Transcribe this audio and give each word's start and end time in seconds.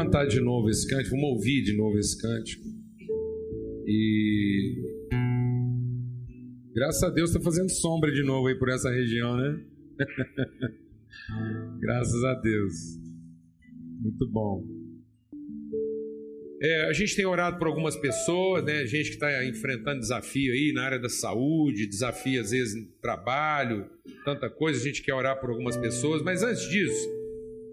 Cantar 0.00 0.26
de 0.26 0.40
novo 0.40 0.70
esse 0.70 0.88
cântico, 0.88 1.10
vamos 1.10 1.32
ouvir 1.32 1.62
de 1.62 1.76
novo 1.76 1.98
esse 1.98 2.18
cântico. 2.18 2.64
E 3.86 4.74
graças 6.74 7.02
a 7.02 7.10
Deus 7.10 7.28
está 7.28 7.42
fazendo 7.42 7.68
sombra 7.68 8.10
de 8.10 8.22
novo 8.22 8.46
aí 8.48 8.58
por 8.58 8.70
essa 8.70 8.90
região, 8.90 9.36
né? 9.36 9.62
graças 11.80 12.24
a 12.24 12.34
Deus. 12.40 12.72
Muito 14.00 14.26
bom. 14.30 14.64
É, 16.62 16.86
a 16.86 16.92
gente 16.94 17.14
tem 17.14 17.26
orado 17.26 17.58
por 17.58 17.66
algumas 17.66 17.94
pessoas, 17.94 18.64
né? 18.64 18.86
Gente 18.86 19.08
que 19.08 19.16
está 19.16 19.44
enfrentando 19.44 20.00
desafio 20.00 20.50
aí 20.54 20.72
na 20.72 20.84
área 20.84 20.98
da 20.98 21.10
saúde, 21.10 21.86
desafio 21.86 22.40
às 22.40 22.52
vezes 22.52 22.74
no 22.74 22.90
trabalho, 23.02 23.84
tanta 24.24 24.48
coisa. 24.48 24.80
A 24.80 24.82
gente 24.82 25.02
quer 25.02 25.12
orar 25.12 25.38
por 25.38 25.50
algumas 25.50 25.76
pessoas, 25.76 26.22
mas 26.22 26.42
antes 26.42 26.66
disso, 26.70 27.19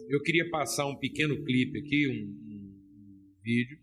eu 0.09 0.21
queria 0.21 0.49
passar 0.49 0.85
um 0.87 0.95
pequeno 0.95 1.43
clipe 1.43 1.79
aqui, 1.79 2.07
um, 2.07 2.25
um 2.25 2.73
vídeo, 3.43 3.77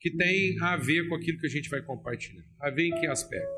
que 0.00 0.10
tem 0.10 0.58
a 0.60 0.76
ver 0.76 1.08
com 1.08 1.14
aquilo 1.14 1.38
que 1.38 1.46
a 1.46 1.50
gente 1.50 1.68
vai 1.68 1.82
compartilhar. 1.82 2.44
A 2.60 2.70
ver 2.70 2.86
em 2.86 3.00
que 3.00 3.06
aspecto? 3.06 3.48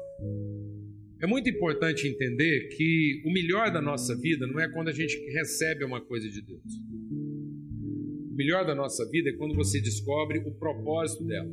É 1.21 1.27
muito 1.27 1.49
importante 1.51 2.09
entender 2.09 2.69
que 2.77 3.23
o 3.27 3.33
melhor 3.33 3.71
da 3.71 3.81
nossa 3.81 4.17
vida 4.17 4.47
não 4.47 4.59
é 4.59 4.71
quando 4.71 4.89
a 4.89 4.93
gente 4.93 5.19
recebe 5.33 5.85
uma 5.85 6.01
coisa 6.01 6.29
de 6.29 6.41
Deus. 6.41 6.63
O 8.31 8.35
melhor 8.35 8.67
da 8.67 8.75
nossa 8.75 9.09
vida 9.11 9.31
é 9.31 9.33
quando 9.35 9.55
você 9.55 9.81
descobre 9.81 10.39
o 10.39 10.55
propósito 10.55 11.25
dela. 11.25 11.51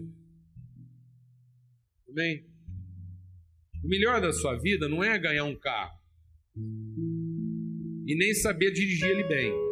Bem? 2.13 2.45
O 3.83 3.87
melhor 3.87 4.21
da 4.21 4.31
sua 4.31 4.57
vida 4.57 4.87
não 4.87 5.03
é 5.03 5.19
ganhar 5.19 5.43
um 5.43 5.55
carro 5.55 5.97
e 8.07 8.15
nem 8.15 8.33
saber 8.33 8.71
dirigir 8.71 9.07
ele 9.09 9.23
bem 9.25 9.66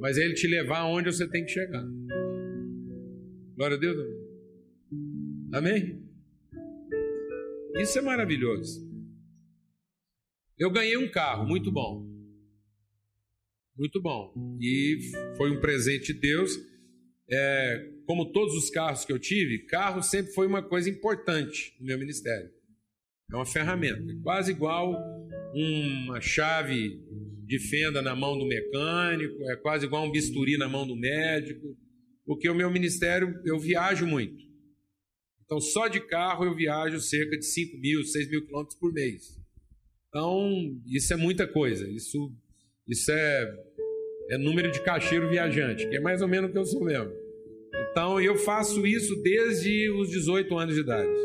mas 0.00 0.18
é 0.18 0.24
Ele 0.24 0.34
te 0.34 0.46
levar 0.46 0.78
aonde 0.78 1.12
você 1.12 1.28
tem 1.28 1.44
que 1.44 1.52
chegar. 1.52 1.84
Glória 3.56 3.76
a 3.76 3.80
Deus. 3.80 3.96
Amém? 5.52 6.02
Isso 7.76 7.98
é 7.98 8.02
maravilhoso. 8.02 8.86
Eu 10.58 10.70
ganhei 10.70 10.96
um 10.96 11.10
carro, 11.10 11.46
muito 11.46 11.70
bom. 11.70 12.06
Muito 13.76 14.00
bom. 14.00 14.32
E 14.60 15.12
foi 15.36 15.50
um 15.50 15.60
presente 15.60 16.14
de 16.14 16.20
Deus. 16.20 16.58
É, 17.30 17.90
como 18.06 18.32
todos 18.32 18.54
os 18.54 18.70
carros 18.70 19.04
que 19.04 19.12
eu 19.12 19.18
tive, 19.18 19.66
carro 19.66 20.02
sempre 20.02 20.32
foi 20.32 20.46
uma 20.46 20.62
coisa 20.62 20.88
importante 20.88 21.76
no 21.78 21.86
meu 21.86 21.98
ministério. 21.98 22.50
É 23.30 23.36
uma 23.36 23.44
ferramenta, 23.44 24.16
quase 24.22 24.52
igual 24.52 24.94
uma 25.52 26.20
chave 26.20 27.02
de 27.46 27.60
fenda 27.60 28.02
na 28.02 28.16
mão 28.16 28.36
do 28.36 28.44
mecânico, 28.44 29.48
é 29.50 29.56
quase 29.56 29.86
igual 29.86 30.04
um 30.04 30.10
bisturi 30.10 30.58
na 30.58 30.68
mão 30.68 30.86
do 30.86 30.96
médico, 30.96 31.76
porque 32.24 32.48
o 32.48 32.54
meu 32.54 32.68
ministério 32.70 33.40
eu 33.44 33.58
viajo 33.58 34.04
muito. 34.04 34.44
Então, 35.44 35.60
só 35.60 35.86
de 35.86 36.00
carro 36.00 36.44
eu 36.44 36.56
viajo 36.56 36.98
cerca 37.00 37.38
de 37.38 37.44
5 37.44 37.78
mil, 37.78 38.02
6 38.02 38.28
mil 38.28 38.44
quilômetros 38.44 38.76
por 38.78 38.92
mês. 38.92 39.38
Então, 40.08 40.76
isso 40.88 41.12
é 41.12 41.16
muita 41.16 41.46
coisa. 41.46 41.88
Isso, 41.88 42.32
isso 42.88 43.12
é, 43.12 43.54
é 44.30 44.38
número 44.38 44.72
de 44.72 44.82
cacheiro 44.82 45.28
viajante, 45.28 45.88
que 45.88 45.96
é 45.96 46.00
mais 46.00 46.20
ou 46.20 46.26
menos 46.26 46.50
o 46.50 46.52
que 46.52 46.58
eu 46.58 46.66
sou 46.66 46.84
mesmo. 46.84 47.12
Então, 47.92 48.20
eu 48.20 48.34
faço 48.36 48.84
isso 48.84 49.14
desde 49.22 49.88
os 49.90 50.10
18 50.10 50.58
anos 50.58 50.74
de 50.74 50.80
idade. 50.80 51.16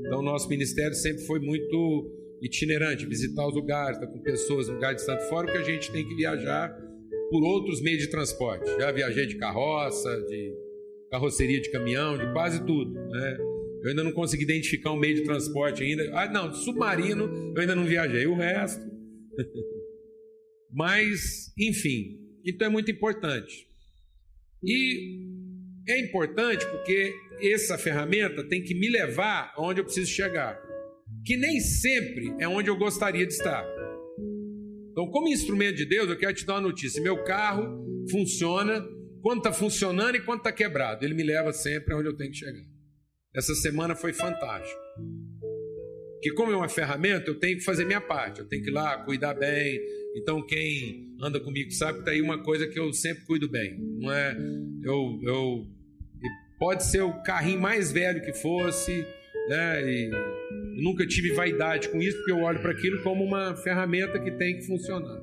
Então, 0.00 0.22
nosso 0.22 0.48
ministério 0.48 0.94
sempre 0.94 1.26
foi 1.26 1.40
muito 1.40 2.25
itinerante, 2.42 3.06
visitar 3.06 3.46
os 3.46 3.54
lugares, 3.54 3.98
estar 3.98 4.10
com 4.10 4.20
pessoas, 4.20 4.68
lugares 4.68 5.00
de 5.00 5.06
tanto 5.06 5.28
fora, 5.28 5.50
que 5.50 5.58
a 5.58 5.62
gente 5.62 5.90
tem 5.90 6.06
que 6.06 6.14
viajar 6.14 6.76
por 7.30 7.42
outros 7.42 7.80
meios 7.82 8.02
de 8.02 8.10
transporte. 8.10 8.68
Já 8.78 8.92
viajei 8.92 9.26
de 9.26 9.36
carroça, 9.36 10.10
de 10.28 10.54
carroceria 11.10 11.60
de 11.60 11.70
caminhão, 11.70 12.16
de 12.16 12.30
quase 12.32 12.64
tudo, 12.64 12.92
né? 12.92 13.36
Eu 13.82 13.90
ainda 13.90 14.04
não 14.04 14.12
consegui 14.12 14.44
identificar 14.44 14.92
um 14.92 14.96
meio 14.96 15.14
de 15.14 15.24
transporte 15.24 15.82
ainda. 15.82 16.10
Ah, 16.12 16.28
não, 16.28 16.52
submarino 16.52 17.52
eu 17.54 17.60
ainda 17.60 17.74
não 17.74 17.84
viajei. 17.84 18.26
O 18.26 18.34
resto. 18.34 18.84
Mas, 20.72 21.52
enfim, 21.58 22.18
então 22.44 22.66
é 22.66 22.70
muito 22.70 22.90
importante. 22.90 23.66
E 24.62 25.20
é 25.88 26.00
importante 26.00 26.66
porque 26.66 27.14
essa 27.40 27.78
ferramenta 27.78 28.42
tem 28.48 28.62
que 28.62 28.74
me 28.74 28.88
levar 28.88 29.52
aonde 29.56 29.80
eu 29.80 29.84
preciso 29.84 30.10
chegar 30.10 30.65
que 31.26 31.36
nem 31.36 31.58
sempre 31.58 32.32
é 32.38 32.46
onde 32.46 32.70
eu 32.70 32.76
gostaria 32.76 33.26
de 33.26 33.32
estar. 33.32 33.66
Então, 34.92 35.10
como 35.10 35.28
instrumento 35.28 35.76
de 35.76 35.84
Deus, 35.84 36.08
eu 36.08 36.16
quero 36.16 36.32
te 36.32 36.46
dar 36.46 36.54
uma 36.54 36.60
notícia: 36.68 37.02
meu 37.02 37.22
carro 37.24 37.84
funciona, 38.10 38.82
quando 39.20 39.38
está 39.38 39.52
funcionando 39.52 40.16
e 40.16 40.20
quando 40.24 40.38
está 40.38 40.52
quebrado. 40.52 41.04
Ele 41.04 41.14
me 41.14 41.24
leva 41.24 41.52
sempre 41.52 41.92
aonde 41.92 42.08
eu 42.08 42.16
tenho 42.16 42.30
que 42.30 42.38
chegar. 42.38 42.64
Essa 43.34 43.54
semana 43.56 43.96
foi 43.96 44.12
fantástico. 44.12 44.80
Que 46.22 46.30
como 46.32 46.52
é 46.52 46.56
uma 46.56 46.68
ferramenta, 46.68 47.28
eu 47.28 47.38
tenho 47.38 47.58
que 47.58 47.64
fazer 47.64 47.84
minha 47.84 48.00
parte. 48.00 48.40
Eu 48.40 48.48
tenho 48.48 48.62
que 48.62 48.70
ir 48.70 48.72
lá, 48.72 49.04
cuidar 49.04 49.34
bem. 49.34 49.80
Então, 50.14 50.46
quem 50.46 51.12
anda 51.20 51.40
comigo 51.40 51.72
sabe 51.72 51.94
que 51.94 51.98
está 52.00 52.12
aí 52.12 52.22
uma 52.22 52.42
coisa 52.42 52.68
que 52.68 52.78
eu 52.78 52.92
sempre 52.92 53.24
cuido 53.24 53.50
bem. 53.50 53.76
Não 53.98 54.12
é? 54.12 54.34
Eu, 54.82 55.18
eu 55.22 55.66
pode 56.58 56.84
ser 56.84 57.02
o 57.02 57.20
carrinho 57.22 57.60
mais 57.60 57.92
velho 57.92 58.22
que 58.22 58.32
fosse, 58.32 59.04
né? 59.48 59.82
E 59.82 60.10
nunca 60.82 61.06
tive 61.06 61.32
vaidade 61.32 61.88
com 61.88 62.00
isso, 62.00 62.16
porque 62.18 62.32
eu 62.32 62.40
olho 62.40 62.60
para 62.60 62.72
aquilo 62.72 63.02
como 63.02 63.24
uma 63.24 63.56
ferramenta 63.56 64.20
que 64.20 64.30
tem 64.32 64.56
que 64.58 64.66
funcionar. 64.66 65.22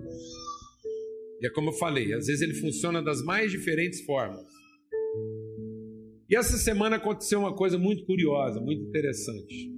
E 1.41 1.47
é 1.47 1.50
como 1.50 1.69
eu 1.69 1.74
falei, 1.74 2.14
às 2.14 2.28
vezes 2.28 2.41
ele 2.41 2.53
funciona 2.53 3.02
das 3.02 3.24
mais 3.24 3.52
diferentes 3.52 4.02
formas. 4.06 4.41
E 6.30 6.36
essa 6.36 6.58
semana 6.58 6.96
aconteceu 6.96 7.40
uma 7.40 7.56
coisa 7.56 7.78
muito 7.78 8.06
curiosa, 8.06 8.59
muito 8.59 8.81
interessante. 8.84 9.72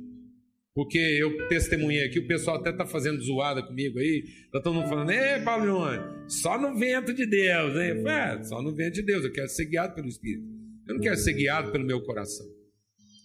Porque 0.75 0.97
eu 0.97 1.47
testemunhei 1.47 2.05
aqui, 2.05 2.19
o 2.19 2.27
pessoal 2.27 2.57
até 2.57 2.69
está 2.69 2.85
fazendo 2.85 3.21
zoada 3.21 3.63
comigo 3.63 3.97
aí. 3.97 4.23
Está 4.45 4.61
todo 4.61 4.75
mundo 4.75 4.89
falando, 4.89 5.09
é, 5.09 5.39
Paulo 5.41 5.65
Leone, 5.65 6.29
só 6.29 6.59
no 6.59 6.77
vento 6.77 7.13
de 7.13 7.25
Deus? 7.25 7.75
Eu 7.75 8.01
falei, 8.03 8.39
é, 8.39 8.43
só 8.43 8.61
no 8.61 8.75
vento 8.75 8.95
de 8.95 9.01
Deus, 9.01 9.23
eu 9.23 9.31
quero 9.31 9.47
ser 9.47 9.65
guiado 9.65 9.95
pelo 9.95 10.07
Espírito. 10.07 10.45
Eu 10.87 10.95
não 10.95 11.01
quero 11.01 11.17
ser 11.17 11.33
guiado 11.33 11.71
pelo 11.71 11.85
meu 11.85 12.01
coração. 12.03 12.45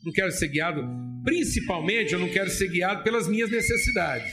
Não 0.05 0.13
quero 0.13 0.33
ser 0.33 0.49
guiado, 0.49 0.83
principalmente 1.25 2.15
eu 2.15 2.19
não 2.19 2.29
quero 2.31 2.49
ser 2.51 2.69
guiado 2.69 3.03
pelas 3.03 3.29
minhas 3.29 3.51
necessidades. 3.51 4.33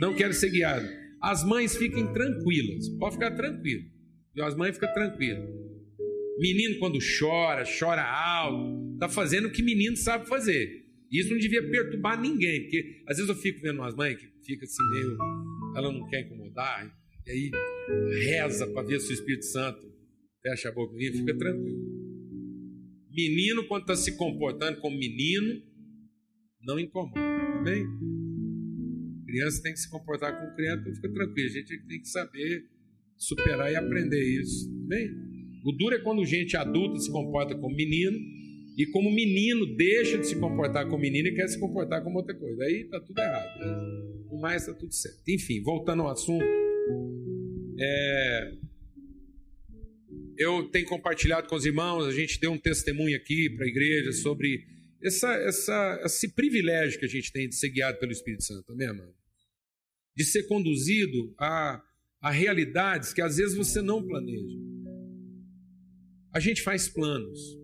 Não 0.00 0.14
quero 0.14 0.32
ser 0.32 0.50
guiado. 0.50 0.88
As 1.22 1.44
mães 1.44 1.76
fiquem 1.76 2.12
tranquilas, 2.12 2.88
pode 2.98 3.14
ficar 3.14 3.32
tranquilo. 3.32 3.84
As 4.40 4.56
mães 4.56 4.74
ficam 4.74 4.92
tranquilas. 4.92 5.48
Menino, 6.38 6.78
quando 6.78 6.98
chora, 7.18 7.64
chora 7.78 8.02
alto, 8.02 8.94
está 8.94 9.08
fazendo 9.08 9.48
o 9.48 9.50
que 9.50 9.62
menino 9.62 9.96
sabe 9.96 10.28
fazer. 10.28 10.84
Isso 11.10 11.30
não 11.30 11.38
devia 11.38 11.62
perturbar 11.68 12.20
ninguém, 12.20 12.62
porque 12.62 13.02
às 13.08 13.16
vezes 13.16 13.28
eu 13.28 13.34
fico 13.34 13.60
vendo 13.60 13.80
umas 13.80 13.94
mães 13.94 14.16
que 14.16 14.28
fica 14.44 14.64
assim 14.64 14.90
meio. 14.92 15.18
Ela 15.76 15.92
não 15.92 16.06
quer 16.08 16.20
incomodar, 16.20 16.92
e 17.26 17.30
aí 17.30 17.50
reza 18.24 18.66
para 18.68 18.86
ver 18.86 19.00
se 19.00 19.10
o 19.10 19.14
Espírito 19.14 19.46
Santo 19.46 19.80
fecha 20.42 20.68
a 20.68 20.72
boca 20.72 20.94
e 20.96 21.12
fica 21.12 21.36
tranquilo. 21.36 22.07
Menino, 23.18 23.66
quando 23.66 23.80
está 23.80 23.96
se 23.96 24.16
comportando 24.16 24.80
como 24.80 24.96
menino, 24.96 25.60
não 26.62 26.78
incomoda, 26.78 27.18
tá 27.18 27.62
bem? 27.64 27.84
Criança 29.26 29.60
tem 29.60 29.72
que 29.72 29.80
se 29.80 29.90
comportar 29.90 30.38
como 30.38 30.54
criança, 30.54 30.82
então 30.82 30.94
fica 30.94 31.12
tranquilo. 31.12 31.48
A 31.48 31.52
gente 31.52 31.86
tem 31.88 32.00
que 32.00 32.08
saber 32.08 32.62
superar 33.16 33.72
e 33.72 33.74
aprender 33.74 34.22
isso, 34.22 34.70
tá 34.70 34.86
bem? 34.86 35.10
O 35.64 35.72
duro 35.72 35.96
é 35.96 35.98
quando 35.98 36.24
gente 36.24 36.56
adulta 36.56 37.00
se 37.00 37.10
comporta 37.10 37.56
como 37.56 37.74
menino 37.74 38.16
e 38.78 38.86
como 38.92 39.10
menino 39.10 39.66
deixa 39.74 40.16
de 40.16 40.24
se 40.24 40.38
comportar 40.38 40.86
como 40.88 41.02
menino 41.02 41.26
e 41.26 41.34
quer 41.34 41.48
se 41.48 41.58
comportar 41.58 42.04
como 42.04 42.18
outra 42.18 42.36
coisa. 42.36 42.62
Aí 42.62 42.82
está 42.82 43.00
tudo 43.00 43.18
errado. 43.18 43.58
Né? 43.58 44.26
No 44.30 44.40
mais 44.40 44.62
está 44.62 44.74
tudo 44.74 44.94
certo. 44.94 45.28
Enfim, 45.28 45.60
voltando 45.60 46.02
ao 46.02 46.10
assunto, 46.12 46.44
é, 47.80 48.52
eu 50.38 50.70
tenho 50.70 50.86
compartilhado 50.86 51.48
com 51.48 51.56
os 51.56 51.66
irmãos, 51.66 52.06
a 52.06 52.12
gente 52.12 52.40
deu 52.40 52.52
um 52.52 52.58
testemunho 52.58 53.16
aqui 53.16 53.50
para 53.50 53.66
a 53.66 53.68
igreja 53.68 54.12
sobre 54.12 54.64
essa, 55.02 55.32
essa, 55.34 56.00
esse 56.04 56.28
privilégio 56.28 56.98
que 56.98 57.04
a 57.04 57.08
gente 57.08 57.32
tem 57.32 57.48
de 57.48 57.56
ser 57.56 57.70
guiado 57.70 57.98
pelo 57.98 58.12
Espírito 58.12 58.44
Santo, 58.44 58.72
amém, 58.72 58.86
amado? 58.86 59.14
De 60.16 60.24
ser 60.24 60.44
conduzido 60.44 61.34
a, 61.38 61.82
a 62.20 62.30
realidades 62.30 63.12
que 63.12 63.20
às 63.20 63.36
vezes 63.36 63.56
você 63.56 63.82
não 63.82 64.04
planeja. 64.04 64.56
A 66.32 66.40
gente 66.40 66.62
faz 66.62 66.88
planos, 66.88 67.58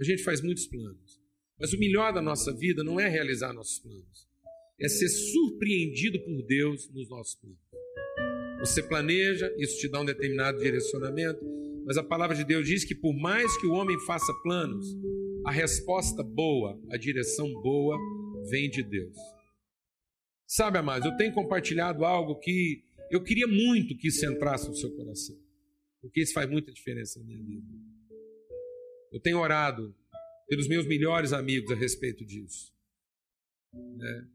a 0.00 0.04
gente 0.04 0.22
faz 0.22 0.40
muitos 0.40 0.66
planos, 0.66 1.20
mas 1.58 1.72
o 1.72 1.78
melhor 1.78 2.12
da 2.12 2.22
nossa 2.22 2.52
vida 2.54 2.82
não 2.82 2.98
é 2.98 3.08
realizar 3.08 3.52
nossos 3.52 3.78
planos, 3.78 4.28
é 4.80 4.88
ser 4.88 5.08
surpreendido 5.08 6.18
por 6.20 6.42
Deus 6.46 6.90
nos 6.92 7.08
nossos 7.08 7.34
planos. 7.34 7.58
Você 8.60 8.82
planeja, 8.82 9.52
isso 9.58 9.78
te 9.78 9.88
dá 9.88 10.00
um 10.00 10.04
determinado 10.04 10.58
direcionamento, 10.58 11.44
mas 11.84 11.96
a 11.96 12.02
palavra 12.02 12.34
de 12.34 12.44
Deus 12.44 12.66
diz 12.66 12.84
que 12.84 12.94
por 12.94 13.14
mais 13.14 13.56
que 13.58 13.66
o 13.66 13.72
homem 13.72 13.98
faça 14.00 14.32
planos, 14.42 14.86
a 15.44 15.50
resposta 15.50 16.22
boa, 16.22 16.80
a 16.90 16.96
direção 16.96 17.52
boa 17.62 17.98
vem 18.48 18.70
de 18.70 18.82
Deus. 18.82 19.16
Sabe, 20.46 20.78
amados, 20.78 21.06
eu 21.06 21.16
tenho 21.16 21.32
compartilhado 21.32 22.04
algo 22.04 22.38
que 22.38 22.82
eu 23.10 23.22
queria 23.22 23.46
muito 23.46 23.96
que 23.96 24.08
isso 24.08 24.24
entrasse 24.26 24.68
no 24.68 24.74
seu 24.74 24.90
coração. 24.94 25.36
porque 26.00 26.20
isso 26.20 26.34
faz 26.34 26.48
muita 26.50 26.70
diferença 26.70 27.18
na 27.18 27.24
minha 27.24 27.42
vida. 27.42 27.66
Eu 29.10 29.20
tenho 29.20 29.38
orado 29.38 29.94
pelos 30.46 30.68
meus 30.68 30.86
melhores 30.86 31.32
amigos 31.32 31.70
a 31.70 31.74
respeito 31.74 32.26
disso. 32.26 32.74
Né? 33.72 34.28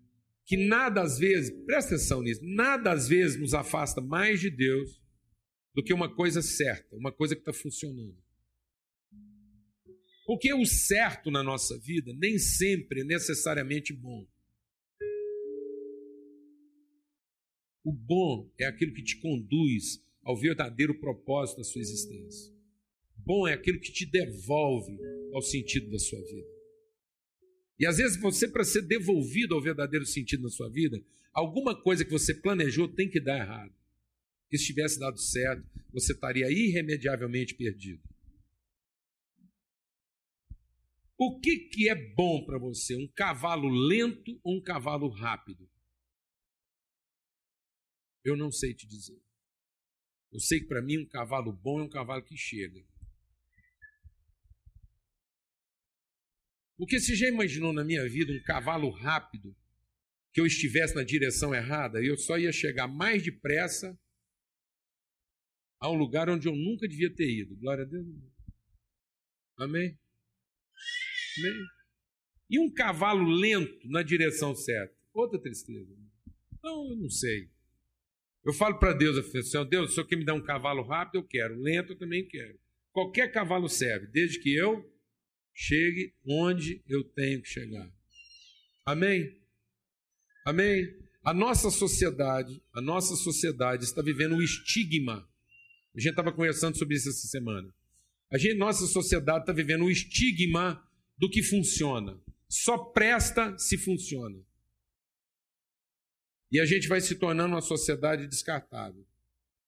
Que 0.46 0.58
nada 0.58 1.02
às 1.02 1.20
vezes, 1.20 1.52
presta 1.66 1.94
atenção 1.94 2.24
nisso, 2.24 2.42
nada 2.44 2.92
às 2.92 3.08
vezes 3.08 3.40
nos 3.40 3.54
afasta 3.54 4.02
mais 4.02 4.40
de 4.40 4.50
Deus 4.50 5.00
do 5.74 5.84
que 5.84 5.94
uma 5.94 6.14
coisa 6.14 6.42
certa, 6.42 6.96
uma 6.96 7.12
coisa 7.12 7.36
que 7.36 7.42
está 7.42 7.54
funcionando. 7.54 8.18
Porque 10.26 10.54
o 10.54 10.66
certo 10.66 11.32
na 11.32 11.42
nossa 11.42 11.78
vida 11.80 12.14
nem 12.14 12.38
sempre 12.38 13.02
é 13.02 13.04
necessariamente 13.04 13.94
bom. 13.94 14.28
O 17.84 17.92
bom 17.92 18.52
é 18.60 18.66
aquilo 18.66 18.94
que 18.94 19.04
te 19.04 19.20
conduz 19.20 20.04
ao 20.24 20.38
verdadeiro 20.38 21.00
propósito 21.00 21.58
da 21.58 21.64
sua 21.64 21.82
existência. 21.82 22.54
Bom 23.16 23.48
é 23.48 23.54
aquilo 23.54 23.80
que 23.80 23.92
te 23.92 24.06
devolve 24.06 24.98
ao 25.34 25.42
sentido 25.42 25.90
da 25.90 25.98
sua 25.98 26.20
vida. 26.22 26.48
E 27.80 27.86
às 27.88 27.98
vezes 27.98 28.20
você, 28.20 28.48
para 28.48 28.64
ser 28.64 28.82
devolvido 28.84 29.56
ao 29.56 29.62
verdadeiro 29.62 30.06
sentido 30.06 30.44
da 30.44 30.50
sua 30.50 30.70
vida, 30.70 31.02
alguma 31.34 31.80
coisa 31.82 32.04
que 32.04 32.12
você 32.12 32.34
planejou 32.34 32.88
tem 32.88 33.10
que 33.10 33.20
dar 33.20 33.40
errado. 33.40 33.74
Se 34.58 34.66
tivesse 34.66 35.00
dado 35.00 35.20
certo, 35.20 35.64
você 35.92 36.14
estaria 36.14 36.50
irremediavelmente 36.50 37.56
perdido. 37.56 38.02
O 41.18 41.40
que, 41.40 41.70
que 41.70 41.90
é 41.90 41.96
bom 42.16 42.46
para 42.46 42.58
você? 42.58 42.96
Um 42.96 43.08
cavalo 43.14 43.68
lento 43.70 44.40
ou 44.44 44.58
um 44.58 44.62
cavalo 44.62 45.10
rápido? 45.10 45.70
Eu 48.24 48.36
não 48.38 48.52
sei 48.52 48.74
te 48.74 48.88
dizer. 48.88 49.22
Eu 50.32 50.40
sei 50.40 50.62
que 50.62 50.68
para 50.68 50.82
mim 50.82 50.98
um 51.00 51.08
cavalo 51.08 51.52
bom 51.52 51.82
é 51.82 51.84
um 51.84 51.90
cavalo 51.90 52.24
que 52.24 52.38
chega. 52.38 52.84
Porque 56.78 57.00
se 57.00 57.16
já 57.16 57.28
imaginou 57.28 57.74
na 57.74 57.84
minha 57.84 58.08
vida 58.08 58.32
um 58.32 58.44
cavalo 58.44 58.90
rápido 58.90 59.54
que 60.32 60.40
eu 60.40 60.46
estivesse 60.46 60.96
na 60.96 61.04
direção 61.04 61.54
errada, 61.54 62.02
eu 62.02 62.18
só 62.18 62.38
ia 62.38 62.52
chegar 62.54 62.88
mais 62.88 63.22
depressa 63.22 64.00
a 65.80 65.90
um 65.90 65.96
lugar 65.96 66.30
onde 66.30 66.48
eu 66.48 66.56
nunca 66.56 66.88
devia 66.88 67.14
ter 67.14 67.30
ido. 67.30 67.56
Glória 67.56 67.84
a 67.84 67.88
Deus. 67.88 68.06
Amém? 69.58 69.98
Amém? 71.38 71.66
E 72.50 72.60
um 72.60 72.72
cavalo 72.74 73.30
lento 73.30 73.88
na 73.90 74.02
direção 74.02 74.56
certa? 74.56 74.96
Outra 75.14 75.40
tristeza. 75.40 75.96
Então, 76.58 76.90
eu 76.90 76.96
não 76.98 77.10
sei. 77.10 77.50
Eu 78.44 78.54
falo 78.54 78.80
para 78.80 78.94
Deus, 78.94 79.18
assim, 79.18 79.70
Deus, 79.70 79.92
o 79.92 79.94
Senhor 79.94 80.08
quer 80.08 80.16
me 80.16 80.26
dar 80.26 80.34
um 80.34 80.44
cavalo 80.44 80.82
rápido, 80.82 81.16
eu 81.16 81.28
quero. 81.28 81.60
Lento, 81.60 81.94
eu 81.94 81.98
também 81.98 82.28
quero. 82.28 82.60
Qualquer 82.92 83.32
cavalo 83.32 83.70
serve, 83.70 84.08
desde 84.08 84.40
que 84.40 84.56
eu 84.56 84.84
chegue 85.54 86.16
onde 86.26 86.82
eu 86.88 87.04
tenho 87.04 87.42
que 87.42 87.50
chegar. 87.50 87.92
Amém? 88.86 89.38
Amém? 90.46 90.88
A 91.24 91.34
nossa 91.34 91.70
sociedade, 91.70 92.64
a 92.74 92.82
nossa 92.82 93.16
sociedade 93.16 93.84
está 93.84 94.02
vivendo 94.02 94.36
um 94.36 94.42
estigma. 94.42 95.29
A 95.96 96.00
gente 96.00 96.12
estava 96.12 96.32
conversando 96.32 96.78
sobre 96.78 96.96
isso 96.96 97.10
essa 97.10 97.28
semana. 97.28 97.74
A 98.32 98.38
gente, 98.38 98.56
nossa 98.56 98.86
sociedade 98.86 99.42
está 99.42 99.54
vivendo 99.54 99.84
um 99.84 99.90
estigma 99.90 100.84
do 101.18 101.30
que 101.30 101.42
funciona. 101.42 102.20
Só 102.48 102.78
presta 102.78 103.58
se 103.58 103.78
funciona. 103.78 104.40
E 106.52 106.60
a 106.60 106.66
gente 106.66 106.88
vai 106.88 107.02
se 107.02 107.16
tornando 107.16 107.54
uma 107.54 107.62
sociedade 107.62 108.28
descartável. 108.28 109.06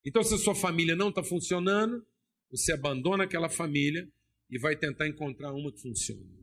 Então, 0.03 0.23
se 0.23 0.33
a 0.33 0.37
sua 0.37 0.55
família 0.55 0.95
não 0.95 1.09
está 1.09 1.23
funcionando, 1.23 2.05
você 2.49 2.73
abandona 2.73 3.23
aquela 3.23 3.49
família 3.49 4.11
e 4.49 4.57
vai 4.57 4.75
tentar 4.75 5.07
encontrar 5.07 5.53
uma 5.53 5.71
que 5.71 5.81
funcione. 5.81 6.41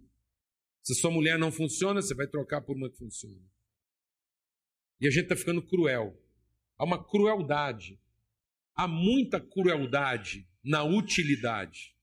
Se 0.83 0.93
a 0.93 0.97
sua 0.97 1.11
mulher 1.11 1.39
não 1.39 1.53
funciona, 1.53 2.01
você 2.01 2.15
vai 2.15 2.27
trocar 2.27 2.61
por 2.61 2.77
uma 2.77 2.89
que 2.89 2.97
funcione. 2.97 3.45
E 5.01 5.07
a 5.07 5.11
gente 5.11 5.25
está 5.25 5.37
ficando 5.37 5.61
cruel. 5.61 6.17
Há 6.79 6.85
uma 6.85 7.03
crueldade. 7.03 7.99
Há 8.79 8.87
muita 8.87 9.41
crueldade 9.41 10.47
na 10.63 10.85
utilidade. 10.85 11.97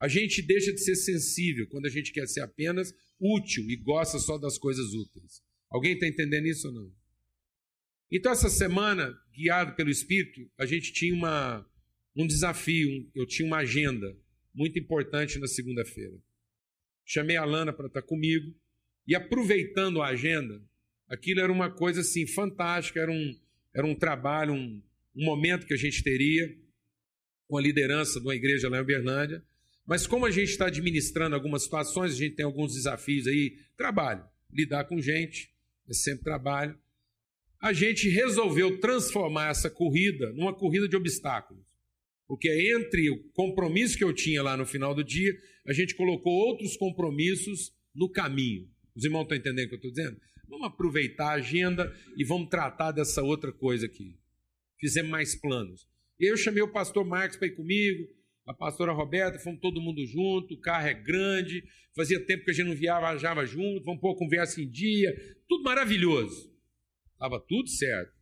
A 0.00 0.08
gente 0.08 0.40
deixa 0.40 0.72
de 0.72 0.80
ser 0.80 0.96
sensível 0.96 1.68
quando 1.68 1.84
a 1.84 1.90
gente 1.90 2.12
quer 2.12 2.26
ser 2.26 2.40
apenas 2.40 2.94
útil 3.20 3.70
e 3.70 3.76
gosta 3.76 4.18
só 4.18 4.38
das 4.38 4.56
coisas 4.56 4.94
úteis. 4.94 5.42
Alguém 5.70 5.92
está 5.92 6.06
entendendo 6.06 6.46
isso 6.46 6.68
ou 6.68 6.74
não? 6.74 6.92
Então, 8.10 8.32
essa 8.32 8.48
semana, 8.48 9.14
guiado 9.34 9.74
pelo 9.76 9.90
Espírito, 9.90 10.50
a 10.56 10.64
gente 10.64 10.94
tinha 10.94 11.14
uma, 11.14 11.68
um 12.16 12.26
desafio, 12.26 13.10
eu 13.14 13.26
tinha 13.26 13.46
uma 13.46 13.58
agenda 13.58 14.16
muito 14.54 14.78
importante 14.78 15.38
na 15.38 15.46
segunda-feira. 15.46 16.16
Chamei 17.04 17.36
a 17.36 17.44
Lana 17.44 17.72
para 17.72 17.88
estar 17.88 18.02
comigo 18.02 18.54
e, 19.06 19.14
aproveitando 19.14 20.00
a 20.00 20.08
agenda, 20.08 20.62
aquilo 21.06 21.40
era 21.40 21.52
uma 21.52 21.70
coisa 21.70 22.00
assim 22.00 22.26
fantástica, 22.26 23.00
era 23.00 23.12
um, 23.12 23.38
era 23.74 23.86
um 23.86 23.94
trabalho, 23.94 24.54
um, 24.54 24.82
um 25.16 25.24
momento 25.24 25.66
que 25.66 25.74
a 25.74 25.78
gente 25.78 26.02
teria 26.02 26.54
com 27.46 27.56
a 27.56 27.62
liderança 27.62 28.18
de 28.18 28.26
uma 28.26 28.34
igreja 28.34 28.68
lá 28.68 28.78
em 28.78 28.82
Uberlândia. 28.82 29.42
Mas 29.86 30.06
como 30.06 30.24
a 30.24 30.30
gente 30.30 30.50
está 30.50 30.66
administrando 30.66 31.34
algumas 31.34 31.64
situações, 31.64 32.12
a 32.12 32.16
gente 32.16 32.36
tem 32.36 32.44
alguns 32.44 32.74
desafios 32.74 33.26
aí, 33.26 33.56
trabalho, 33.76 34.24
lidar 34.50 34.84
com 34.84 35.00
gente, 35.00 35.50
é 35.88 35.92
sempre 35.92 36.24
trabalho. 36.24 36.78
A 37.60 37.72
gente 37.72 38.08
resolveu 38.08 38.80
transformar 38.80 39.50
essa 39.50 39.70
corrida 39.70 40.32
numa 40.32 40.54
corrida 40.54 40.88
de 40.88 40.96
obstáculos. 40.96 41.62
Porque 42.26 42.48
entre 42.74 43.10
o 43.10 43.22
compromisso 43.32 43.96
que 43.96 44.04
eu 44.04 44.12
tinha 44.12 44.42
lá 44.42 44.56
no 44.56 44.64
final 44.64 44.94
do 44.94 45.04
dia, 45.04 45.32
a 45.66 45.72
gente 45.72 45.94
colocou 45.94 46.32
outros 46.32 46.76
compromissos 46.76 47.72
no 47.94 48.10
caminho. 48.10 48.68
Os 48.94 49.04
irmãos 49.04 49.22
estão 49.22 49.36
entendendo 49.36 49.66
o 49.66 49.68
que 49.68 49.74
eu 49.74 49.88
estou 49.88 49.92
dizendo? 49.92 50.20
Vamos 50.48 50.66
aproveitar 50.66 51.30
a 51.30 51.34
agenda 51.34 51.94
e 52.16 52.24
vamos 52.24 52.48
tratar 52.48 52.92
dessa 52.92 53.22
outra 53.22 53.52
coisa 53.52 53.86
aqui. 53.86 54.16
Fizemos 54.84 55.10
mais 55.10 55.34
planos. 55.34 55.88
Eu 56.20 56.36
chamei 56.36 56.62
o 56.62 56.70
pastor 56.70 57.06
Marcos 57.06 57.38
para 57.38 57.48
ir 57.48 57.52
comigo, 57.56 58.06
a 58.46 58.52
pastora 58.52 58.92
Roberta, 58.92 59.38
fomos 59.38 59.58
todo 59.58 59.80
mundo 59.80 60.04
junto, 60.04 60.52
o 60.52 60.60
carro 60.60 60.86
é 60.86 60.92
grande, 60.92 61.64
fazia 61.96 62.20
tempo 62.20 62.44
que 62.44 62.50
a 62.50 62.52
gente 62.52 62.66
não 62.66 62.76
viajava 62.76 63.46
junto, 63.46 63.82
vamos 63.82 64.02
pôr 64.02 64.12
a 64.12 64.18
conversa 64.18 64.60
em 64.60 64.70
dia, 64.70 65.10
tudo 65.48 65.64
maravilhoso. 65.64 66.54
Estava 67.14 67.40
tudo 67.40 67.66
certo. 67.70 68.12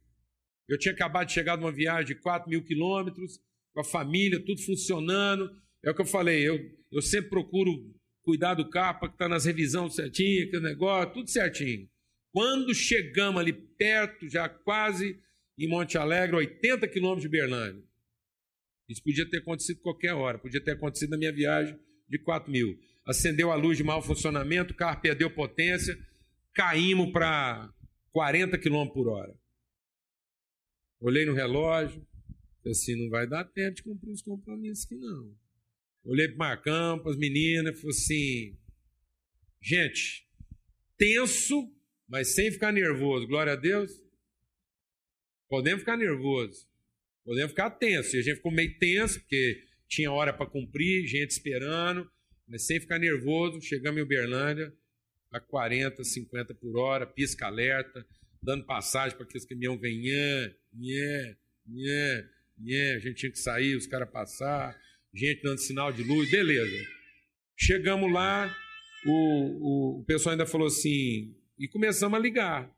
Eu 0.69 0.78
tinha 0.78 0.95
acabado 0.95 1.26
de 1.26 1.33
chegar 1.33 1.57
de 1.57 1.64
uma 1.64 1.73
viagem 1.73 2.14
de 2.14 2.23
4 2.23 2.49
mil 2.49 2.62
quilômetros, 2.62 3.40
com 3.75 3.81
a 3.81 3.85
família, 3.85 4.38
tudo 4.38 4.62
funcionando. 4.62 5.50
É 5.85 5.90
o 5.90 5.95
que 5.97 6.02
eu 6.02 6.07
falei, 6.07 6.49
eu, 6.49 6.61
eu 6.92 7.02
sempre 7.02 7.28
procuro 7.28 7.92
cuidar 8.23 8.54
do 8.54 8.71
carro 8.71 9.00
para 9.00 9.09
que 9.09 9.16
está 9.16 9.28
nas 9.28 9.47
revisões 9.47 9.97
certinho, 9.97 10.47
aquele 10.47 10.62
negócio, 10.62 11.12
tudo 11.12 11.28
certinho. 11.28 11.88
Quando 12.31 12.73
chegamos 12.73 13.40
ali 13.40 13.52
perto, 13.52 14.28
já 14.28 14.49
quase 14.49 15.21
em 15.62 15.69
Monte 15.69 15.97
Alegre, 15.97 16.35
80 16.37 16.88
quilômetros 16.88 17.23
de 17.23 17.28
Berlândia. 17.28 17.83
Isso 18.88 19.02
podia 19.02 19.28
ter 19.28 19.38
acontecido 19.38 19.81
qualquer 19.81 20.12
hora, 20.12 20.38
podia 20.38 20.62
ter 20.62 20.73
acontecido 20.73 21.11
na 21.11 21.16
minha 21.16 21.33
viagem 21.33 21.78
de 22.09 22.19
4 22.19 22.50
mil. 22.50 22.76
Acendeu 23.07 23.50
a 23.52 23.54
luz 23.54 23.78
de 23.78 23.85
mau 23.85 24.02
funcionamento, 24.02 24.73
o 24.73 24.76
carro 24.76 25.00
perdeu 25.00 25.33
potência, 25.33 25.97
caímos 26.52 27.12
para 27.12 27.73
40 28.11 28.59
km 28.59 28.88
por 28.92 29.09
hora. 29.09 29.35
Olhei 31.00 31.25
no 31.25 31.33
relógio, 31.33 32.04
assim, 32.66 33.00
não 33.00 33.09
vai 33.09 33.26
dar 33.26 33.45
tempo 33.45 33.76
de 33.76 33.83
cumprir 33.83 34.12
os 34.12 34.23
compromissos 34.23 34.85
aqui 34.85 34.97
não. 34.97 35.35
Olhei 36.04 36.26
para 36.26 36.35
o 36.35 36.38
Marcão, 36.38 36.99
para 36.99 37.12
as 37.12 37.16
meninas, 37.16 37.81
falei 37.81 37.97
assim, 37.97 38.59
gente, 39.61 40.26
tenso, 40.97 41.73
mas 42.09 42.35
sem 42.35 42.50
ficar 42.50 42.73
nervoso, 42.73 43.28
glória 43.28 43.52
a 43.52 43.57
Deus. 43.57 43.92
Podemos 45.52 45.80
ficar 45.80 45.99
nervoso, 45.99 46.66
podemos 47.23 47.50
ficar 47.50 47.68
tenso. 47.73 48.16
E 48.16 48.21
a 48.21 48.23
gente 48.23 48.37
ficou 48.37 48.50
meio 48.50 48.75
tenso, 48.78 49.21
porque 49.21 49.62
tinha 49.87 50.11
hora 50.11 50.32
para 50.32 50.47
cumprir, 50.47 51.06
gente 51.06 51.32
esperando, 51.32 52.11
mas 52.49 52.66
sem 52.66 52.80
ficar 52.80 52.99
nervoso. 52.99 53.61
Chegamos 53.61 54.00
em 54.00 54.02
Uberlândia, 54.02 54.73
a 55.30 55.38
40, 55.38 56.02
50 56.02 56.54
por 56.54 56.78
hora, 56.78 57.06
pisca 57.06 57.49
alerta, 57.49 58.02
dando 58.42 58.64
passagem 58.64 59.14
para 59.14 59.26
que 59.26 59.37
esse 59.37 59.47
caminhão 59.47 59.78
venha, 59.78 60.56
nhé, 60.73 61.37
nhé, 61.66 62.25
nhé. 62.59 62.94
A 62.94 62.99
gente 62.99 63.16
tinha 63.16 63.32
que 63.32 63.38
sair, 63.38 63.76
os 63.76 63.87
caras 63.87 64.11
passar, 64.11 64.75
gente 65.12 65.42
dando 65.42 65.59
sinal 65.59 65.92
de 65.92 66.02
luz, 66.02 66.30
beleza. 66.30 66.82
Chegamos 67.59 68.11
lá, 68.11 68.56
o, 69.04 69.11
o, 69.11 70.00
o 70.00 70.04
pessoal 70.06 70.32
ainda 70.32 70.47
falou 70.47 70.68
assim, 70.68 71.37
e 71.59 71.68
começamos 71.68 72.18
a 72.18 72.23
ligar. 72.23 72.75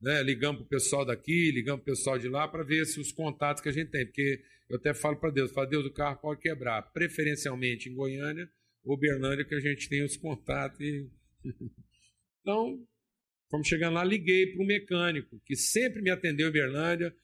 Né? 0.00 0.22
Ligamos 0.22 0.60
para 0.60 0.66
o 0.66 0.68
pessoal 0.68 1.04
daqui, 1.04 1.50
ligamos 1.50 1.82
para 1.82 1.92
o 1.92 1.96
pessoal 1.96 2.18
de 2.18 2.28
lá 2.28 2.46
para 2.46 2.62
ver 2.62 2.86
se 2.86 3.00
os 3.00 3.12
contatos 3.12 3.62
que 3.62 3.68
a 3.68 3.72
gente 3.72 3.90
tem, 3.90 4.06
porque 4.06 4.42
eu 4.68 4.76
até 4.76 4.94
falo 4.94 5.16
para 5.16 5.30
Deus, 5.30 5.50
falo, 5.50 5.68
Deus, 5.68 5.86
o 5.86 5.92
carro 5.92 6.18
pode 6.20 6.40
quebrar, 6.40 6.82
preferencialmente 6.92 7.88
em 7.88 7.94
Goiânia 7.94 8.48
ou 8.84 8.96
Berlândia, 8.96 9.44
que 9.44 9.54
a 9.54 9.60
gente 9.60 9.88
tem 9.88 10.04
os 10.04 10.16
contatos 10.16 10.80
e 10.80 11.10
então, 12.40 12.84
como 13.48 13.64
chegando 13.64 13.94
lá, 13.94 14.04
liguei 14.04 14.46
para 14.46 14.62
um 14.62 14.66
mecânico 14.66 15.40
que 15.44 15.56
sempre 15.56 16.02
me 16.02 16.10
atendeu 16.10 16.48
em 16.48 16.52
Berlândia, 16.52 17.14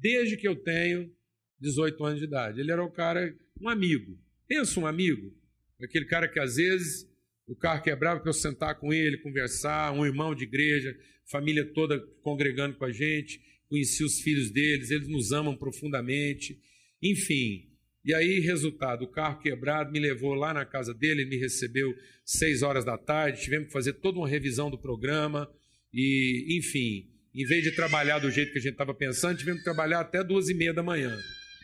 desde 0.00 0.36
que 0.36 0.46
eu 0.46 0.56
tenho 0.56 1.12
18 1.58 2.04
anos 2.04 2.18
de 2.18 2.26
idade. 2.26 2.60
Ele 2.60 2.70
era 2.70 2.82
o 2.82 2.90
cara, 2.90 3.34
um 3.60 3.68
amigo. 3.68 4.18
Pensa 4.46 4.80
um 4.80 4.86
amigo, 4.86 5.32
aquele 5.80 6.04
cara 6.04 6.28
que 6.28 6.40
às 6.40 6.56
vezes 6.56 7.08
o 7.46 7.54
carro 7.54 7.82
quebrava 7.82 8.20
para 8.20 8.28
eu 8.28 8.34
sentar 8.34 8.78
com 8.78 8.92
ele, 8.92 9.18
conversar, 9.18 9.92
um 9.92 10.06
irmão 10.06 10.34
de 10.34 10.44
igreja, 10.44 10.96
família 11.30 11.64
toda 11.72 11.98
congregando 12.22 12.76
com 12.76 12.84
a 12.84 12.92
gente, 12.92 13.40
conheci 13.68 14.02
os 14.02 14.20
filhos 14.20 14.50
deles, 14.50 14.90
eles 14.90 15.08
nos 15.08 15.32
amam 15.32 15.56
profundamente, 15.56 16.58
enfim. 17.02 17.68
E 18.04 18.14
aí, 18.14 18.40
resultado, 18.40 19.04
o 19.04 19.10
carro 19.10 19.40
quebrado 19.40 19.92
me 19.92 20.00
levou 20.00 20.34
lá 20.34 20.54
na 20.54 20.64
casa 20.64 20.92
dele, 20.92 21.22
ele 21.22 21.30
me 21.30 21.36
recebeu 21.36 21.94
seis 22.24 22.62
horas 22.62 22.84
da 22.84 22.96
tarde, 22.96 23.42
tivemos 23.42 23.66
que 23.66 23.72
fazer 23.72 23.94
toda 23.94 24.18
uma 24.18 24.28
revisão 24.28 24.70
do 24.70 24.78
programa, 24.78 25.48
e, 25.92 26.56
enfim, 26.58 27.10
em 27.34 27.44
vez 27.44 27.62
de 27.62 27.72
trabalhar 27.72 28.18
do 28.18 28.30
jeito 28.30 28.52
que 28.52 28.58
a 28.58 28.62
gente 28.62 28.72
estava 28.72 28.94
pensando, 28.94 29.38
tivemos 29.38 29.60
que 29.60 29.64
trabalhar 29.64 30.00
até 30.00 30.24
duas 30.24 30.48
e 30.48 30.54
meia 30.54 30.72
da 30.72 30.82
manhã. 30.82 31.16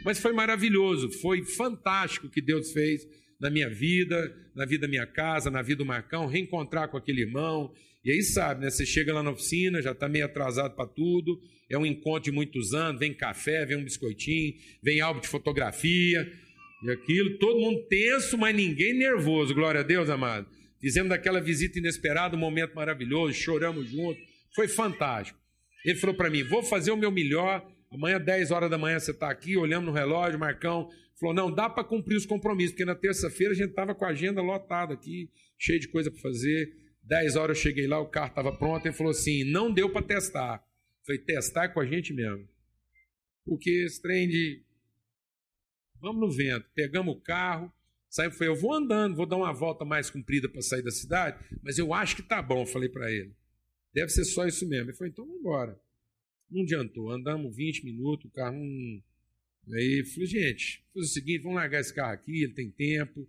Mas 0.05 0.19
foi 0.19 0.33
maravilhoso, 0.33 1.11
foi 1.11 1.43
fantástico 1.43 2.27
o 2.27 2.31
que 2.31 2.43
Deus 2.43 2.73
fez 2.73 3.07
na 3.41 3.51
minha 3.51 3.69
vida, 3.69 4.35
na 4.55 4.65
vida 4.65 4.83
da 4.83 4.89
minha 4.89 5.07
casa, 5.07 5.51
na 5.51 5.63
vida 5.63 5.79
do 5.79 5.87
Marcão, 5.87 6.27
reencontrar 6.27 6.89
com 6.89 6.97
aquele 6.97 7.23
irmão. 7.23 7.73
E 8.07 8.13
aí 8.13 8.23
sabe, 8.23 8.61
né? 8.61 8.71
Você 8.71 8.87
chega 8.87 9.13
lá 9.13 9.21
na 9.21 9.33
oficina, 9.33 9.83
já 9.83 9.91
está 9.91 10.09
meio 10.09 10.27
atrasado 10.27 10.77
para 10.77 10.87
tudo, 10.87 11.41
é 11.69 11.77
um 11.77 11.85
encontro 11.85 12.23
de 12.23 12.31
muitos 12.31 12.73
anos, 12.73 13.01
vem 13.01 13.13
café, 13.13 13.67
vem 13.67 13.79
um 13.79 13.83
biscoitinho, 13.83 14.55
vem 14.81 15.01
álbum 15.01 15.21
de 15.21 15.27
fotografia, 15.27 16.33
e 16.85 16.91
aquilo, 16.93 17.37
todo 17.39 17.59
mundo 17.59 17.85
tenso, 17.89 18.39
mas 18.39 18.55
ninguém 18.55 18.95
nervoso, 18.95 19.53
glória 19.53 19.81
a 19.81 19.83
Deus, 19.83 20.09
amado. 20.09 20.47
Fizemos 20.81 21.09
daquela 21.09 21.41
visita 21.41 21.81
inesperada 21.81 22.37
um 22.37 22.39
momento 22.39 22.77
maravilhoso, 22.77 23.35
choramos 23.35 23.91
juntos, 23.91 24.23
foi 24.55 24.69
fantástico. 24.69 25.37
Ele 25.85 25.99
falou 25.99 26.15
para 26.15 26.31
mim: 26.31 26.45
vou 26.45 26.63
fazer 26.63 26.93
o 26.93 26.97
meu 26.97 27.11
melhor. 27.11 27.67
Amanhã, 27.91 28.21
10 28.21 28.53
horas 28.53 28.71
da 28.71 28.79
manhã, 28.79 29.01
você 29.01 29.11
está 29.11 29.29
aqui, 29.29 29.57
olhando 29.57 29.87
no 29.87 29.93
relógio, 29.93 30.39
Marcão. 30.39 30.89
Falou: 31.19 31.35
não, 31.35 31.53
dá 31.53 31.69
para 31.69 31.83
cumprir 31.83 32.15
os 32.15 32.27
compromissos, 32.27 32.71
porque 32.71 32.85
na 32.85 32.95
terça-feira 32.95 33.53
a 33.53 33.57
gente 33.57 33.71
estava 33.71 33.97
com 33.97 34.05
a 34.05 34.11
agenda 34.11 34.41
lotada 34.41 34.95
aqui, 34.95 35.29
cheio 35.59 35.81
de 35.81 35.89
coisa 35.89 36.09
para 36.09 36.21
fazer. 36.21 36.86
10 37.07 37.37
horas 37.37 37.57
eu 37.57 37.63
cheguei 37.63 37.87
lá, 37.87 38.01
o 38.01 38.09
carro 38.09 38.29
estava 38.29 38.57
pronto. 38.57 38.87
Ele 38.87 38.95
falou 38.95 39.13
assim: 39.13 39.45
não 39.45 39.73
deu 39.73 39.91
para 39.91 40.05
testar. 40.05 40.65
Falei: 41.05 41.21
testar 41.23 41.69
com 41.69 41.81
a 41.81 41.87
gente 41.87 42.13
mesmo. 42.13 42.49
Porque 43.45 43.71
esse 43.71 44.01
trem 44.03 44.29
de. 44.29 44.63
Vamos 46.01 46.21
no 46.21 46.31
vento. 46.31 46.69
Pegamos 46.75 47.15
o 47.15 47.21
carro, 47.21 47.73
saímos. 48.09 48.37
Falei: 48.37 48.53
eu 48.53 48.61
vou 48.61 48.75
andando, 48.75 49.17
vou 49.17 49.27
dar 49.27 49.37
uma 49.37 49.53
volta 49.53 49.85
mais 49.85 50.11
comprida 50.11 50.49
para 50.49 50.61
sair 50.61 50.83
da 50.83 50.91
cidade, 50.91 51.43
mas 51.63 51.79
eu 51.79 51.95
acho 51.95 52.17
que 52.17 52.23
tá 52.23 52.43
bom. 52.43 52.67
Falei 52.67 52.89
para 52.89 53.11
ele. 53.11 53.35
Deve 53.97 54.11
ser 54.11 54.25
só 54.25 54.47
isso 54.47 54.69
mesmo. 54.69 54.91
Ele 54.91 54.97
falou, 54.97 55.11
então 55.11 55.25
vamos 55.25 55.41
embora. 55.41 55.81
Não 56.51 56.63
adiantou. 56.63 57.11
Andamos 57.11 57.57
20 57.57 57.85
minutos, 57.85 58.27
o 58.27 58.31
carro. 58.31 58.55
Hum... 58.55 59.01
Aí 59.73 60.05
falei, 60.05 60.27
gente, 60.27 60.85
faz 60.93 61.07
o 61.07 61.09
seguinte, 61.09 61.43
vamos 61.43 61.57
largar 61.57 61.81
esse 61.81 61.95
carro 61.95 62.13
aqui, 62.13 62.43
ele 62.43 62.53
tem 62.53 62.71
tempo. 62.71 63.27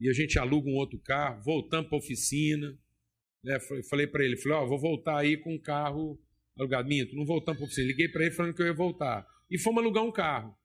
E 0.00 0.08
a 0.08 0.12
gente 0.12 0.38
aluga 0.38 0.68
um 0.68 0.74
outro 0.74 0.98
carro, 0.98 1.42
voltamos 1.42 1.88
para 1.88 1.98
a 1.98 2.00
oficina. 2.00 2.78
Né? 3.44 3.58
Falei 3.90 4.06
para 4.06 4.24
ele, 4.24 4.36
falei, 4.38 4.58
ó, 4.58 4.64
oh, 4.64 4.68
vou 4.68 4.80
voltar 4.80 5.18
aí 5.18 5.36
com 5.36 5.54
um 5.54 5.60
carro 5.60 6.18
alugado. 6.58 6.88
Minto, 6.88 7.14
não 7.14 7.26
voltamos 7.26 7.58
para 7.58 7.66
oficina. 7.66 7.86
Liguei 7.86 8.08
para 8.08 8.24
ele 8.24 8.34
falando 8.34 8.54
que 8.54 8.62
eu 8.62 8.66
ia 8.66 8.74
voltar. 8.74 9.26
E 9.50 9.58
fomos 9.58 9.82
alugar 9.82 10.02
um 10.02 10.10
carro. 10.10 10.56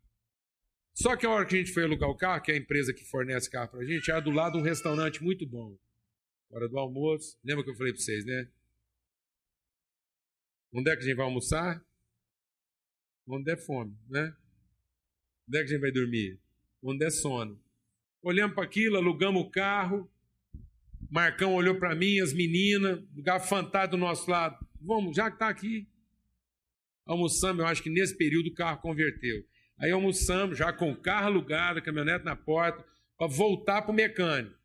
Só 0.93 1.15
que 1.15 1.25
a 1.25 1.29
hora 1.29 1.45
que 1.45 1.55
a 1.55 1.59
gente 1.59 1.73
foi 1.73 1.83
alugar 1.83 2.09
o 2.09 2.15
carro, 2.15 2.41
que 2.41 2.51
é 2.51 2.55
a 2.55 2.57
empresa 2.57 2.93
que 2.93 3.03
fornece 3.05 3.49
carro 3.49 3.69
para 3.69 3.81
a 3.81 3.85
gente, 3.85 4.09
era 4.09 4.19
do 4.19 4.31
lado 4.31 4.57
um 4.57 4.61
restaurante 4.61 5.21
muito 5.21 5.45
bom. 5.45 5.77
Hora 6.49 6.67
do 6.67 6.79
almoço. 6.79 7.37
Lembra 7.43 7.63
que 7.63 7.69
eu 7.69 7.75
falei 7.75 7.93
para 7.93 8.01
vocês, 8.01 8.25
né? 8.25 8.49
Onde 10.73 10.89
é 10.89 10.95
que 10.95 11.03
a 11.03 11.05
gente 11.05 11.15
vai 11.15 11.25
almoçar? 11.25 11.83
Onde 13.27 13.51
é 13.51 13.57
fome, 13.57 13.95
né? 14.09 14.35
Onde 15.47 15.57
é 15.57 15.61
que 15.61 15.65
a 15.65 15.67
gente 15.67 15.81
vai 15.81 15.91
dormir? 15.91 16.39
Onde 16.81 17.05
é 17.05 17.09
sono. 17.09 17.59
Olhamos 18.21 18.55
para 18.55 18.63
aquilo, 18.63 18.97
alugamos 18.97 19.43
o 19.43 19.49
carro. 19.49 20.09
Marcão 21.09 21.55
olhou 21.55 21.75
para 21.75 21.95
mim, 21.95 22.19
as 22.19 22.33
meninas, 22.33 22.99
lugar 23.15 23.39
fantástico 23.39 23.97
do 23.97 23.99
nosso 23.99 24.29
lado. 24.29 24.57
Vamos, 24.79 25.15
já 25.15 25.29
que 25.29 25.35
está 25.35 25.49
aqui. 25.49 25.87
Almoçamos, 27.05 27.59
eu 27.59 27.67
acho 27.67 27.81
que 27.81 27.89
nesse 27.89 28.15
período 28.15 28.47
o 28.47 28.53
carro 28.53 28.79
converteu. 28.79 29.43
Aí 29.79 29.91
almoçamos, 29.91 30.57
já 30.57 30.71
com 30.71 30.91
o 30.91 30.95
carro 30.95 31.27
alugado, 31.27 31.79
a 31.79 31.81
caminhonete 31.81 32.23
na 32.23 32.35
porta, 32.35 32.85
para 33.17 33.27
voltar 33.27 33.81
para 33.81 33.91
o 33.91 33.95
mecânico. 33.95 34.55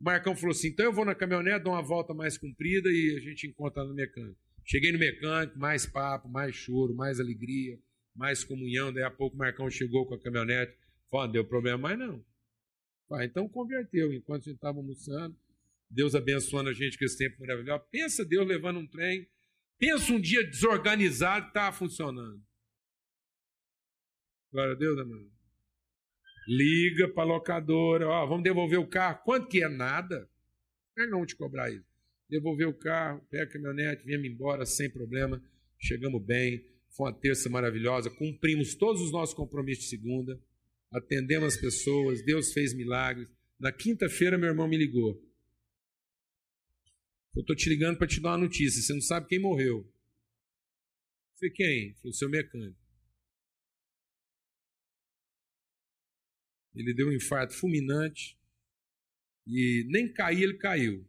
O 0.00 0.04
Marcão 0.04 0.34
falou 0.34 0.50
assim: 0.50 0.68
então 0.68 0.84
eu 0.84 0.92
vou 0.92 1.04
na 1.04 1.14
caminhonete, 1.14 1.62
dou 1.62 1.72
uma 1.72 1.82
volta 1.82 2.12
mais 2.12 2.36
comprida 2.36 2.90
e 2.90 3.16
a 3.16 3.20
gente 3.20 3.46
encontra 3.46 3.84
no 3.84 3.94
mecânico. 3.94 4.36
Cheguei 4.64 4.90
no 4.90 4.98
mecânico, 4.98 5.56
mais 5.58 5.86
papo, 5.86 6.28
mais 6.28 6.56
choro, 6.56 6.94
mais 6.94 7.20
alegria, 7.20 7.78
mais 8.14 8.42
comunhão. 8.42 8.92
Daí 8.92 9.04
a 9.04 9.10
pouco 9.10 9.36
o 9.36 9.38
Marcão 9.38 9.70
chegou 9.70 10.04
com 10.06 10.14
a 10.14 10.18
caminhonete. 10.18 10.76
Falou, 11.08 11.26
não 11.26 11.32
deu 11.32 11.44
problema 11.44 11.78
mais 11.78 11.98
não. 11.98 12.24
Ah, 13.12 13.24
então 13.24 13.48
converteu. 13.48 14.12
Enquanto 14.12 14.42
a 14.42 14.44
gente 14.46 14.56
estava 14.56 14.78
almoçando, 14.78 15.36
Deus 15.90 16.14
abençoando 16.14 16.70
a 16.70 16.72
gente 16.72 16.98
com 16.98 17.04
esse 17.04 17.18
tempo 17.18 17.40
maravilhoso. 17.40 17.84
Pensa 17.90 18.24
Deus 18.24 18.46
levando 18.46 18.78
um 18.78 18.86
trem. 18.86 19.28
Pensa 19.78 20.12
um 20.12 20.20
dia 20.20 20.44
desorganizado 20.44 21.48
estava 21.48 21.76
funcionando. 21.76 22.42
Glória 24.50 24.72
a 24.72 24.76
Deus, 24.76 24.98
amado. 24.98 25.30
Liga 26.48 27.08
para 27.12 27.24
a 27.24 27.26
locadora. 27.26 28.08
Ó, 28.08 28.26
vamos 28.26 28.44
devolver 28.44 28.78
o 28.78 28.86
carro. 28.86 29.22
Quanto 29.24 29.48
que 29.48 29.62
é? 29.62 29.68
Nada. 29.68 30.30
Não 30.96 31.10
vão 31.10 31.26
te 31.26 31.36
cobrar 31.36 31.70
isso 31.70 31.96
devolver 32.28 32.66
o 32.66 32.74
carro, 32.74 33.22
pega 33.30 33.44
a 33.44 33.48
caminhonete, 33.48 34.04
viemos 34.04 34.26
embora 34.26 34.66
sem 34.66 34.90
problema, 34.90 35.42
chegamos 35.78 36.22
bem, 36.22 36.64
foi 36.90 37.10
uma 37.10 37.18
terça 37.18 37.48
maravilhosa, 37.48 38.10
cumprimos 38.10 38.74
todos 38.74 39.00
os 39.00 39.12
nossos 39.12 39.34
compromissos 39.34 39.84
de 39.84 39.90
segunda, 39.90 40.40
atendemos 40.90 41.54
as 41.54 41.60
pessoas, 41.60 42.24
Deus 42.24 42.52
fez 42.52 42.74
milagres. 42.74 43.28
Na 43.58 43.72
quinta-feira, 43.72 44.36
meu 44.36 44.48
irmão 44.48 44.68
me 44.68 44.76
ligou. 44.76 45.22
Eu 47.36 47.42
estou 47.42 47.54
te 47.54 47.68
ligando 47.68 47.98
para 47.98 48.06
te 48.06 48.18
dar 48.18 48.30
uma 48.30 48.38
notícia, 48.38 48.80
você 48.80 48.94
não 48.94 49.00
sabe 49.02 49.28
quem 49.28 49.38
morreu. 49.38 49.80
Eu 49.80 51.38
falei, 51.38 51.54
quem? 51.54 51.94
Foi 51.96 52.10
o 52.10 52.14
seu 52.14 52.30
mecânico. 52.30 52.80
Ele 56.74 56.94
deu 56.94 57.08
um 57.08 57.12
infarto 57.12 57.52
fulminante 57.54 58.38
e 59.46 59.84
nem 59.88 60.10
cair 60.10 60.44
ele 60.44 60.56
caiu. 60.56 61.06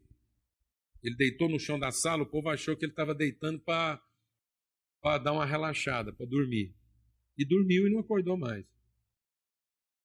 Ele 1.02 1.16
deitou 1.16 1.48
no 1.48 1.58
chão 1.58 1.80
da 1.80 1.92
sala, 1.92 2.24
o 2.24 2.30
povo 2.30 2.50
achou 2.50 2.76
que 2.76 2.84
ele 2.84 2.92
estava 2.92 3.16
deitando 3.16 3.62
para 3.62 4.02
dar 5.24 5.32
uma 5.32 5.46
relaxada, 5.46 6.12
para 6.12 6.26
dormir. 6.26 6.76
E 7.38 7.46
dormiu 7.46 7.88
e 7.88 7.90
não 7.90 8.00
acordou 8.00 8.38
mais. 8.38 8.66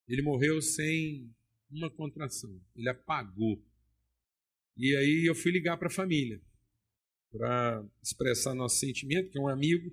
Ele 0.06 0.22
morreu 0.22 0.62
sem 0.62 1.34
uma 1.68 1.90
contração. 1.90 2.60
Ele 2.76 2.88
apagou. 2.88 3.60
E 4.76 4.96
aí 4.96 5.24
eu 5.26 5.34
fui 5.34 5.52
ligar 5.52 5.76
para 5.76 5.88
a 5.88 5.90
família 5.90 6.40
para 7.30 7.84
expressar 8.02 8.54
nosso 8.54 8.78
sentimento, 8.78 9.30
que 9.30 9.38
é 9.38 9.40
um 9.40 9.48
amigo. 9.48 9.90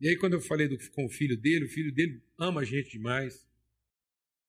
E 0.00 0.08
aí 0.08 0.16
quando 0.16 0.34
eu 0.34 0.40
falei 0.40 0.66
do, 0.66 0.76
com 0.90 1.04
o 1.04 1.08
filho 1.08 1.36
dele, 1.36 1.66
o 1.66 1.68
filho 1.68 1.92
dele 1.92 2.20
ama 2.38 2.62
a 2.62 2.64
gente 2.64 2.90
demais. 2.90 3.48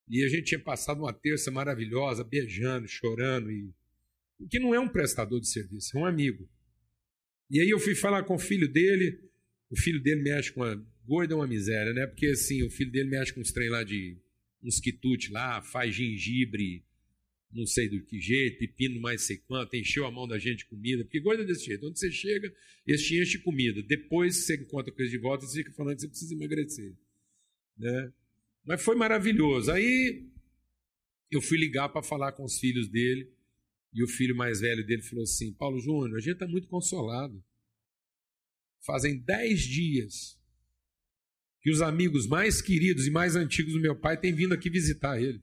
E 0.07 0.23
a 0.23 0.27
gente 0.27 0.45
tinha 0.45 0.59
passado 0.59 0.99
uma 0.99 1.13
terça 1.13 1.51
maravilhosa, 1.51 2.23
beijando, 2.23 2.87
chorando 2.87 3.51
e 3.51 3.73
que 4.49 4.59
não 4.59 4.73
é 4.73 4.79
um 4.79 4.89
prestador 4.89 5.39
de 5.39 5.47
serviço, 5.47 5.95
é 5.95 6.01
um 6.01 6.05
amigo. 6.05 6.49
E 7.49 7.59
aí 7.59 7.69
eu 7.69 7.79
fui 7.79 7.93
falar 7.93 8.23
com 8.23 8.35
o 8.35 8.39
filho 8.39 8.67
dele, 8.67 9.29
o 9.69 9.75
filho 9.75 10.01
dele 10.01 10.21
mexe 10.21 10.51
com 10.51 10.63
a 10.63 10.75
gorda 11.05 11.33
é 11.33 11.35
uma 11.35 11.47
miséria, 11.47 11.93
né? 11.93 12.07
Porque 12.07 12.27
assim, 12.27 12.63
o 12.63 12.69
filho 12.69 12.91
dele 12.91 13.09
mexe 13.09 13.33
com 13.33 13.41
uns 13.41 13.51
trem 13.51 13.69
lá 13.69 13.83
de 13.83 14.17
uns 14.63 14.79
quitutes 14.79 15.29
lá, 15.31 15.61
faz 15.61 15.93
gengibre, 15.93 16.83
não 17.53 17.65
sei 17.65 17.89
do 17.89 18.01
que 18.03 18.19
jeito, 18.19 18.59
pepino 18.59 18.99
mais 19.01 19.23
sei 19.23 19.37
quanto, 19.37 19.75
encheu 19.75 20.05
a 20.05 20.11
mão 20.11 20.27
da 20.27 20.39
gente 20.39 20.59
de 20.59 20.65
comida, 20.65 21.03
porque 21.03 21.17
é 21.17 21.43
desse 21.43 21.65
jeito, 21.65 21.87
onde 21.87 21.99
você 21.99 22.11
chega, 22.11 22.53
eles 22.85 23.05
te 23.05 23.19
enchem 23.19 23.37
de 23.37 23.39
comida, 23.39 23.81
depois 23.83 24.37
você 24.37 24.55
encontra 24.55 24.93
eles 24.97 25.11
de 25.11 25.17
volta, 25.17 25.45
você 25.45 25.63
fica 25.63 25.73
falando 25.73 25.95
que 25.95 26.01
você 26.01 26.07
precisa 26.07 26.33
emagrecer, 26.33 26.93
né? 27.77 28.13
Mas 28.65 28.81
foi 28.81 28.95
maravilhoso. 28.95 29.71
Aí 29.71 30.27
eu 31.29 31.41
fui 31.41 31.57
ligar 31.57 31.89
para 31.89 32.03
falar 32.03 32.31
com 32.33 32.43
os 32.43 32.59
filhos 32.59 32.87
dele, 32.87 33.31
e 33.93 34.03
o 34.03 34.07
filho 34.07 34.35
mais 34.35 34.61
velho 34.61 34.85
dele 34.85 35.01
falou 35.01 35.23
assim: 35.23 35.53
Paulo 35.53 35.79
Júnior, 35.79 36.17
a 36.17 36.21
gente 36.21 36.33
está 36.33 36.47
muito 36.47 36.67
consolado. 36.67 37.43
Fazem 38.85 39.17
dez 39.17 39.61
dias 39.61 40.39
que 41.61 41.69
os 41.69 41.81
amigos 41.81 42.25
mais 42.27 42.61
queridos 42.61 43.05
e 43.05 43.11
mais 43.11 43.35
antigos 43.35 43.73
do 43.73 43.79
meu 43.79 43.95
pai 43.95 44.19
têm 44.19 44.33
vindo 44.33 44.53
aqui 44.53 44.69
visitar 44.69 45.21
ele. 45.21 45.41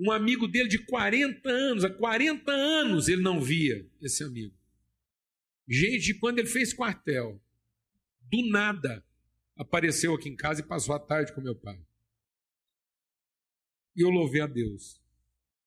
Um 0.00 0.10
amigo 0.10 0.48
dele 0.48 0.68
de 0.68 0.78
40 0.78 1.46
anos, 1.48 1.84
há 1.84 1.90
40 1.90 2.50
anos 2.50 3.06
ele 3.06 3.20
não 3.20 3.38
via 3.38 3.86
esse 4.00 4.24
amigo. 4.24 4.54
Gente, 5.68 6.14
quando 6.14 6.38
ele 6.38 6.48
fez 6.48 6.72
quartel, 6.72 7.38
do 8.22 8.48
nada 8.48 9.04
apareceu 9.54 10.14
aqui 10.14 10.30
em 10.30 10.34
casa 10.34 10.62
e 10.62 10.66
passou 10.66 10.94
a 10.94 10.98
tarde 10.98 11.34
com 11.34 11.42
meu 11.42 11.54
pai. 11.54 11.78
E 13.94 14.02
eu 14.02 14.08
louvei 14.08 14.40
a 14.40 14.46
Deus 14.46 14.98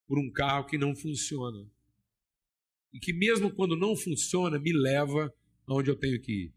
por 0.08 0.18
um 0.18 0.32
carro 0.32 0.66
que 0.66 0.80
não 0.80 0.96
funciona. 0.96 1.70
E 2.92 3.00
que, 3.00 3.14
mesmo 3.14 3.54
quando 3.54 3.76
não 3.76 3.96
funciona, 3.96 4.60
me 4.60 4.74
leva 4.74 5.32
aonde 5.68 5.92
eu 5.92 5.96
tenho 5.96 6.20
que 6.20 6.46
ir. 6.46 6.54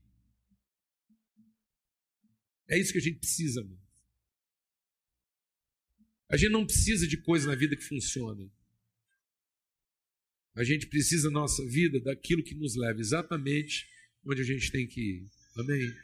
É 2.68 2.78
isso 2.78 2.92
que 2.92 2.98
a 2.98 3.02
gente 3.02 3.18
precisa, 3.18 3.62
mano. 3.62 3.85
A 6.28 6.36
gente 6.36 6.50
não 6.50 6.66
precisa 6.66 7.06
de 7.06 7.16
coisa 7.16 7.46
na 7.46 7.54
vida 7.54 7.76
que 7.76 7.84
funcione. 7.84 8.50
A 10.54 10.64
gente 10.64 10.86
precisa 10.86 11.30
na 11.30 11.40
nossa 11.40 11.64
vida 11.66 12.00
daquilo 12.00 12.42
que 12.42 12.54
nos 12.54 12.74
leva 12.74 12.98
exatamente 12.98 13.86
onde 14.24 14.40
a 14.40 14.44
gente 14.44 14.72
tem 14.72 14.86
que 14.86 15.00
ir. 15.00 15.26
Amém? 15.56 15.94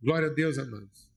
Glória 0.00 0.28
a 0.28 0.32
Deus, 0.32 0.58
amados. 0.58 1.10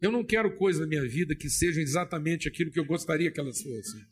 Eu 0.00 0.12
não 0.12 0.24
quero 0.24 0.56
coisas 0.56 0.80
na 0.80 0.86
minha 0.86 1.08
vida 1.08 1.34
que 1.34 1.48
sejam 1.48 1.82
exatamente 1.82 2.48
aquilo 2.48 2.70
que 2.70 2.78
eu 2.78 2.84
gostaria 2.84 3.30
que 3.30 3.40
elas 3.40 3.62
fossem. 3.62 4.04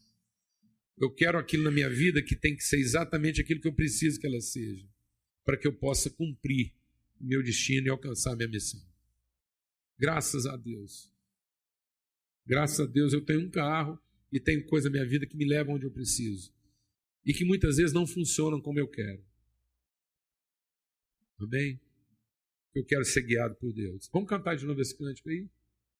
Eu 0.98 1.10
quero 1.10 1.38
aquilo 1.38 1.64
na 1.64 1.70
minha 1.70 1.90
vida 1.90 2.22
que 2.22 2.36
tem 2.36 2.56
que 2.56 2.64
ser 2.64 2.78
exatamente 2.78 3.40
aquilo 3.40 3.60
que 3.60 3.68
eu 3.68 3.72
preciso 3.72 4.20
que 4.20 4.26
ela 4.26 4.40
seja, 4.40 4.86
para 5.44 5.56
que 5.56 5.66
eu 5.66 5.72
possa 5.72 6.08
cumprir 6.10 6.72
o 7.20 7.24
meu 7.24 7.42
destino 7.42 7.86
e 7.86 7.90
alcançar 7.90 8.32
a 8.32 8.36
minha 8.36 8.48
missão. 8.48 8.80
Graças 9.98 10.46
a 10.46 10.56
Deus. 10.56 11.10
Graças 12.50 12.80
a 12.80 12.84
Deus 12.84 13.12
eu 13.12 13.24
tenho 13.24 13.42
um 13.42 13.48
carro 13.48 13.96
e 14.32 14.40
tenho 14.40 14.66
coisa 14.66 14.88
na 14.88 14.94
minha 14.94 15.06
vida 15.06 15.24
que 15.24 15.36
me 15.36 15.44
levam 15.44 15.76
onde 15.76 15.86
eu 15.86 15.90
preciso. 15.92 16.52
E 17.24 17.32
que 17.32 17.44
muitas 17.44 17.76
vezes 17.76 17.92
não 17.92 18.04
funcionam 18.04 18.60
como 18.60 18.76
eu 18.76 18.88
quero. 18.88 19.24
Amém? 21.38 21.80
Eu 22.74 22.84
quero 22.84 23.04
ser 23.04 23.22
guiado 23.22 23.54
por 23.54 23.72
Deus. 23.72 24.10
Vamos 24.12 24.28
cantar 24.28 24.56
de 24.56 24.66
novo 24.66 24.80
esse 24.80 24.98
cântico 24.98 25.28
aí? 25.28 25.48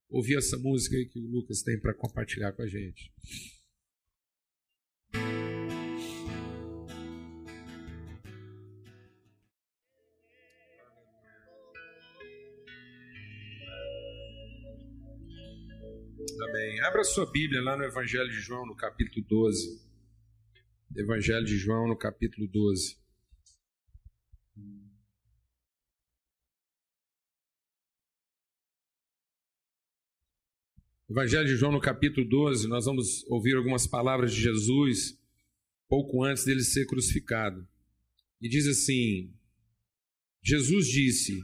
Ouvir 0.09 0.39
essa 0.39 0.59
música 0.59 0.97
aí 0.97 1.07
que 1.07 1.21
o 1.21 1.27
Lucas 1.29 1.63
tem 1.63 1.79
para 1.79 1.95
compartilhar 1.95 2.51
com 2.51 2.63
a 2.63 2.67
gente. 2.67 3.13
Abra 16.91 17.05
sua 17.05 17.25
Bíblia 17.25 17.63
lá 17.63 17.77
no 17.77 17.85
Evangelho 17.85 18.29
de 18.29 18.41
João, 18.41 18.67
no 18.67 18.75
capítulo 18.75 19.25
12. 19.25 19.81
Evangelho 20.97 21.47
de 21.47 21.57
João, 21.57 21.87
no 21.87 21.97
capítulo 21.97 22.49
12. 22.49 22.99
Evangelho 31.09 31.47
de 31.47 31.55
João, 31.55 31.71
no 31.71 31.81
capítulo 31.81 32.29
12, 32.29 32.67
nós 32.67 32.87
vamos 32.87 33.25
ouvir 33.29 33.55
algumas 33.55 33.87
palavras 33.87 34.35
de 34.35 34.41
Jesus 34.41 35.17
pouco 35.89 36.25
antes 36.25 36.45
dele 36.45 36.65
ser 36.65 36.87
crucificado. 36.87 37.69
E 38.41 38.49
diz 38.49 38.67
assim: 38.67 39.33
Jesus 40.43 40.89
disse, 40.89 41.41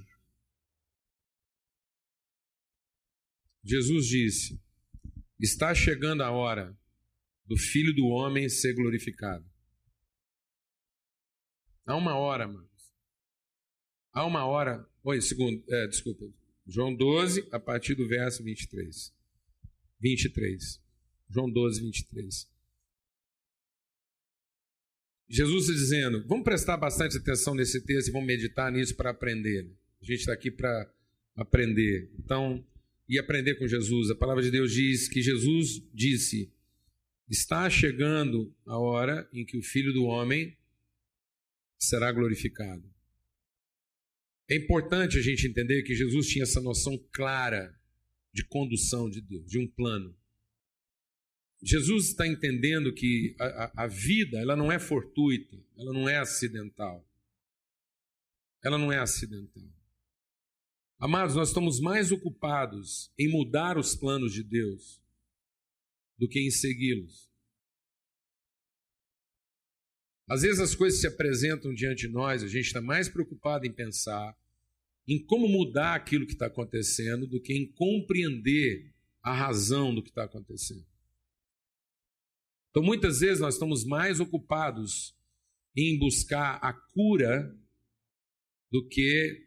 Jesus 3.63 4.07
disse: 4.07 4.66
Está 5.39 5.75
chegando 5.75 6.23
a 6.23 6.31
hora 6.31 6.77
do 7.45 7.57
Filho 7.57 7.95
do 7.95 8.07
Homem 8.07 8.49
ser 8.49 8.75
glorificado. 8.75 9.45
Há 11.85 11.95
uma 11.95 12.17
hora, 12.17 12.49
mano. 12.49 12.69
Há 14.13 14.25
uma 14.25 14.45
hora. 14.47 14.89
Oi, 15.05 15.21
segundo, 15.21 15.63
é, 15.69 15.87
desculpa. 15.87 16.25
João 16.67 16.95
12, 16.95 17.49
a 17.53 17.61
partir 17.61 17.95
do 17.95 18.09
verso 18.09 18.43
23. 18.43 19.15
23. 20.01 20.83
João 21.29 21.51
12, 21.51 21.83
23. 21.83 22.51
Jesus 25.29 25.67
dizendo: 25.67 26.27
vamos 26.27 26.45
prestar 26.45 26.77
bastante 26.77 27.19
atenção 27.19 27.55
nesse 27.55 27.81
texto 27.85 28.09
e 28.09 28.13
vamos 28.13 28.27
meditar 28.27 28.73
nisso 28.73 28.97
para 28.97 29.11
aprender. 29.11 29.71
A 30.01 30.05
gente 30.05 30.21
está 30.21 30.33
aqui 30.33 30.51
para 30.51 30.91
aprender. 31.37 32.11
Então, 32.19 32.65
e 33.09 33.19
aprender 33.19 33.55
com 33.57 33.67
Jesus. 33.67 34.11
A 34.11 34.15
palavra 34.15 34.43
de 34.43 34.51
Deus 34.51 34.73
diz 34.73 35.09
que 35.09 35.23
Jesus 35.23 35.83
disse: 35.93 36.53
Está 37.29 37.69
chegando 37.69 38.55
a 38.65 38.79
hora 38.79 39.29
em 39.33 39.45
que 39.45 39.57
o 39.57 39.63
Filho 39.63 39.93
do 39.93 40.05
Homem 40.05 40.57
será 41.79 42.11
glorificado. 42.13 42.85
É 44.49 44.57
importante 44.57 45.19
a 45.19 45.23
gente 45.23 45.47
entender 45.47 45.83
que 45.83 45.95
Jesus 45.95 46.29
tinha 46.29 46.45
essa 46.45 46.61
noção 46.61 46.97
clara 47.13 47.77
de 48.33 48.45
condução 48.45 49.11
de 49.11 49.21
Deus, 49.21 49.51
de 49.51 49.59
um 49.59 49.67
plano. 49.67 50.15
Jesus 51.63 52.09
está 52.09 52.27
entendendo 52.27 52.93
que 52.93 53.35
a, 53.41 53.85
a, 53.85 53.87
vida 53.87 54.39
ela 54.39 54.55
não 54.55 54.71
é 54.71 54.79
fortuita, 54.79 55.57
ela 55.77 55.93
não 55.93 56.09
é 56.09 56.19
acidental. 56.19 57.05
Ela 58.63 58.79
não 58.79 58.93
é 58.93 58.99
acidental. 58.99 59.65
Amados, 60.99 61.37
nós 61.37 61.49
estamos 61.49 61.79
mais 61.79 62.11
ocupados 62.11 63.13
em 63.19 63.31
mudar 63.31 63.77
os 63.77 63.95
planos 63.95 64.33
de 64.33 64.43
Deus 64.43 65.03
do 66.19 66.27
que 66.27 66.41
em 66.41 66.51
segui-los. 66.51 67.31
Às 70.27 70.41
vezes 70.41 70.59
as 70.59 70.75
coisas 70.75 70.99
se 70.99 71.07
apresentam 71.07 71.75
diante 71.75 72.07
de 72.07 72.13
nós, 72.13 72.43
a 72.43 72.49
gente 72.49 72.67
está 72.67 72.81
mais 72.81 73.11
preocupado 73.11 73.67
em 73.67 73.73
pensar 73.73 74.35
em 75.07 75.23
como 75.25 75.47
mudar 75.47 75.95
aquilo 75.95 76.27
que 76.27 76.33
está 76.33 76.47
acontecendo 76.47 77.27
do 77.27 77.41
que 77.41 77.53
em 77.53 77.71
compreender 77.73 78.93
a 79.23 79.35
razão 79.35 79.95
do 79.95 80.03
que 80.03 80.09
está 80.09 80.25
acontecendo. 80.25 80.85
Então, 82.71 82.83
muitas 82.83 83.21
vezes 83.21 83.41
nós 83.41 83.55
estamos 83.55 83.85
mais 83.85 84.19
ocupados 84.19 85.15
em 85.77 85.99
buscar 85.99 86.59
a 86.63 86.73
cura 86.73 87.55
do 88.71 88.89
que 88.89 89.47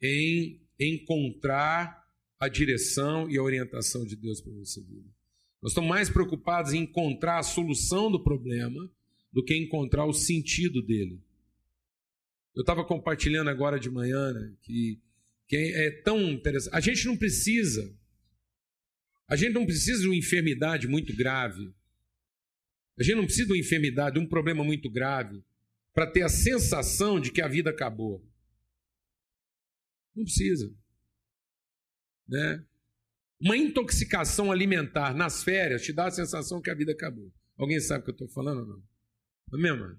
em 0.00 0.61
encontrar 0.78 2.02
a 2.38 2.48
direção 2.48 3.30
e 3.30 3.38
a 3.38 3.42
orientação 3.42 4.04
de 4.04 4.16
Deus 4.16 4.40
para 4.40 4.52
nossa 4.52 4.80
vida. 4.80 5.08
Nós 5.62 5.70
estamos 5.70 5.88
mais 5.88 6.10
preocupados 6.10 6.72
em 6.72 6.82
encontrar 6.82 7.38
a 7.38 7.42
solução 7.42 8.10
do 8.10 8.22
problema 8.22 8.90
do 9.32 9.44
que 9.44 9.56
encontrar 9.56 10.04
o 10.04 10.12
sentido 10.12 10.82
dele. 10.82 11.20
Eu 12.54 12.60
estava 12.60 12.84
compartilhando 12.84 13.48
agora 13.48 13.78
de 13.80 13.88
manhã 13.88 14.32
né, 14.32 14.52
que, 14.62 15.00
que 15.48 15.56
é 15.56 15.90
tão 16.02 16.20
interessante. 16.30 16.74
A 16.74 16.80
gente 16.80 17.06
não 17.06 17.16
precisa, 17.16 17.90
a 19.26 19.36
gente 19.36 19.52
não 19.52 19.64
precisa 19.64 20.02
de 20.02 20.08
uma 20.08 20.16
enfermidade 20.16 20.86
muito 20.86 21.16
grave. 21.16 21.72
A 22.98 23.02
gente 23.02 23.14
não 23.14 23.24
precisa 23.24 23.46
de 23.46 23.52
uma 23.52 23.58
enfermidade, 23.58 24.16
de 24.16 24.20
um 24.20 24.26
problema 24.26 24.62
muito 24.62 24.90
grave, 24.90 25.42
para 25.94 26.06
ter 26.06 26.22
a 26.22 26.28
sensação 26.28 27.18
de 27.18 27.32
que 27.32 27.40
a 27.40 27.48
vida 27.48 27.70
acabou. 27.70 28.22
Não 30.14 30.24
precisa. 30.24 30.72
Né? 32.28 32.64
Uma 33.40 33.56
intoxicação 33.56 34.52
alimentar 34.52 35.14
nas 35.14 35.42
férias 35.42 35.82
te 35.82 35.92
dá 35.92 36.06
a 36.06 36.10
sensação 36.10 36.60
que 36.60 36.70
a 36.70 36.74
vida 36.74 36.92
acabou. 36.92 37.32
Alguém 37.56 37.80
sabe 37.80 38.02
o 38.02 38.04
que 38.04 38.10
eu 38.10 38.14
estou 38.14 38.28
falando 38.28 38.60
ou 38.60 38.66
não? 38.66 38.82
Não 39.50 39.58
é 39.58 39.62
mesmo? 39.62 39.98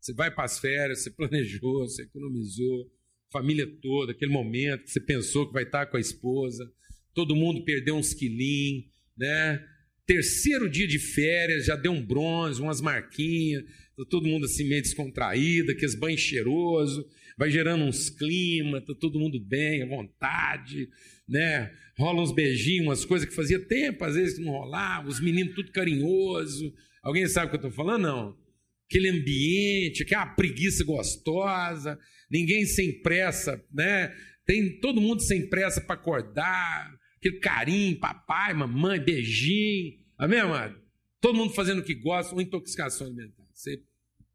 Você 0.00 0.12
vai 0.12 0.30
para 0.34 0.44
as 0.44 0.58
férias, 0.58 1.02
você 1.02 1.10
planejou, 1.14 1.80
você 1.86 2.02
economizou, 2.02 2.90
família 3.30 3.66
toda, 3.82 4.12
aquele 4.12 4.32
momento 4.32 4.84
que 4.84 4.90
você 4.90 5.00
pensou 5.00 5.46
que 5.46 5.52
vai 5.52 5.64
estar 5.64 5.86
com 5.86 5.96
a 5.96 6.00
esposa, 6.00 6.70
todo 7.14 7.36
mundo 7.36 7.64
perdeu 7.64 7.96
uns 7.96 8.14
quilinhos, 8.14 8.86
né? 9.16 9.62
Terceiro 10.06 10.70
dia 10.70 10.86
de 10.88 10.98
férias, 10.98 11.66
já 11.66 11.76
deu 11.76 11.92
um 11.92 12.04
bronze, 12.04 12.62
umas 12.62 12.80
marquinhas, 12.80 13.62
tá 13.96 14.04
todo 14.08 14.26
mundo 14.26 14.46
assim 14.46 14.66
meio 14.66 14.80
descontraído, 14.80 15.72
aqueles 15.72 15.94
banhos 15.94 16.20
cheirosos, 16.20 17.04
vai 17.38 17.50
gerando 17.50 17.84
uns 17.84 18.10
climas, 18.10 18.84
tá 18.84 18.94
todo 18.98 19.18
mundo 19.18 19.40
bem, 19.40 19.82
à 19.82 19.86
vontade, 19.86 20.88
né? 21.26 21.72
Rola 21.96 22.22
uns 22.22 22.34
beijinhos, 22.34 22.86
umas 22.86 23.04
coisas 23.04 23.28
que 23.28 23.34
fazia 23.34 23.60
tempo, 23.60 24.04
às 24.04 24.14
vezes 24.14 24.38
não 24.38 24.52
rolava, 24.52 25.08
os 25.08 25.20
meninos 25.20 25.54
tudo 25.54 25.72
carinhoso. 25.72 26.74
Alguém 27.02 27.26
sabe 27.28 27.46
o 27.46 27.50
que 27.50 27.56
eu 27.56 27.68
estou 27.68 27.72
falando? 27.72 28.02
Não 28.02 28.48
aquele 28.88 29.10
ambiente, 29.10 30.02
aquela 30.02 30.26
preguiça 30.26 30.82
gostosa, 30.82 31.98
ninguém 32.30 32.64
sem 32.64 33.02
pressa, 33.02 33.62
né? 33.70 34.14
Tem 34.46 34.80
todo 34.80 35.00
mundo 35.00 35.20
sem 35.20 35.48
pressa 35.48 35.80
para 35.80 35.94
acordar, 35.94 36.98
aquele 37.18 37.38
carinho, 37.38 38.00
papai, 38.00 38.54
mamãe, 38.54 38.98
beijinho, 38.98 39.92
amém, 40.16 40.40
amado? 40.40 40.80
Todo 41.20 41.36
mundo 41.36 41.52
fazendo 41.52 41.80
o 41.80 41.84
que 41.84 41.94
gosta, 41.94 42.34
uma 42.34 42.42
intoxicação 42.42 43.06
alimentar. 43.06 43.44
Você, 43.52 43.82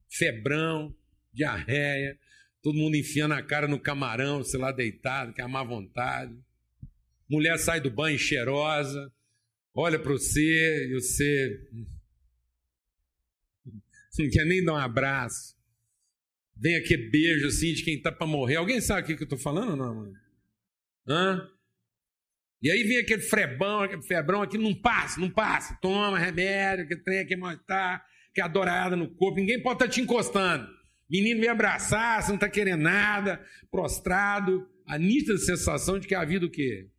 febrão, 0.07 0.95
diarreia, 1.33 2.15
todo 2.63 2.77
mundo 2.77 2.95
enfiando 2.95 3.33
a 3.33 3.43
cara 3.43 3.67
no 3.67 3.77
camarão, 3.77 4.41
sei 4.41 4.57
lá, 4.59 4.71
deitado, 4.71 5.33
que 5.33 5.41
é 5.41 5.43
a 5.43 5.49
má 5.49 5.61
vontade. 5.63 6.33
Mulher 7.29 7.59
sai 7.59 7.81
do 7.81 7.91
banho 7.91 8.17
cheirosa, 8.17 9.11
olha 9.75 9.99
para 9.99 10.13
você 10.13 10.87
e 10.87 10.93
você 10.93 11.59
não 14.17 14.29
quer 14.29 14.45
nem 14.45 14.63
dar 14.63 14.73
um 14.73 14.77
abraço. 14.77 15.53
Vem 16.55 16.77
aquele 16.77 17.09
beijo 17.09 17.47
assim 17.47 17.73
de 17.73 17.83
quem 17.83 17.95
está 17.95 18.11
para 18.11 18.25
morrer. 18.25 18.55
Alguém 18.55 18.79
sabe 18.79 19.01
o 19.01 19.05
que 19.17 19.23
eu 19.23 19.25
estou 19.25 19.37
falando 19.37 19.71
ou 19.71 19.75
não? 19.75 19.95
Mano? 19.95 20.13
Hã? 21.05 21.49
E 22.61 22.71
aí 22.71 22.83
vem 22.83 22.97
aquele 22.97 23.23
frebão, 23.23 23.81
aquele 23.81 24.03
febrão 24.03 24.41
aqui, 24.41 24.57
não 24.57 24.73
passa, 24.73 25.19
não 25.19 25.29
passa. 25.29 25.77
Toma 25.81 26.17
remédio, 26.17 26.87
que 26.87 26.95
trem 26.95 27.19
aqui 27.19 27.35
mal-estar, 27.35 28.05
que 28.33 28.39
é 28.39 28.43
adorada 28.43 28.95
no 28.95 29.09
corpo. 29.09 29.37
Ninguém 29.37 29.61
pode 29.61 29.75
estar 29.75 29.85
tá 29.87 29.91
te 29.91 29.99
encostando. 29.99 30.72
Menino 31.09 31.39
me 31.39 31.47
abraçar, 31.47 32.21
você 32.21 32.29
não 32.29 32.35
está 32.35 32.49
querendo 32.49 32.81
nada, 32.81 33.45
prostrado. 33.69 34.67
a 34.85 34.97
nítida 34.97 35.37
sensação 35.37 35.99
de 35.99 36.07
que 36.07 36.15
a 36.15 36.25
vida 36.25 36.45
o 36.45 36.49
quê? 36.49 36.89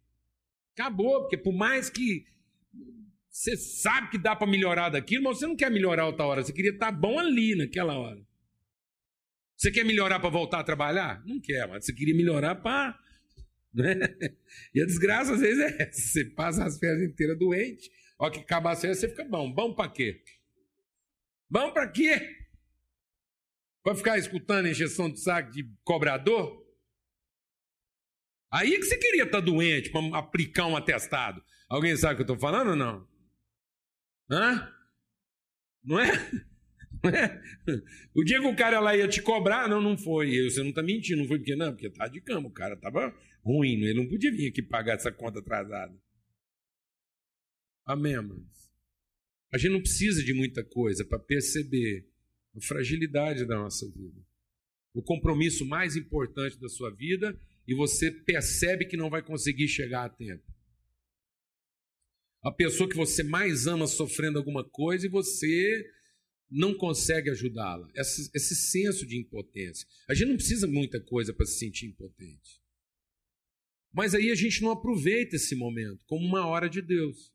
Acabou, 0.72 1.20
porque 1.20 1.36
por 1.36 1.52
mais 1.52 1.88
que 1.90 2.26
você 3.30 3.56
sabe 3.56 4.10
que 4.10 4.18
dá 4.18 4.36
para 4.36 4.46
melhorar 4.46 4.90
daquilo, 4.90 5.24
mas 5.24 5.38
você 5.38 5.46
não 5.46 5.56
quer 5.56 5.70
melhorar 5.70 6.06
outra 6.06 6.24
hora, 6.24 6.42
você 6.42 6.52
queria 6.52 6.70
estar 6.70 6.92
tá 6.92 6.92
bom 6.92 7.18
ali 7.18 7.56
naquela 7.56 7.98
hora. 7.98 8.24
Você 9.56 9.70
quer 9.70 9.84
melhorar 9.84 10.20
para 10.20 10.30
voltar 10.30 10.60
a 10.60 10.64
trabalhar? 10.64 11.22
Não 11.26 11.40
quer, 11.40 11.66
mas 11.68 11.84
você 11.84 11.92
queria 11.92 12.14
melhorar 12.14 12.54
para. 12.56 12.98
Né? 13.72 13.94
E 14.72 14.80
a 14.80 14.86
desgraça 14.86 15.34
às 15.34 15.40
vezes 15.40 15.58
é 15.58 15.82
essa: 15.82 16.00
você 16.00 16.24
passa 16.26 16.64
as 16.64 16.78
férias 16.78 17.10
inteiras 17.10 17.36
doente, 17.36 17.90
ó 18.18 18.30
que 18.30 18.38
acaba 18.38 18.70
a 18.70 18.76
férias, 18.76 18.98
você 18.98 19.08
fica 19.08 19.24
bom. 19.24 19.52
Bom 19.52 19.74
para 19.74 19.90
quê? 19.90 20.22
Bom 21.50 21.72
para 21.72 21.88
quê? 21.88 22.43
Para 23.84 23.94
ficar 23.94 24.18
escutando 24.18 24.66
injeção 24.66 25.10
de 25.10 25.20
saco 25.20 25.52
de 25.52 25.70
cobrador? 25.84 26.64
Aí 28.50 28.70
que 28.70 28.84
você 28.84 28.96
queria 28.96 29.24
estar 29.24 29.40
tá 29.40 29.44
doente 29.44 29.90
para 29.90 30.18
aplicar 30.18 30.66
um 30.66 30.76
atestado. 30.76 31.44
Alguém 31.68 31.94
sabe 31.94 32.14
o 32.14 32.16
que 32.16 32.22
eu 32.22 32.34
estou 32.34 32.38
falando 32.38 32.70
ou 32.70 32.76
não? 32.76 33.06
Hã? 34.30 34.72
Não 35.84 36.00
é? 36.00 36.12
Não 37.02 37.10
é? 37.10 37.42
O 38.14 38.24
dia 38.24 38.40
que 38.40 38.46
o 38.46 38.56
cara 38.56 38.80
lá 38.80 38.96
ia 38.96 39.06
te 39.06 39.20
cobrar, 39.20 39.68
não, 39.68 39.82
não 39.82 39.98
foi. 39.98 40.48
Você 40.48 40.62
não 40.62 40.70
está 40.70 40.82
mentindo, 40.82 41.20
não 41.20 41.28
foi 41.28 41.36
porque 41.36 41.54
não, 41.54 41.72
porque 41.72 41.90
tá 41.90 42.08
de 42.08 42.22
cama, 42.22 42.48
o 42.48 42.52
cara 42.52 42.74
estava 42.74 43.14
ruim, 43.44 43.82
ele 43.82 44.00
não 44.00 44.08
podia 44.08 44.32
vir 44.32 44.48
aqui 44.48 44.62
pagar 44.62 44.94
essa 44.94 45.12
conta 45.12 45.40
atrasada. 45.40 45.94
Amém, 47.84 48.14
amados? 48.14 48.70
A 49.52 49.58
gente 49.58 49.72
não 49.72 49.82
precisa 49.82 50.24
de 50.24 50.32
muita 50.32 50.64
coisa 50.64 51.04
para 51.04 51.18
perceber 51.18 52.08
a 52.54 52.60
fragilidade 52.60 53.44
da 53.44 53.56
nossa 53.56 53.86
vida. 53.90 54.20
O 54.94 55.02
compromisso 55.02 55.66
mais 55.66 55.96
importante 55.96 56.58
da 56.58 56.68
sua 56.68 56.90
vida 56.90 57.38
e 57.66 57.74
você 57.74 58.10
percebe 58.10 58.86
que 58.86 58.96
não 58.96 59.10
vai 59.10 59.22
conseguir 59.22 59.68
chegar 59.68 60.04
a 60.04 60.08
tempo. 60.08 60.44
A 62.42 62.52
pessoa 62.52 62.88
que 62.88 62.96
você 62.96 63.22
mais 63.22 63.66
ama 63.66 63.86
sofrendo 63.86 64.38
alguma 64.38 64.62
coisa 64.62 65.06
e 65.06 65.10
você 65.10 65.90
não 66.50 66.74
consegue 66.74 67.30
ajudá-la. 67.30 67.90
Esse, 67.96 68.30
esse, 68.34 68.54
senso 68.54 69.06
de 69.06 69.18
impotência. 69.18 69.88
A 70.08 70.14
gente 70.14 70.28
não 70.28 70.36
precisa 70.36 70.66
muita 70.66 71.00
coisa 71.00 71.32
para 71.32 71.46
se 71.46 71.58
sentir 71.58 71.86
impotente. 71.86 72.62
Mas 73.92 74.14
aí 74.14 74.30
a 74.30 74.34
gente 74.34 74.60
não 74.62 74.70
aproveita 74.70 75.36
esse 75.36 75.56
momento 75.56 76.04
como 76.06 76.24
uma 76.26 76.46
hora 76.46 76.68
de 76.68 76.82
Deus. 76.82 77.32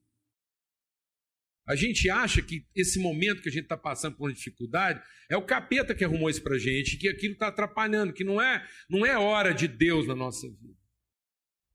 A 1.70 1.76
gente 1.76 2.10
acha 2.10 2.42
que 2.42 2.66
esse 2.76 2.98
momento 2.98 3.44
que 3.44 3.50
a 3.50 3.52
gente 3.52 3.66
está 3.66 3.78
passando 3.78 4.16
por 4.16 4.28
uma 4.28 4.34
dificuldade 4.34 5.04
é 5.30 5.38
o 5.38 5.46
capeta 5.46 5.94
que 5.94 6.04
arrumou 6.04 6.28
isso 6.28 6.42
para 6.42 6.56
a 6.56 6.60
gente, 6.60 6.98
que 6.98 7.08
aquilo 7.08 7.34
está 7.34 7.50
atrapalhando, 7.50 8.12
que 8.12 8.24
não 8.24 8.42
é, 8.42 8.68
não 8.90 9.06
é 9.06 9.16
hora 9.16 9.54
de 9.54 9.68
Deus 9.68 10.08
na 10.08 10.16
nossa 10.16 10.50
vida. 10.50 10.76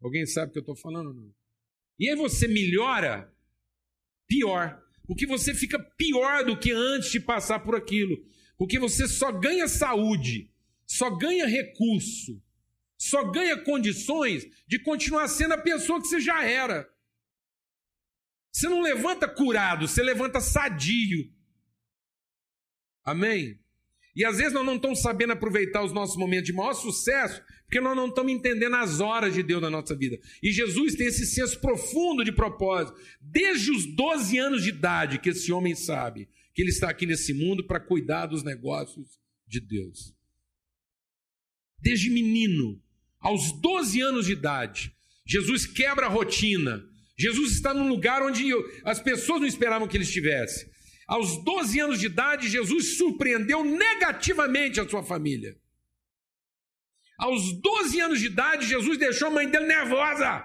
Alguém 0.02 0.26
sabe 0.26 0.50
o 0.50 0.52
que 0.52 0.58
eu 0.58 0.62
estou 0.62 0.74
falando 0.74 1.14
não? 1.14 1.32
E 1.96 2.10
aí 2.10 2.16
você 2.16 2.48
melhora, 2.48 3.32
pior. 4.26 4.82
Porque 5.06 5.28
você 5.28 5.54
fica 5.54 5.78
pior 5.78 6.44
do 6.44 6.58
que 6.58 6.72
antes 6.72 7.12
de 7.12 7.20
passar 7.20 7.60
por 7.60 7.76
aquilo. 7.76 8.16
Porque 8.58 8.80
você 8.80 9.06
só 9.06 9.30
ganha 9.30 9.68
saúde, 9.68 10.50
só 10.84 11.08
ganha 11.08 11.46
recurso, 11.46 12.42
só 12.98 13.30
ganha 13.30 13.62
condições 13.62 14.44
de 14.66 14.80
continuar 14.80 15.28
sendo 15.28 15.54
a 15.54 15.58
pessoa 15.58 16.00
que 16.00 16.08
você 16.08 16.20
já 16.20 16.44
era. 16.44 16.92
Você 18.54 18.68
não 18.68 18.80
levanta 18.80 19.26
curado, 19.26 19.88
você 19.88 20.00
levanta 20.00 20.40
sadio. 20.40 21.28
Amém? 23.02 23.58
E 24.14 24.24
às 24.24 24.36
vezes 24.36 24.52
nós 24.52 24.64
não 24.64 24.76
estamos 24.76 25.02
sabendo 25.02 25.32
aproveitar 25.32 25.82
os 25.82 25.92
nossos 25.92 26.16
momentos 26.16 26.46
de 26.46 26.52
maior 26.52 26.72
sucesso, 26.72 27.42
porque 27.64 27.80
nós 27.80 27.96
não 27.96 28.06
estamos 28.06 28.32
entendendo 28.32 28.76
as 28.76 29.00
horas 29.00 29.34
de 29.34 29.42
Deus 29.42 29.60
na 29.60 29.68
nossa 29.68 29.96
vida. 29.96 30.16
E 30.40 30.52
Jesus 30.52 30.94
tem 30.94 31.08
esse 31.08 31.26
senso 31.26 31.60
profundo 31.60 32.24
de 32.24 32.30
propósito, 32.30 32.96
desde 33.20 33.72
os 33.72 33.86
12 33.96 34.38
anos 34.38 34.62
de 34.62 34.68
idade, 34.68 35.18
que 35.18 35.30
esse 35.30 35.50
homem 35.50 35.74
sabe 35.74 36.28
que 36.54 36.62
ele 36.62 36.70
está 36.70 36.88
aqui 36.88 37.06
nesse 37.06 37.34
mundo 37.34 37.66
para 37.66 37.80
cuidar 37.80 38.26
dos 38.26 38.44
negócios 38.44 39.18
de 39.48 39.58
Deus. 39.58 40.14
Desde 41.80 42.08
menino, 42.08 42.80
aos 43.18 43.50
12 43.60 44.00
anos 44.00 44.26
de 44.26 44.32
idade, 44.32 44.94
Jesus 45.26 45.66
quebra 45.66 46.06
a 46.06 46.08
rotina, 46.08 46.88
Jesus 47.16 47.52
está 47.52 47.72
num 47.72 47.88
lugar 47.88 48.22
onde 48.22 48.50
as 48.84 49.00
pessoas 49.00 49.40
não 49.40 49.46
esperavam 49.46 49.86
que 49.86 49.96
ele 49.96 50.04
estivesse. 50.04 50.68
Aos 51.06 51.42
12 51.44 51.80
anos 51.80 52.00
de 52.00 52.06
idade, 52.06 52.48
Jesus 52.48 52.96
surpreendeu 52.96 53.64
negativamente 53.64 54.80
a 54.80 54.88
sua 54.88 55.02
família. 55.02 55.54
Aos 57.18 57.52
12 57.60 58.00
anos 58.00 58.20
de 58.20 58.26
idade, 58.26 58.66
Jesus 58.66 58.98
deixou 58.98 59.28
a 59.28 59.30
mãe 59.30 59.48
dele 59.48 59.66
nervosa. 59.66 60.44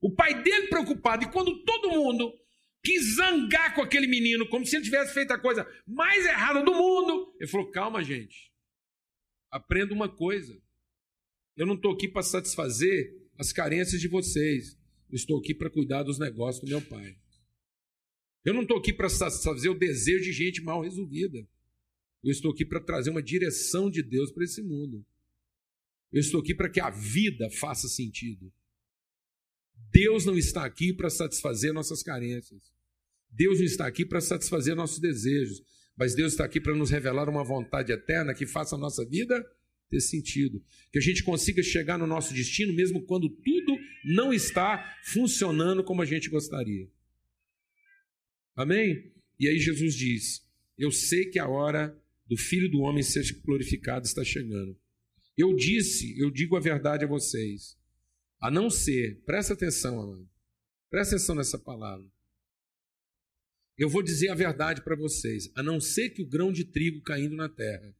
O 0.00 0.12
pai 0.14 0.42
dele 0.42 0.68
preocupado. 0.68 1.24
E 1.24 1.30
quando 1.30 1.62
todo 1.64 1.90
mundo 1.90 2.32
quis 2.82 3.16
zangar 3.16 3.74
com 3.74 3.82
aquele 3.82 4.06
menino, 4.06 4.48
como 4.48 4.66
se 4.66 4.76
ele 4.76 4.84
tivesse 4.84 5.14
feito 5.14 5.32
a 5.32 5.38
coisa 5.38 5.66
mais 5.86 6.26
errada 6.26 6.62
do 6.62 6.74
mundo, 6.74 7.34
ele 7.38 7.48
falou: 7.48 7.70
calma, 7.70 8.02
gente. 8.02 8.52
Aprenda 9.50 9.94
uma 9.94 10.08
coisa. 10.08 10.60
Eu 11.56 11.66
não 11.66 11.74
estou 11.74 11.92
aqui 11.92 12.08
para 12.08 12.22
satisfazer 12.22 13.14
as 13.38 13.52
carências 13.52 14.00
de 14.00 14.08
vocês. 14.08 14.76
Estou 15.14 15.38
aqui 15.38 15.54
para 15.54 15.70
cuidar 15.70 16.02
dos 16.02 16.18
negócios 16.18 16.64
do 16.64 16.68
meu 16.68 16.82
pai. 16.82 17.16
Eu 18.44 18.52
não 18.52 18.62
estou 18.62 18.78
aqui 18.78 18.92
para 18.92 19.08
satisfazer 19.08 19.70
o 19.70 19.78
desejo 19.78 20.24
de 20.24 20.32
gente 20.32 20.60
mal 20.60 20.82
resolvida. 20.82 21.38
Eu 22.22 22.32
estou 22.32 22.50
aqui 22.50 22.64
para 22.66 22.80
trazer 22.80 23.10
uma 23.10 23.22
direção 23.22 23.88
de 23.88 24.02
Deus 24.02 24.32
para 24.32 24.42
esse 24.42 24.60
mundo. 24.60 25.06
Eu 26.10 26.20
estou 26.20 26.40
aqui 26.40 26.52
para 26.52 26.68
que 26.68 26.80
a 26.80 26.90
vida 26.90 27.48
faça 27.48 27.88
sentido. 27.88 28.52
Deus 29.92 30.24
não 30.24 30.36
está 30.36 30.64
aqui 30.64 30.92
para 30.92 31.08
satisfazer 31.08 31.72
nossas 31.72 32.02
carências. 32.02 32.62
Deus 33.30 33.58
não 33.58 33.66
está 33.66 33.86
aqui 33.86 34.04
para 34.04 34.20
satisfazer 34.20 34.74
nossos 34.74 34.98
desejos. 34.98 35.62
Mas 35.96 36.14
Deus 36.14 36.32
está 36.32 36.44
aqui 36.44 36.60
para 36.60 36.74
nos 36.74 36.90
revelar 36.90 37.28
uma 37.28 37.44
vontade 37.44 37.92
eterna 37.92 38.34
que 38.34 38.46
faça 38.46 38.74
a 38.74 38.78
nossa 38.78 39.04
vida 39.04 39.44
ter 39.88 40.00
sentido. 40.00 40.62
Que 40.92 40.98
a 40.98 41.02
gente 41.02 41.22
consiga 41.22 41.62
chegar 41.62 41.98
no 41.98 42.06
nosso 42.06 42.32
destino 42.34 42.72
mesmo 42.72 43.02
quando 43.02 43.28
tudo 43.28 43.78
não 44.04 44.32
está 44.32 44.98
funcionando 45.04 45.84
como 45.84 46.02
a 46.02 46.06
gente 46.06 46.28
gostaria. 46.28 46.88
Amém? 48.56 49.12
E 49.38 49.48
aí 49.48 49.58
Jesus 49.58 49.94
diz: 49.94 50.46
Eu 50.78 50.90
sei 50.90 51.26
que 51.26 51.38
a 51.38 51.48
hora 51.48 51.96
do 52.26 52.36
filho 52.36 52.70
do 52.70 52.80
homem 52.80 53.02
ser 53.02 53.24
glorificado 53.44 54.06
está 54.06 54.24
chegando. 54.24 54.76
Eu 55.36 55.54
disse, 55.54 56.16
eu 56.18 56.30
digo 56.30 56.56
a 56.56 56.60
verdade 56.60 57.04
a 57.04 57.08
vocês. 57.08 57.76
A 58.40 58.50
não 58.50 58.70
ser, 58.70 59.20
presta 59.24 59.54
atenção, 59.54 60.00
amado. 60.00 60.28
Presta 60.88 61.16
atenção 61.16 61.34
nessa 61.34 61.58
palavra. 61.58 62.06
Eu 63.76 63.88
vou 63.88 64.02
dizer 64.02 64.28
a 64.28 64.34
verdade 64.34 64.82
para 64.82 64.94
vocês. 64.94 65.50
A 65.56 65.62
não 65.62 65.80
ser 65.80 66.10
que 66.10 66.22
o 66.22 66.26
grão 66.26 66.52
de 66.52 66.64
trigo 66.64 67.02
caindo 67.02 67.34
na 67.34 67.48
terra 67.48 67.94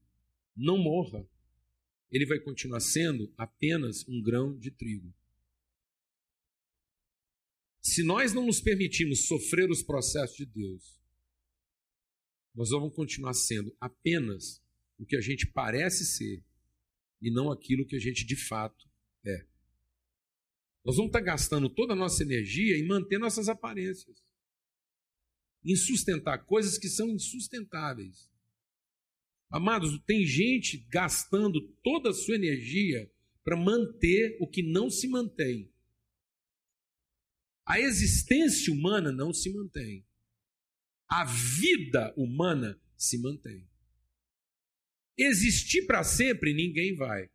não 0.56 0.78
morra, 0.78 1.26
ele 2.10 2.26
vai 2.26 2.38
continuar 2.40 2.80
sendo 2.80 3.32
apenas 3.36 4.06
um 4.08 4.22
grão 4.22 4.56
de 4.58 4.70
trigo. 4.70 5.12
Se 7.80 8.02
nós 8.02 8.32
não 8.32 8.46
nos 8.46 8.60
permitirmos 8.60 9.26
sofrer 9.26 9.70
os 9.70 9.82
processos 9.82 10.36
de 10.36 10.46
Deus, 10.46 10.98
nós 12.54 12.70
vamos 12.70 12.94
continuar 12.94 13.34
sendo 13.34 13.76
apenas 13.80 14.62
o 14.98 15.04
que 15.04 15.16
a 15.16 15.20
gente 15.20 15.46
parece 15.46 16.06
ser 16.06 16.42
e 17.20 17.30
não 17.30 17.50
aquilo 17.50 17.86
que 17.86 17.96
a 17.96 17.98
gente 17.98 18.24
de 18.24 18.36
fato 18.36 18.88
é. 19.24 19.46
Nós 20.84 20.96
vamos 20.96 21.08
estar 21.08 21.20
gastando 21.20 21.68
toda 21.68 21.94
a 21.94 21.96
nossa 21.96 22.22
energia 22.22 22.76
em 22.76 22.86
manter 22.86 23.18
nossas 23.18 23.48
aparências, 23.48 24.22
em 25.64 25.74
sustentar 25.74 26.44
coisas 26.44 26.78
que 26.78 26.88
são 26.88 27.08
insustentáveis. 27.08 28.30
Amados, 29.54 29.96
tem 30.04 30.26
gente 30.26 30.78
gastando 30.88 31.60
toda 31.80 32.10
a 32.10 32.12
sua 32.12 32.34
energia 32.34 33.08
para 33.44 33.56
manter 33.56 34.36
o 34.40 34.48
que 34.48 34.64
não 34.64 34.90
se 34.90 35.06
mantém. 35.06 35.72
A 37.64 37.78
existência 37.78 38.72
humana 38.72 39.12
não 39.12 39.32
se 39.32 39.52
mantém. 39.52 40.04
A 41.08 41.24
vida 41.24 42.12
humana 42.16 42.82
se 42.96 43.16
mantém. 43.16 43.64
Existir 45.16 45.86
para 45.86 46.02
sempre, 46.02 46.52
ninguém 46.52 46.96
vai. 46.96 47.30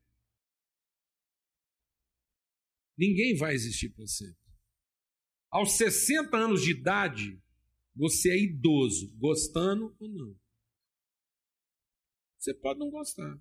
Ninguém 2.97 3.33
vai 3.37 3.53
existir 3.53 3.93
para 3.93 4.05
sempre. 4.07 4.35
Aos 5.49 5.77
60 5.77 6.35
anos 6.35 6.63
de 6.63 6.71
idade, 6.71 7.41
você 7.95 8.29
é 8.29 8.37
idoso, 8.37 9.15
gostando 9.15 9.95
ou 9.97 10.09
não. 10.09 10.48
Você 12.39 12.53
pode 12.53 12.79
não 12.79 12.89
gostar. 12.89 13.37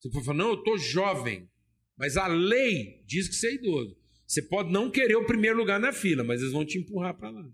Você 0.00 0.10
pode 0.10 0.24
falar, 0.24 0.38
não, 0.38 0.48
eu 0.48 0.58
estou 0.58 0.78
jovem, 0.78 1.48
mas 1.96 2.16
a 2.16 2.26
lei 2.26 3.02
diz 3.06 3.28
que 3.28 3.34
você 3.34 3.48
é 3.48 3.54
idoso. 3.54 3.96
Você 4.26 4.42
pode 4.42 4.72
não 4.72 4.90
querer 4.90 5.16
o 5.16 5.26
primeiro 5.26 5.56
lugar 5.56 5.78
na 5.78 5.92
fila, 5.92 6.24
mas 6.24 6.40
eles 6.40 6.52
vão 6.52 6.64
te 6.64 6.78
empurrar 6.78 7.14
para 7.14 7.30
lá. 7.30 7.46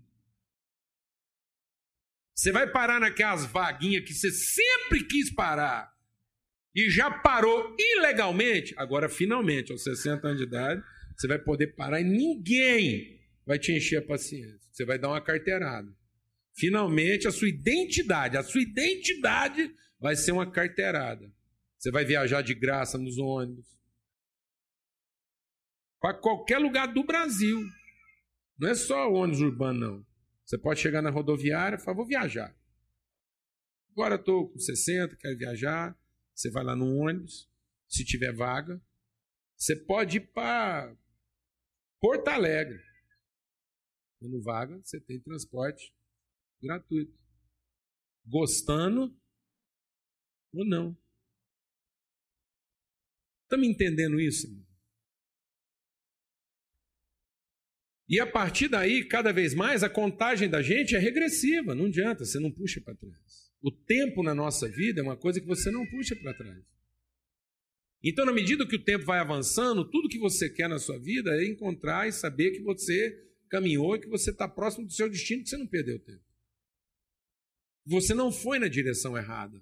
Você 2.33 2.51
vai 2.51 2.71
parar 2.71 2.99
naquelas 2.99 3.45
vaguinhas 3.45 4.05
que 4.05 4.13
você 4.13 4.31
sempre 4.31 5.03
quis 5.05 5.33
parar. 5.33 5.91
e 6.73 6.89
já 6.89 7.11
parou 7.11 7.75
ilegalmente, 7.77 8.73
agora 8.77 9.09
finalmente, 9.09 9.73
aos 9.73 9.83
60 9.83 10.25
anos 10.25 10.39
de 10.39 10.47
idade, 10.47 10.81
você 11.17 11.27
vai 11.27 11.37
poder 11.37 11.75
parar 11.75 11.99
e 11.99 12.05
ninguém 12.05 13.19
vai 13.45 13.59
te 13.59 13.73
encher 13.73 13.97
a 13.97 14.01
paciência. 14.01 14.69
Você 14.71 14.85
vai 14.85 14.97
dar 14.97 15.09
uma 15.09 15.21
carteirada. 15.21 15.93
Finalmente, 16.55 17.27
a 17.27 17.31
sua 17.31 17.49
identidade, 17.49 18.37
a 18.37 18.43
sua 18.43 18.61
identidade 18.61 19.73
vai 19.99 20.15
ser 20.15 20.31
uma 20.31 20.49
carteirada. 20.49 21.31
Você 21.77 21.91
vai 21.91 22.05
viajar 22.05 22.41
de 22.41 22.53
graça 22.53 22.97
nos 22.97 23.17
ônibus. 23.17 23.67
Para 25.99 26.13
qualquer 26.19 26.57
lugar 26.57 26.93
do 26.93 27.03
Brasil. 27.03 27.59
Não 28.57 28.69
é 28.69 28.75
só 28.75 29.11
ônibus 29.11 29.41
urbano, 29.41 29.79
não. 29.79 30.07
Você 30.45 30.57
pode 30.57 30.79
chegar 30.79 31.01
na 31.01 31.09
rodoviária 31.09 31.77
e 31.77 31.79
falar, 31.79 31.97
vou 31.97 32.05
viajar. 32.05 32.55
Agora 33.91 34.15
estou 34.15 34.49
com 34.49 34.59
60, 34.59 35.15
quero 35.15 35.37
viajar. 35.37 35.97
Você 36.33 36.49
vai 36.49 36.63
lá 36.63 36.75
no 36.75 36.97
ônibus, 36.97 37.49
se 37.87 38.03
tiver 38.03 38.33
vaga. 38.33 38.81
Você 39.55 39.75
pode 39.75 40.17
ir 40.17 40.31
para 40.31 40.95
Porto 41.99 42.27
Alegre. 42.27 42.79
Tendo 44.19 44.41
vaga, 44.41 44.79
você 44.83 44.99
tem 44.99 45.19
transporte 45.19 45.93
gratuito. 46.61 47.17
Gostando 48.25 49.15
ou 50.53 50.65
não. 50.65 50.97
Está 53.43 53.57
me 53.57 53.67
entendendo 53.67 54.19
isso? 54.19 54.47
E 58.07 58.19
a 58.19 58.27
partir 58.27 58.67
daí, 58.67 59.07
cada 59.07 59.31
vez 59.31 59.53
mais, 59.53 59.83
a 59.83 59.89
contagem 59.89 60.49
da 60.49 60.61
gente 60.61 60.95
é 60.95 60.99
regressiva, 60.99 61.73
não 61.73 61.85
adianta, 61.85 62.25
você 62.25 62.39
não 62.39 62.51
puxa 62.51 62.81
para 62.81 62.95
trás. 62.95 63.51
O 63.61 63.71
tempo 63.71 64.21
na 64.21 64.35
nossa 64.35 64.67
vida 64.67 64.99
é 64.99 65.03
uma 65.03 65.15
coisa 65.15 65.39
que 65.39 65.47
você 65.47 65.71
não 65.71 65.85
puxa 65.85 66.15
para 66.15 66.33
trás. 66.33 66.61
Então, 68.03 68.25
na 68.25 68.33
medida 68.33 68.67
que 68.67 68.75
o 68.75 68.83
tempo 68.83 69.05
vai 69.05 69.19
avançando, 69.19 69.89
tudo 69.89 70.09
que 70.09 70.17
você 70.17 70.49
quer 70.49 70.67
na 70.67 70.79
sua 70.79 70.99
vida 70.99 71.31
é 71.35 71.45
encontrar 71.45 72.07
e 72.07 72.11
saber 72.11 72.51
que 72.51 72.61
você 72.61 73.17
caminhou 73.49 73.95
e 73.95 73.99
que 73.99 74.09
você 74.09 74.31
está 74.31 74.47
próximo 74.47 74.87
do 74.87 74.93
seu 74.93 75.09
destino, 75.09 75.43
que 75.43 75.49
você 75.49 75.57
não 75.57 75.67
perdeu 75.67 75.99
tempo. 75.99 76.30
Você 77.85 78.13
não 78.13 78.31
foi 78.31 78.59
na 78.59 78.67
direção 78.67 79.17
errada. 79.17 79.61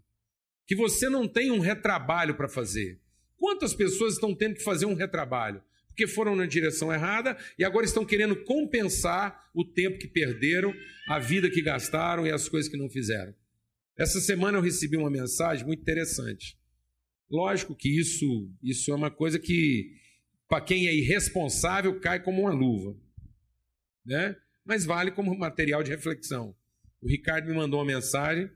Que 0.66 0.76
você 0.76 1.10
não 1.10 1.28
tem 1.28 1.52
um 1.52 1.60
retrabalho 1.60 2.36
para 2.36 2.48
fazer. 2.48 3.00
Quantas 3.38 3.74
pessoas 3.74 4.14
estão 4.14 4.36
tendo 4.36 4.56
que 4.56 4.64
fazer 4.64 4.86
um 4.86 4.94
retrabalho? 4.94 5.64
Porque 5.88 6.06
foram 6.06 6.36
na 6.36 6.46
direção 6.46 6.94
errada 6.94 7.38
e 7.58 7.64
agora 7.64 7.86
estão 7.86 8.06
querendo 8.06 8.36
compensar 8.44 9.50
o 9.54 9.66
tempo 9.66 9.98
que 9.98 10.08
perderam, 10.08 10.74
a 11.08 11.20
vida 11.20 11.50
que 11.50 11.62
gastaram 11.62 12.28
e 12.28 12.32
as 12.32 12.48
coisas 12.48 12.70
que 12.70 12.78
não 12.78 12.90
fizeram. 12.90 13.34
Essa 13.98 14.22
semana 14.22 14.58
eu 14.58 14.62
recebi 14.62 14.96
uma 14.96 15.10
mensagem 15.10 15.66
muito 15.66 15.82
interessante. 15.82 16.58
Lógico 17.30 17.76
que 17.76 17.90
isso, 18.00 18.50
isso 18.64 18.92
é 18.92 18.96
uma 18.96 19.12
coisa 19.12 19.38
que, 19.38 19.92
para 20.48 20.62
quem 20.62 20.88
é 20.88 20.96
irresponsável, 20.96 22.00
cai 22.00 22.22
como 22.22 22.42
uma 22.42 22.52
luva. 22.52 22.96
Né? 24.06 24.36
Mas 24.66 24.86
vale 24.86 25.12
como 25.12 25.38
material 25.38 25.84
de 25.84 25.92
reflexão. 25.92 26.56
O 27.02 27.08
Ricardo 27.08 27.48
me 27.48 27.56
mandou 27.56 27.80
uma 27.80 27.86
mensagem 27.86 28.50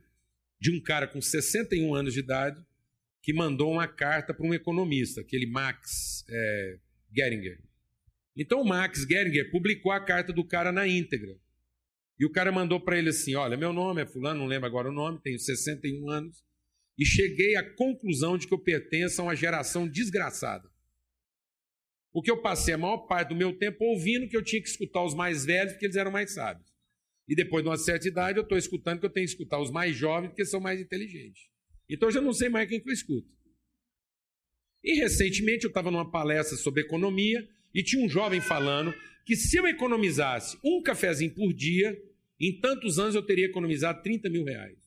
de 0.60 0.72
um 0.72 0.82
cara 0.82 1.08
com 1.08 1.22
61 1.22 1.94
anos 1.94 2.14
de 2.14 2.20
idade 2.20 2.62
que 3.22 3.34
mandou 3.34 3.72
uma 3.72 3.88
carta 3.88 4.34
para 4.34 4.46
um 4.46 4.54
economista, 4.54 5.22
aquele 5.22 5.46
Max 5.46 6.26
é, 6.30 6.80
Geringer. 7.16 7.60
Então 8.36 8.62
o 8.62 8.66
Max 8.66 9.06
Geringer 9.08 9.50
publicou 9.50 9.92
a 9.92 10.00
carta 10.00 10.34
do 10.34 10.46
cara 10.46 10.72
na 10.72 10.88
íntegra. 10.88 11.38
E 12.20 12.26
o 12.26 12.32
cara 12.32 12.52
mandou 12.52 12.80
para 12.80 12.98
ele 12.98 13.10
assim: 13.10 13.36
Olha, 13.36 13.58
meu 13.58 13.72
nome 13.72 14.02
é 14.02 14.06
Fulano, 14.06 14.42
não 14.42 14.48
lembro 14.48 14.68
agora 14.68 14.90
o 14.90 14.94
nome, 14.94 15.22
tenho 15.22 15.40
61 15.40 16.10
anos, 16.10 16.44
e 16.98 17.06
cheguei 17.06 17.56
à 17.56 17.64
conclusão 17.76 18.38
de 18.38 18.48
que 18.48 18.54
eu 18.54 18.60
pertenço 18.60 19.22
a 19.22 19.26
uma 19.26 19.36
geração 19.36 19.88
desgraçada. 19.88 20.70
Porque 22.12 22.30
eu 22.30 22.42
passei 22.42 22.74
a 22.74 22.78
maior 22.78 23.00
parte 23.08 23.30
do 23.30 23.36
meu 23.36 23.58
tempo 23.58 23.84
ouvindo 23.84 24.28
que 24.28 24.38
eu 24.38 24.44
tinha 24.44 24.62
que 24.62 24.70
escutar 24.70 25.04
os 25.04 25.16
mais 25.16 25.46
velhos, 25.46 25.74
porque 25.74 25.86
eles 25.86 25.96
eram 25.96 26.12
mais 26.12 26.34
sábios. 26.34 26.73
E 27.28 27.36
depois 27.36 27.64
de 27.64 27.70
uma 27.70 27.78
certa 27.78 28.08
idade, 28.08 28.38
eu 28.38 28.44
estou 28.44 28.58
escutando 28.58 29.00
que 29.00 29.06
eu 29.06 29.10
tenho 29.10 29.26
que 29.26 29.32
escutar 29.32 29.60
os 29.60 29.72
mais 29.72 29.96
jovens, 29.96 30.30
porque 30.30 30.46
são 30.46 30.60
mais 30.60 30.80
inteligentes. 30.80 31.44
Então 31.90 32.10
eu 32.10 32.14
já 32.14 32.22
não 32.22 32.34
sei 32.34 32.50
mais 32.50 32.68
quem 32.68 32.80
que 32.80 32.90
eu 32.90 32.94
escuto. 32.94 33.28
E 34.84 35.00
recentemente 35.00 35.64
eu 35.64 35.70
estava 35.70 35.90
numa 35.90 36.10
palestra 36.10 36.58
sobre 36.58 36.82
economia 36.82 37.48
e 37.74 37.82
tinha 37.82 38.04
um 38.04 38.10
jovem 38.10 38.42
falando 38.42 38.94
que 39.26 39.36
se 39.36 39.58
eu 39.58 39.66
economizasse 39.66 40.58
um 40.64 40.82
cafezinho 40.82 41.34
por 41.34 41.54
dia, 41.54 41.98
em 42.40 42.60
tantos 42.60 43.00
anos 43.00 43.16
eu 43.16 43.26
teria 43.26 43.46
economizado 43.46 44.02
30 44.02 44.30
mil 44.30 44.44
reais. 44.44 44.78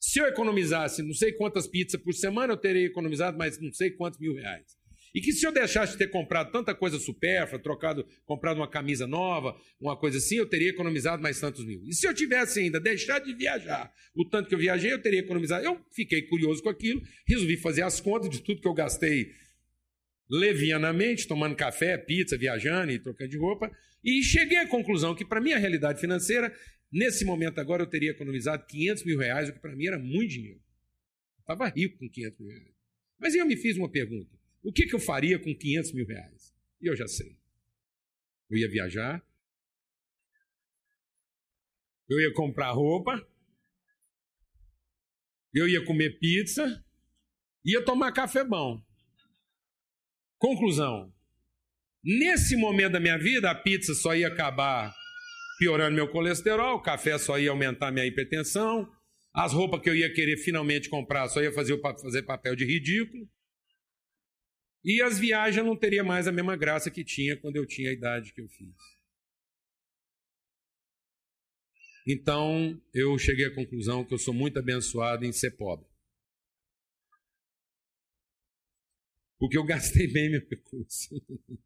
Se 0.00 0.20
eu 0.20 0.26
economizasse 0.26 1.02
não 1.02 1.12
sei 1.12 1.32
quantas 1.32 1.66
pizzas 1.66 2.00
por 2.00 2.14
semana, 2.14 2.54
eu 2.54 2.56
teria 2.56 2.86
economizado 2.86 3.36
mais 3.36 3.60
não 3.60 3.72
sei 3.72 3.90
quantos 3.90 4.18
mil 4.18 4.34
reais. 4.34 4.76
E 5.14 5.20
que 5.20 5.32
se 5.32 5.46
eu 5.46 5.52
deixasse 5.52 5.92
de 5.92 5.98
ter 5.98 6.08
comprado 6.08 6.50
tanta 6.50 6.74
coisa 6.74 6.98
supérflua, 6.98 7.60
trocado, 7.60 8.04
comprado 8.24 8.56
uma 8.56 8.68
camisa 8.68 9.06
nova, 9.06 9.56
uma 9.80 9.96
coisa 9.96 10.18
assim, 10.18 10.36
eu 10.36 10.46
teria 10.46 10.70
economizado 10.70 11.22
mais 11.22 11.38
tantos 11.38 11.64
mil. 11.64 11.82
E 11.84 11.94
se 11.94 12.04
eu 12.04 12.12
tivesse 12.12 12.58
ainda 12.58 12.80
deixado 12.80 13.24
de 13.24 13.32
viajar 13.32 13.92
o 14.12 14.28
tanto 14.28 14.48
que 14.48 14.54
eu 14.56 14.58
viajei, 14.58 14.92
eu 14.92 15.00
teria 15.00 15.20
economizado. 15.20 15.64
Eu 15.64 15.80
fiquei 15.92 16.22
curioso 16.22 16.62
com 16.62 16.68
aquilo, 16.68 17.00
resolvi 17.28 17.56
fazer 17.56 17.82
as 17.82 18.00
contas 18.00 18.28
de 18.28 18.40
tudo 18.40 18.60
que 18.60 18.66
eu 18.66 18.74
gastei 18.74 19.30
levianamente, 20.28 21.28
tomando 21.28 21.54
café, 21.54 21.96
pizza, 21.96 22.36
viajando 22.36 22.90
e 22.90 22.98
trocando 22.98 23.30
de 23.30 23.38
roupa, 23.38 23.70
e 24.02 24.22
cheguei 24.22 24.58
à 24.58 24.66
conclusão 24.66 25.14
que, 25.14 25.24
para 25.24 25.40
minha 25.40 25.58
realidade 25.58 26.00
financeira, 26.00 26.52
nesse 26.90 27.24
momento 27.24 27.60
agora 27.60 27.82
eu 27.82 27.86
teria 27.86 28.10
economizado 28.10 28.66
500 28.66 29.04
mil 29.04 29.18
reais, 29.18 29.48
o 29.48 29.52
que 29.52 29.60
para 29.60 29.76
mim 29.76 29.86
era 29.86 29.98
muito 29.98 30.30
dinheiro. 30.30 30.60
Estava 31.38 31.68
rico 31.68 31.98
com 31.98 32.08
500 32.08 32.40
mil 32.40 32.48
reais. 32.48 32.74
Mas 33.18 33.34
eu 33.34 33.46
me 33.46 33.56
fiz 33.56 33.76
uma 33.76 33.88
pergunta: 33.88 34.36
o 34.64 34.72
que, 34.72 34.86
que 34.86 34.94
eu 34.94 34.98
faria 34.98 35.38
com 35.38 35.54
500 35.54 35.92
mil 35.92 36.06
reais? 36.06 36.54
E 36.80 36.88
eu 36.88 36.96
já 36.96 37.06
sei. 37.06 37.36
Eu 38.50 38.58
ia 38.58 38.68
viajar, 38.68 39.22
eu 42.08 42.20
ia 42.20 42.32
comprar 42.32 42.70
roupa, 42.70 43.26
eu 45.52 45.68
ia 45.68 45.84
comer 45.84 46.18
pizza, 46.18 46.84
ia 47.64 47.84
tomar 47.84 48.12
café 48.12 48.44
bom. 48.44 48.82
Conclusão: 50.38 51.12
nesse 52.02 52.56
momento 52.56 52.92
da 52.92 53.00
minha 53.00 53.18
vida, 53.18 53.50
a 53.50 53.54
pizza 53.54 53.94
só 53.94 54.14
ia 54.14 54.28
acabar 54.28 54.94
piorando 55.58 55.96
meu 55.96 56.10
colesterol, 56.10 56.76
o 56.76 56.82
café 56.82 57.16
só 57.18 57.38
ia 57.38 57.50
aumentar 57.50 57.90
minha 57.90 58.06
hipertensão, 58.06 58.90
as 59.32 59.52
roupas 59.52 59.80
que 59.80 59.88
eu 59.88 59.96
ia 59.96 60.12
querer 60.12 60.36
finalmente 60.36 60.88
comprar 60.88 61.28
só 61.28 61.42
ia 61.42 61.52
fazer, 61.52 61.80
fazer 61.80 62.22
papel 62.22 62.54
de 62.54 62.64
ridículo. 62.64 63.28
E 64.84 65.00
as 65.00 65.18
viagens 65.18 65.64
não 65.64 65.76
teria 65.76 66.04
mais 66.04 66.28
a 66.28 66.32
mesma 66.32 66.56
graça 66.56 66.90
que 66.90 67.02
tinha 67.02 67.36
quando 67.36 67.56
eu 67.56 67.66
tinha 67.66 67.90
a 67.90 67.92
idade 67.92 68.32
que 68.32 68.40
eu 68.40 68.48
fiz. 68.48 68.74
Então, 72.06 72.78
eu 72.92 73.18
cheguei 73.18 73.46
à 73.46 73.54
conclusão 73.54 74.04
que 74.04 74.12
eu 74.12 74.18
sou 74.18 74.34
muito 74.34 74.58
abençoado 74.58 75.24
em 75.24 75.32
ser 75.32 75.52
pobre. 75.52 75.86
porque 79.44 79.58
eu 79.58 79.64
gastei 79.64 80.06
bem 80.06 80.30
meu 80.30 80.40
recurso. 80.48 81.22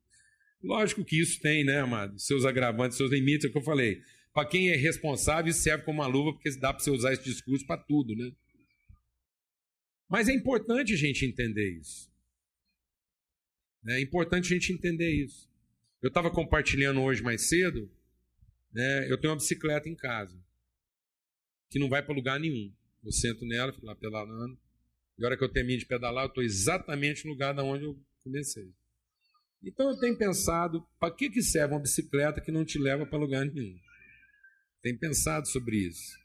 Lógico 0.61 1.05
que 1.05 1.21
isso 1.21 1.41
tem, 1.41 1.63
né, 1.63 1.79
amado? 1.79 2.19
Seus 2.19 2.45
agravantes, 2.45 2.97
seus 2.97 3.13
limites, 3.13 3.45
é 3.45 3.49
o 3.49 3.53
que 3.53 3.59
eu 3.59 3.63
falei. 3.63 4.03
Para 4.35 4.49
quem 4.49 4.71
é 4.71 4.75
responsável, 4.75 5.53
serve 5.53 5.85
como 5.85 6.01
uma 6.01 6.09
luva, 6.09 6.33
porque 6.33 6.51
dá 6.59 6.73
para 6.75 6.83
você 6.83 6.91
usar 6.91 7.13
esse 7.13 7.23
discurso 7.23 7.65
para 7.65 7.81
tudo, 7.81 8.17
né? 8.17 8.33
Mas 10.09 10.29
é 10.29 10.33
importante 10.33 10.93
a 10.93 10.97
gente 10.97 11.25
entender 11.25 11.79
isso. 11.79 12.08
É 13.87 14.01
importante 14.01 14.53
a 14.53 14.57
gente 14.57 14.73
entender 14.73 15.11
isso. 15.11 15.49
Eu 16.03 16.09
estava 16.09 16.31
compartilhando 16.31 17.01
hoje 17.01 17.23
mais 17.23 17.49
cedo, 17.49 17.91
né, 18.73 19.11
eu 19.11 19.19
tenho 19.19 19.33
uma 19.33 19.39
bicicleta 19.39 19.89
em 19.89 19.95
casa, 19.95 20.39
que 21.71 21.79
não 21.79 21.89
vai 21.89 22.03
para 22.03 22.15
lugar 22.15 22.39
nenhum. 22.39 22.73
Eu 23.05 23.13
sento 23.13 23.45
nela, 23.45 23.73
fico 23.73 23.87
lá 23.87 23.95
pedalando. 23.95 24.59
E 25.19 25.25
a 25.25 25.27
hora 25.27 25.37
que 25.37 25.43
eu 25.43 25.49
termino 25.49 25.79
de 25.79 25.87
pedalar, 25.87 26.25
eu 26.25 26.29
estou 26.29 26.43
exatamente 26.43 27.25
no 27.25 27.33
lugar 27.33 27.53
da 27.53 27.65
onde 27.65 27.85
eu 27.85 27.99
comecei. 28.23 28.73
Então 29.63 29.91
eu 29.91 29.99
tenho 29.99 30.17
pensado, 30.17 30.87
para 31.01 31.15
que, 31.15 31.31
que 31.31 31.43
serve 31.43 31.75
uma 31.75 31.81
bicicleta 31.81 32.41
que 32.41 32.53
não 32.53 32.65
te 32.65 32.79
leva 32.79 33.05
para 33.05 33.19
lugar 33.19 33.45
nenhum? 33.45 33.79
Tenho 34.83 34.99
pensado 34.99 35.49
sobre 35.49 35.77
isso. 35.77 36.17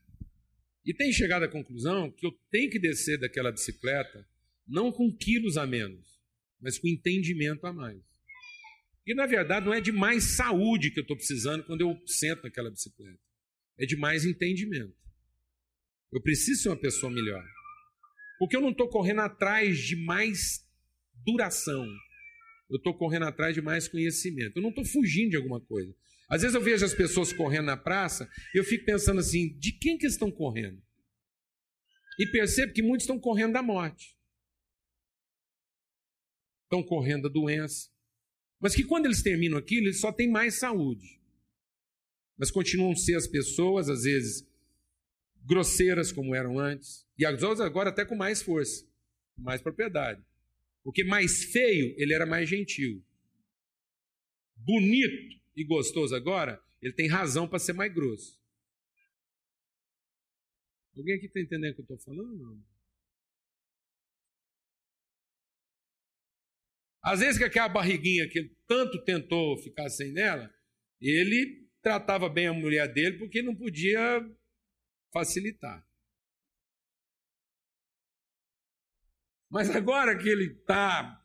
E 0.85 0.93
tenho 0.93 1.13
chegado 1.13 1.43
à 1.43 1.47
conclusão 1.47 2.11
que 2.11 2.25
eu 2.25 2.31
tenho 2.51 2.69
que 2.69 2.77
descer 2.77 3.17
daquela 3.17 3.51
bicicleta 3.51 4.27
não 4.67 4.91
com 4.91 5.11
quilos 5.11 5.57
a 5.57 5.65
menos, 5.65 6.12
mas 6.63 6.79
com 6.79 6.87
entendimento 6.87 7.67
a 7.67 7.73
mais. 7.73 8.01
E 9.05 9.13
na 9.13 9.25
verdade 9.25 9.65
não 9.65 9.73
é 9.73 9.81
de 9.81 9.91
mais 9.91 10.35
saúde 10.37 10.89
que 10.89 10.99
eu 10.99 11.03
estou 11.03 11.17
precisando 11.17 11.63
quando 11.65 11.81
eu 11.81 12.01
sento 12.07 12.43
naquela 12.43 12.71
bicicleta. 12.71 13.19
É 13.77 13.85
de 13.85 13.97
mais 13.97 14.23
entendimento. 14.23 14.95
Eu 16.11 16.21
preciso 16.21 16.63
ser 16.63 16.69
uma 16.69 16.79
pessoa 16.79 17.11
melhor. 17.11 17.43
Porque 18.39 18.55
eu 18.55 18.61
não 18.61 18.69
estou 18.69 18.87
correndo 18.87 19.21
atrás 19.21 19.77
de 19.77 19.95
mais 19.95 20.65
duração. 21.25 21.85
Eu 22.69 22.77
estou 22.77 22.97
correndo 22.97 23.25
atrás 23.25 23.53
de 23.53 23.61
mais 23.61 23.87
conhecimento. 23.87 24.57
Eu 24.57 24.61
não 24.61 24.69
estou 24.69 24.85
fugindo 24.85 25.31
de 25.31 25.37
alguma 25.37 25.59
coisa. 25.59 25.93
Às 26.29 26.41
vezes 26.41 26.55
eu 26.55 26.61
vejo 26.61 26.85
as 26.85 26.93
pessoas 26.93 27.33
correndo 27.33 27.65
na 27.65 27.77
praça 27.77 28.29
e 28.55 28.59
eu 28.59 28.63
fico 28.63 28.85
pensando 28.85 29.19
assim: 29.19 29.57
de 29.57 29.73
quem 29.73 29.97
que 29.97 30.07
estão 30.07 30.31
correndo? 30.31 30.81
E 32.19 32.27
percebo 32.27 32.73
que 32.73 32.81
muitos 32.81 33.03
estão 33.03 33.19
correndo 33.19 33.53
da 33.53 33.61
morte. 33.61 34.12
Estão 36.63 36.83
correndo 36.83 37.27
a 37.27 37.31
doença, 37.31 37.89
mas 38.59 38.75
que 38.75 38.83
quando 38.83 39.05
eles 39.05 39.21
terminam 39.21 39.57
aquilo, 39.57 39.87
eles 39.87 39.99
só 39.99 40.11
têm 40.11 40.29
mais 40.29 40.55
saúde. 40.55 41.19
Mas 42.37 42.49
continuam 42.49 42.95
ser 42.95 43.15
as 43.15 43.27
pessoas, 43.27 43.89
às 43.89 44.03
vezes, 44.03 44.47
grosseiras 45.45 46.11
como 46.11 46.33
eram 46.33 46.57
antes, 46.57 47.05
e 47.17 47.25
as 47.25 47.43
outras 47.43 47.61
agora 47.61 47.89
até 47.89 48.05
com 48.05 48.15
mais 48.15 48.41
força, 48.41 48.85
com 49.35 49.41
mais 49.41 49.61
propriedade. 49.61 50.23
Porque 50.83 51.03
mais 51.03 51.43
feio, 51.45 51.93
ele 51.97 52.13
era 52.13 52.25
mais 52.25 52.49
gentil. 52.49 53.03
Bonito 54.55 55.41
e 55.55 55.63
gostoso 55.63 56.15
agora, 56.15 56.61
ele 56.81 56.93
tem 56.93 57.07
razão 57.07 57.47
para 57.47 57.59
ser 57.59 57.73
mais 57.73 57.93
grosso. 57.93 58.41
Alguém 60.95 61.15
aqui 61.15 61.25
está 61.25 61.39
entendendo 61.39 61.71
o 61.71 61.75
que 61.75 61.81
eu 61.81 61.95
estou 61.95 61.97
falando? 61.99 62.37
Não? 62.37 62.72
Às 67.03 67.19
vezes 67.19 67.37
que 67.37 67.43
aquela 67.43 67.67
barriguinha 67.67 68.29
que 68.29 68.39
ele 68.39 68.57
tanto 68.65 69.03
tentou 69.03 69.57
ficar 69.57 69.89
sem 69.89 70.13
nela, 70.13 70.49
ele 71.01 71.67
tratava 71.81 72.29
bem 72.29 72.47
a 72.47 72.53
mulher 72.53 72.87
dele 72.91 73.17
porque 73.17 73.41
não 73.41 73.53
podia 73.53 73.99
facilitar. 75.11 75.85
Mas 79.49 79.69
agora 79.69 80.17
que 80.17 80.29
ele 80.29 80.53
está 80.53 81.21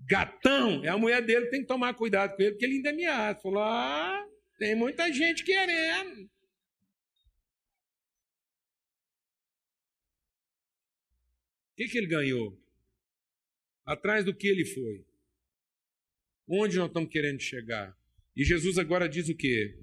gatão, 0.00 0.84
é 0.84 0.88
a 0.88 0.98
mulher 0.98 1.24
dele 1.24 1.46
tem 1.46 1.60
que 1.60 1.66
tomar 1.66 1.94
cuidado 1.94 2.34
com 2.36 2.42
ele, 2.42 2.52
porque 2.52 2.64
ele 2.66 2.76
ainda 2.76 2.92
me 2.92 3.06
acha. 3.06 3.40
Falou: 3.40 3.62
ah, 3.62 4.26
tem 4.58 4.74
muita 4.74 5.10
gente 5.12 5.44
querendo. 5.44 6.24
O 6.24 6.30
que, 11.76 11.86
que 11.86 11.96
ele 11.96 12.08
ganhou? 12.08 12.67
Atrás 13.88 14.22
do 14.22 14.34
que 14.34 14.46
ele 14.46 14.66
foi? 14.66 15.02
Onde 16.46 16.76
nós 16.76 16.88
estamos 16.88 17.08
querendo 17.10 17.40
chegar? 17.40 17.96
E 18.36 18.44
Jesus 18.44 18.76
agora 18.76 19.08
diz 19.08 19.30
o 19.30 19.34
quê? 19.34 19.78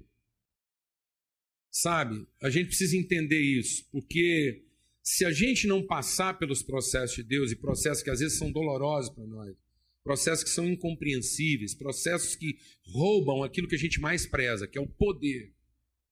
Sabe, 1.68 2.24
a 2.40 2.48
gente 2.48 2.68
precisa 2.68 2.96
entender 2.96 3.40
isso, 3.40 3.84
porque 3.90 4.64
se 5.02 5.24
a 5.24 5.32
gente 5.32 5.66
não 5.66 5.84
passar 5.84 6.38
pelos 6.38 6.62
processos 6.62 7.16
de 7.16 7.24
Deus, 7.24 7.50
e 7.50 7.56
processos 7.56 8.00
que 8.00 8.08
às 8.08 8.20
vezes 8.20 8.38
são 8.38 8.52
dolorosos 8.52 9.12
para 9.12 9.26
nós, 9.26 9.56
processos 10.04 10.44
que 10.44 10.50
são 10.50 10.68
incompreensíveis, 10.68 11.74
processos 11.74 12.36
que 12.36 12.56
roubam 12.84 13.42
aquilo 13.42 13.66
que 13.66 13.74
a 13.74 13.78
gente 13.78 14.00
mais 14.00 14.24
preza, 14.24 14.68
que 14.68 14.78
é 14.78 14.80
o 14.80 14.86
poder. 14.86 15.52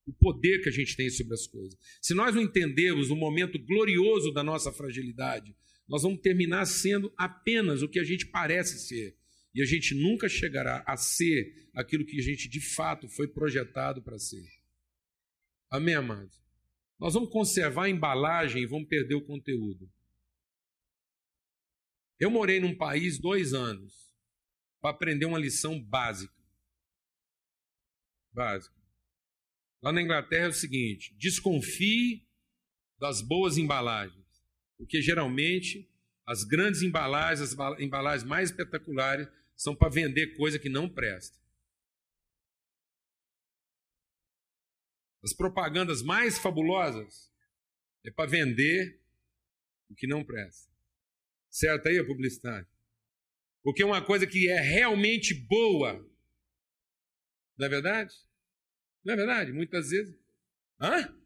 O 0.05 0.13
poder 0.13 0.63
que 0.65 0.69
a 0.69 0.73
gente 0.73 0.97
tem 0.97 1.09
sobre 1.11 1.33
as 1.33 1.47
coisas. 1.47 1.79
Se 2.03 2.13
nós 2.13 2.35
não 2.35 2.43
entendermos 2.43 3.11
o 3.11 3.17
momento 3.17 3.57
glorioso 3.57 4.33
da 4.33 4.43
nossa 4.43 4.73
fragilidade, 4.73 5.55
nós 5.89 6.03
vamos 6.03 6.21
terminar 6.21 6.65
sendo 6.67 7.13
apenas 7.17 7.83
o 7.83 7.89
que 7.89 7.99
a 7.99 8.05
gente 8.05 8.27
parece 8.27 8.79
ser. 8.87 9.17
E 9.55 9.63
a 9.63 9.65
gente 9.65 9.95
nunca 9.95 10.29
chegará 10.29 10.83
a 10.87 10.97
ser 10.97 11.71
aquilo 11.75 12.05
que 12.05 12.19
a 12.19 12.23
gente 12.23 12.49
de 12.49 12.61
fato 12.61 13.09
foi 13.09 13.29
projetado 13.29 14.03
para 14.03 14.19
ser. 14.19 14.45
Amém, 15.71 15.95
amados? 15.95 16.43
Nós 16.99 17.15
vamos 17.15 17.31
conservar 17.31 17.85
a 17.85 17.91
embalagem 17.91 18.63
e 18.63 18.67
vamos 18.67 18.89
perder 18.89 19.15
o 19.15 19.25
conteúdo. 19.25 19.91
Eu 22.19 22.31
morei 22.31 22.61
num 22.61 22.77
país 22.77 23.19
dois 23.19 23.53
anos 23.53 23.93
para 24.81 24.91
aprender 24.91 25.27
uma 25.27 25.39
lição 25.39 25.81
básica. 25.83 26.35
Básica. 28.33 28.75
Lá 29.83 29.93
na 29.93 30.01
Inglaterra 30.01 30.47
é 30.47 30.49
o 30.49 30.53
seguinte: 30.53 31.15
desconfie 31.17 32.27
das 32.99 33.21
boas 33.21 33.59
embalagens. 33.59 34.24
Porque 34.77 35.01
geralmente 35.01 35.89
as 36.27 36.43
grandes 36.45 36.83
embalagens, 36.83 37.41
as 37.41 37.81
embalagens 37.81 38.25
mais 38.25 38.51
espetaculares, 38.51 39.29
são 39.57 39.75
para 39.75 39.91
vender 39.91 40.37
coisa 40.37 40.59
que 40.59 40.69
não 40.69 40.89
presta. 40.89 41.39
As 45.23 45.33
propagandas 45.33 46.03
mais 46.03 46.39
fabulosas 46.39 47.33
é 48.05 48.11
para 48.11 48.29
vender 48.29 49.01
o 49.89 49.95
que 49.95 50.07
não 50.07 50.25
presta. 50.25 50.71
Certo 51.51 51.89
aí 51.89 52.05
publicidade? 52.05 52.69
Porque 53.63 53.83
uma 53.83 54.05
coisa 54.05 54.27
que 54.27 54.49
é 54.49 54.61
realmente 54.61 55.33
boa, 55.33 55.95
não 57.57 57.67
é 57.67 57.69
verdade? 57.69 58.15
Não 59.05 59.15
é 59.15 59.17
verdade? 59.17 59.53
Muitas 59.53 59.91
vezes. 59.91 60.15
Hã? 60.81 61.17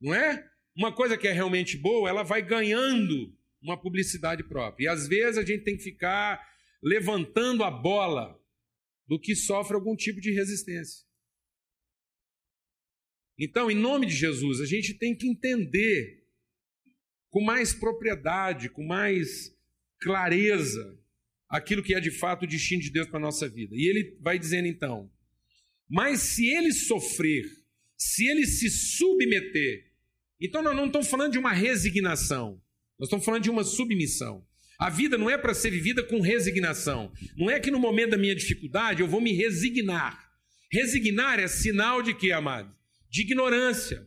Não 0.00 0.14
é? 0.14 0.55
Uma 0.76 0.92
coisa 0.92 1.16
que 1.16 1.26
é 1.26 1.32
realmente 1.32 1.76
boa, 1.76 2.08
ela 2.08 2.22
vai 2.22 2.42
ganhando 2.42 3.34
uma 3.62 3.80
publicidade 3.80 4.44
própria. 4.44 4.84
E 4.84 4.88
às 4.88 5.08
vezes 5.08 5.38
a 5.38 5.44
gente 5.44 5.64
tem 5.64 5.76
que 5.76 5.82
ficar 5.82 6.40
levantando 6.82 7.64
a 7.64 7.70
bola 7.70 8.38
do 9.08 9.18
que 9.18 9.34
sofre 9.34 9.74
algum 9.74 9.96
tipo 9.96 10.20
de 10.20 10.32
resistência. 10.32 11.04
Então, 13.38 13.70
em 13.70 13.74
nome 13.74 14.06
de 14.06 14.14
Jesus, 14.14 14.60
a 14.60 14.66
gente 14.66 14.94
tem 14.94 15.14
que 15.14 15.28
entender 15.28 16.24
com 17.28 17.42
mais 17.42 17.74
propriedade, 17.74 18.70
com 18.70 18.84
mais 18.84 19.54
clareza, 20.00 20.98
aquilo 21.48 21.82
que 21.82 21.94
é 21.94 22.00
de 22.00 22.10
fato 22.10 22.44
o 22.44 22.48
destino 22.48 22.82
de 22.82 22.90
Deus 22.90 23.08
para 23.08 23.18
a 23.18 23.22
nossa 23.22 23.48
vida. 23.48 23.74
E 23.74 23.88
ele 23.88 24.16
vai 24.20 24.38
dizendo 24.38 24.68
então: 24.68 25.10
mas 25.88 26.20
se 26.20 26.46
ele 26.46 26.72
sofrer, 26.72 27.44
se 27.96 28.26
ele 28.26 28.46
se 28.46 28.70
submeter, 28.70 29.92
então 30.40 30.62
nós 30.62 30.76
não 30.76 30.86
estamos 30.86 31.08
falando 31.08 31.32
de 31.32 31.38
uma 31.38 31.52
resignação, 31.52 32.60
nós 32.98 33.08
estamos 33.08 33.24
falando 33.24 33.42
de 33.42 33.50
uma 33.50 33.64
submissão. 33.64 34.44
A 34.78 34.90
vida 34.90 35.16
não 35.16 35.30
é 35.30 35.38
para 35.38 35.54
ser 35.54 35.70
vivida 35.70 36.02
com 36.02 36.20
resignação. 36.20 37.10
Não 37.36 37.50
é 37.50 37.58
que 37.58 37.70
no 37.70 37.78
momento 37.78 38.10
da 38.10 38.18
minha 38.18 38.34
dificuldade 38.34 39.00
eu 39.00 39.08
vou 39.08 39.20
me 39.20 39.32
resignar. 39.32 40.22
Resignar 40.70 41.38
é 41.38 41.48
sinal 41.48 42.02
de 42.02 42.12
quê, 42.14 42.32
amado? 42.32 42.74
De 43.10 43.22
ignorância. 43.22 44.06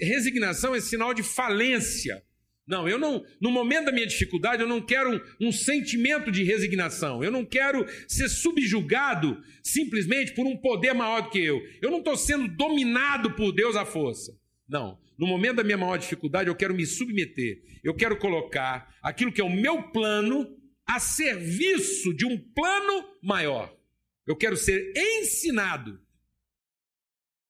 Resignação 0.00 0.74
é 0.74 0.80
sinal 0.80 1.14
de 1.14 1.22
falência. 1.22 2.22
Não, 2.66 2.88
eu 2.88 2.98
não, 2.98 3.24
no 3.40 3.50
momento 3.50 3.86
da 3.86 3.92
minha 3.92 4.06
dificuldade, 4.06 4.62
eu 4.62 4.68
não 4.68 4.80
quero 4.80 5.16
um, 5.40 5.48
um, 5.48 5.52
sentimento 5.52 6.30
de 6.30 6.44
resignação. 6.44 7.24
Eu 7.24 7.30
não 7.30 7.44
quero 7.44 7.84
ser 8.06 8.28
subjugado 8.28 9.42
simplesmente 9.62 10.34
por 10.34 10.46
um 10.46 10.56
poder 10.56 10.92
maior 10.92 11.22
do 11.22 11.30
que 11.30 11.40
eu. 11.42 11.60
Eu 11.82 11.90
não 11.90 11.98
estou 11.98 12.16
sendo 12.16 12.46
dominado 12.46 13.34
por 13.34 13.50
Deus 13.50 13.74
à 13.74 13.84
força. 13.84 14.32
Não. 14.68 14.98
No 15.20 15.26
momento 15.26 15.56
da 15.56 15.64
minha 15.64 15.76
maior 15.76 15.98
dificuldade, 15.98 16.48
eu 16.48 16.56
quero 16.56 16.74
me 16.74 16.86
submeter. 16.86 17.62
Eu 17.84 17.94
quero 17.94 18.16
colocar 18.16 18.96
aquilo 19.02 19.30
que 19.30 19.42
é 19.42 19.44
o 19.44 19.54
meu 19.54 19.82
plano 19.92 20.58
a 20.86 20.98
serviço 20.98 22.14
de 22.14 22.24
um 22.24 22.38
plano 22.38 23.18
maior. 23.22 23.70
Eu 24.26 24.34
quero 24.34 24.56
ser 24.56 24.94
ensinado. 24.96 26.00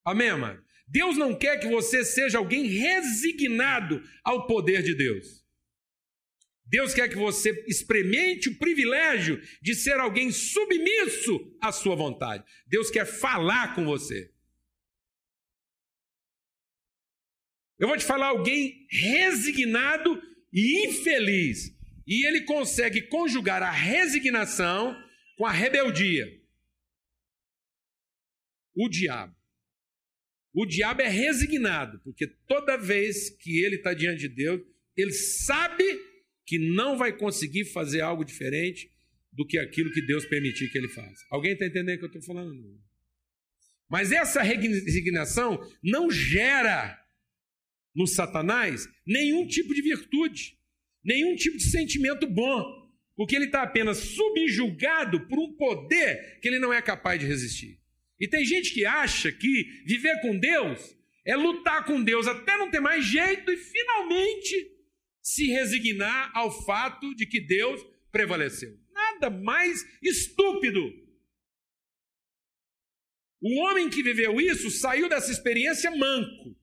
Amém, 0.05 0.31
amado? 0.31 0.61
Deus 0.89 1.17
não 1.17 1.33
quer 1.33 1.61
que 1.61 1.69
você 1.69 2.05
seja 2.05 2.39
alguém 2.39 2.67
resignado 2.67 4.03
ao 4.25 4.49
poder 4.49 4.83
de 4.83 4.93
Deus. 4.93 5.45
Deus 6.65 6.93
quer 6.93 7.09
que 7.09 7.17
você 7.17 7.51
experimente 7.69 8.49
o 8.49 8.59
privilégio 8.59 9.41
de 9.63 9.77
ser 9.77 9.95
alguém 9.95 10.33
submisso 10.33 11.57
à 11.63 11.71
sua 11.71 11.95
vontade. 11.95 12.43
Deus 12.67 12.91
quer 12.91 13.07
falar 13.07 13.77
com 13.77 13.85
você. 13.85 14.30
Eu 17.81 17.89
vou 17.89 17.97
te 17.97 18.05
falar 18.05 18.27
alguém 18.27 18.87
resignado 18.91 20.23
e 20.53 20.87
infeliz. 20.87 21.75
E 22.07 22.27
ele 22.27 22.43
consegue 22.43 23.03
conjugar 23.03 23.63
a 23.63 23.71
resignação 23.71 24.95
com 25.37 25.47
a 25.47 25.51
rebeldia. 25.51 26.31
O 28.77 28.87
diabo. 28.87 29.35
O 30.53 30.67
diabo 30.67 31.01
é 31.01 31.09
resignado, 31.09 32.01
porque 32.05 32.27
toda 32.47 32.77
vez 32.77 33.31
que 33.31 33.65
ele 33.65 33.77
está 33.77 33.95
diante 33.95 34.21
de 34.21 34.29
Deus, 34.29 34.61
ele 34.97 35.13
sabe 35.13 35.85
que 36.45 36.59
não 36.59 36.99
vai 36.99 37.17
conseguir 37.17 37.65
fazer 37.67 38.03
algo 38.03 38.25
diferente 38.25 38.91
do 39.33 39.47
que 39.47 39.59
aquilo 39.59 39.93
que 39.93 40.03
Deus 40.03 40.27
permitir 40.27 40.71
que 40.71 40.77
ele 40.77 40.89
faça. 40.89 41.25
Alguém 41.31 41.53
está 41.53 41.65
entendendo 41.65 41.97
o 41.97 41.99
que 41.99 42.05
eu 42.05 42.21
estou 42.21 42.35
falando? 42.35 42.79
Mas 43.89 44.13
essa 44.13 44.43
resignação 44.43 45.59
não 45.83 46.11
gera 46.11 47.01
no 48.01 48.07
Satanás 48.07 48.89
nenhum 49.07 49.47
tipo 49.47 49.75
de 49.75 49.83
virtude, 49.83 50.59
nenhum 51.05 51.37
tipo 51.37 51.59
de 51.59 51.65
sentimento 51.65 52.27
bom, 52.27 52.91
porque 53.15 53.37
ele 53.37 53.45
está 53.45 53.63
apenas 53.63 53.99
subjugado 53.99 55.27
por 55.29 55.39
um 55.39 55.53
poder 55.53 56.41
que 56.41 56.49
ele 56.49 56.59
não 56.59 56.73
é 56.73 56.81
capaz 56.81 57.21
de 57.21 57.27
resistir. 57.27 57.79
E 58.19 58.27
tem 58.27 58.43
gente 58.45 58.73
que 58.73 58.87
acha 58.87 59.31
que 59.31 59.83
viver 59.85 60.19
com 60.23 60.39
Deus 60.39 60.97
é 61.27 61.37
lutar 61.37 61.85
com 61.85 62.03
Deus 62.03 62.27
até 62.27 62.57
não 62.57 62.71
ter 62.71 62.81
mais 62.81 63.05
jeito 63.05 63.53
e 63.53 63.57
finalmente 63.59 64.71
se 65.23 65.49
resignar 65.49 66.31
ao 66.35 66.51
fato 66.65 67.15
de 67.15 67.27
que 67.27 67.39
Deus 67.39 67.85
prevaleceu. 68.11 68.79
Nada 68.93 69.29
mais 69.29 69.85
estúpido. 70.03 70.81
O 73.43 73.61
homem 73.61 73.91
que 73.91 74.03
viveu 74.03 74.41
isso 74.41 74.71
saiu 74.71 75.09
dessa 75.09 75.31
experiência 75.31 75.91
manco. 75.91 76.60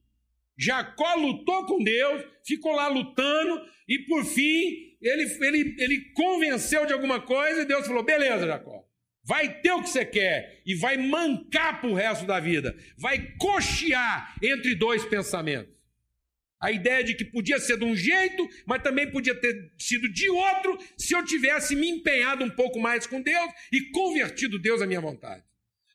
Jacó 0.58 1.14
lutou 1.14 1.66
com 1.66 1.82
Deus, 1.82 2.24
ficou 2.44 2.72
lá 2.72 2.88
lutando 2.88 3.64
e 3.88 4.00
por 4.00 4.24
fim 4.24 4.88
ele, 5.00 5.22
ele, 5.40 5.76
ele 5.78 6.00
convenceu 6.12 6.84
de 6.84 6.92
alguma 6.92 7.20
coisa 7.20 7.62
e 7.62 7.64
Deus 7.64 7.86
falou: 7.86 8.02
beleza, 8.02 8.46
Jacó. 8.46 8.84
Vai 9.24 9.60
ter 9.60 9.72
o 9.72 9.82
que 9.82 9.90
você 9.90 10.06
quer 10.06 10.62
e 10.64 10.74
vai 10.74 10.96
mancar 10.96 11.80
para 11.80 11.90
o 11.90 11.94
resto 11.94 12.24
da 12.24 12.40
vida. 12.40 12.74
Vai 12.96 13.34
cochear 13.38 14.34
entre 14.42 14.74
dois 14.74 15.04
pensamentos. 15.04 15.76
A 16.60 16.72
ideia 16.72 17.04
de 17.04 17.14
que 17.14 17.26
podia 17.26 17.60
ser 17.60 17.78
de 17.78 17.84
um 17.84 17.94
jeito, 17.94 18.48
mas 18.66 18.82
também 18.82 19.08
podia 19.10 19.34
ter 19.34 19.70
sido 19.78 20.10
de 20.10 20.28
outro, 20.30 20.78
se 20.96 21.14
eu 21.14 21.22
tivesse 21.24 21.76
me 21.76 21.88
empenhado 21.88 22.42
um 22.42 22.50
pouco 22.50 22.80
mais 22.80 23.06
com 23.06 23.20
Deus 23.20 23.50
e 23.70 23.90
convertido 23.90 24.58
Deus 24.58 24.80
à 24.80 24.86
minha 24.86 25.00
vontade. 25.00 25.44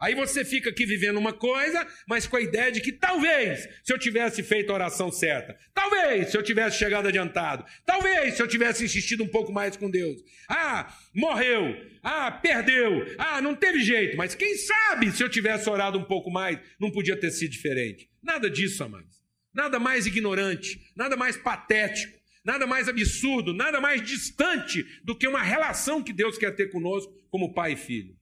Aí 0.04 0.14
você 0.16 0.43
fica 0.43 0.70
aqui 0.70 0.86
vivendo 0.86 1.16
uma 1.16 1.32
coisa, 1.32 1.88
mas 2.06 2.28
com 2.28 2.36
a 2.36 2.41
ideia 2.41 2.70
de 2.70 2.82
que 2.82 2.91
talvez, 2.91 3.70
se 3.82 3.93
eu 3.93 3.97
tivesse 3.97 4.43
feito 4.43 4.70
a 4.70 4.74
oração 4.74 5.10
certa, 5.10 5.58
talvez, 5.74 6.30
se 6.30 6.38
eu 6.38 6.43
tivesse 6.43 6.78
chegado 6.78 7.08
adiantado, 7.08 7.64
talvez, 7.86 8.34
se 8.34 8.43
eu 8.43 8.47
tivesse 8.47 8.84
insistido 8.84 9.24
um 9.24 9.30
pouco 9.30 9.54
mais 9.54 9.78
com 9.78 9.89
Deus. 9.89 10.22
Ah, 10.49 10.93
morreu. 11.16 11.74
Ah, 12.04 12.30
perdeu. 12.30 13.16
Ah, 13.18 13.41
não 13.41 13.56
teve 13.56 13.80
jeito. 13.80 14.18
Mas 14.18 14.36
quem 14.36 14.58
sabe, 14.58 15.10
se 15.14 15.24
eu 15.24 15.30
tivesse 15.30 15.70
orado 15.70 15.97
um 15.97 16.04
pouco 16.04 16.30
mais, 16.30 16.60
não 16.78 16.91
podia 16.91 17.16
ter 17.16 17.32
sido 17.32 17.51
diferente. 17.51 18.10
Nada 18.22 18.49
disso, 18.49 18.84
amados. 18.84 19.24
Nada 19.54 19.80
mais 19.80 20.06
ignorante, 20.06 20.82
nada 20.97 21.16
mais 21.16 21.38
patético, 21.38 22.20
nada 22.43 22.68
mais 22.68 22.89
absurdo, 22.89 23.54
nada 23.54 23.80
mais 23.80 24.01
distante 24.01 24.86
do 25.01 25.18
que 25.18 25.30
uma 25.30 25.41
relação 25.41 26.04
que 26.04 26.12
Deus 26.12 26.38
quer 26.38 26.51
ter 26.54 26.70
conosco 26.72 27.14
como 27.30 27.54
pai 27.54 27.72
e 27.72 27.78
filho. 27.78 28.22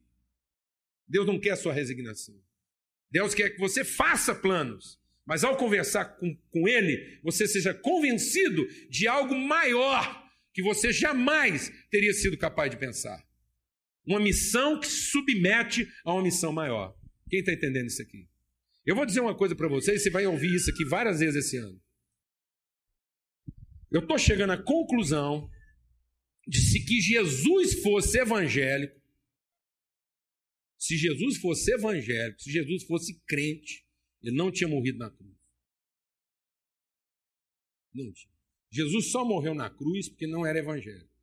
Deus 1.12 1.28
não 1.28 1.38
quer 1.38 1.58
sua 1.58 1.74
resignação. 1.74 2.42
Deus 3.12 3.36
quer 3.36 3.50
que 3.50 3.60
você 3.60 3.84
faça 3.84 4.34
planos, 4.34 4.98
mas 5.26 5.44
ao 5.44 5.58
conversar 5.58 6.06
com, 6.06 6.34
com 6.50 6.68
Ele, 6.68 7.20
você 7.22 7.46
seja 7.46 7.74
convencido 7.74 8.66
de 8.90 9.08
algo 9.08 9.36
maior 9.36 10.26
que 10.54 10.64
você 10.64 10.94
jamais 10.94 11.70
teria 11.90 12.14
sido 12.14 12.38
capaz 12.38 12.72
de 12.72 12.78
pensar. 12.78 13.22
Uma 14.06 14.22
missão 14.22 14.80
que 14.80 14.88
submete 14.88 15.86
a 16.06 16.14
uma 16.14 16.24
missão 16.24 16.54
maior. 16.54 16.96
Quem 17.30 17.40
está 17.40 17.52
entendendo 17.52 17.88
isso 17.88 18.02
aqui? 18.02 18.28
Eu 18.86 18.96
vou 18.96 19.06
dizer 19.06 19.20
uma 19.20 19.36
coisa 19.36 19.54
para 19.54 19.68
vocês, 19.68 20.02
você 20.02 20.10
vai 20.10 20.26
ouvir 20.26 20.56
isso 20.56 20.70
aqui 20.72 20.86
várias 20.86 21.20
vezes 21.20 21.46
esse 21.46 21.58
ano. 21.58 21.80
Eu 23.92 24.00
estou 24.00 24.18
chegando 24.18 24.54
à 24.54 24.58
conclusão 24.58 25.50
de 26.48 26.60
se 26.62 26.84
que 26.86 27.02
Jesus 27.02 27.82
fosse 27.82 28.18
evangélico, 28.18 29.01
se 30.82 30.98
Jesus 30.98 31.38
fosse 31.38 31.72
evangélico, 31.72 32.42
se 32.42 32.52
Jesus 32.52 32.86
fosse 32.86 33.22
crente, 33.28 33.86
ele 34.20 34.36
não 34.36 34.52
tinha 34.52 34.68
morrido 34.68 34.98
na 34.98 35.12
cruz. 35.12 35.38
Não 37.94 38.12
tinha. 38.12 38.34
Jesus 38.72 39.12
só 39.12 39.24
morreu 39.24 39.54
na 39.54 39.70
cruz 39.70 40.10
porque 40.10 40.26
não 40.26 40.44
era 40.44 40.58
evangélico. 40.58 41.14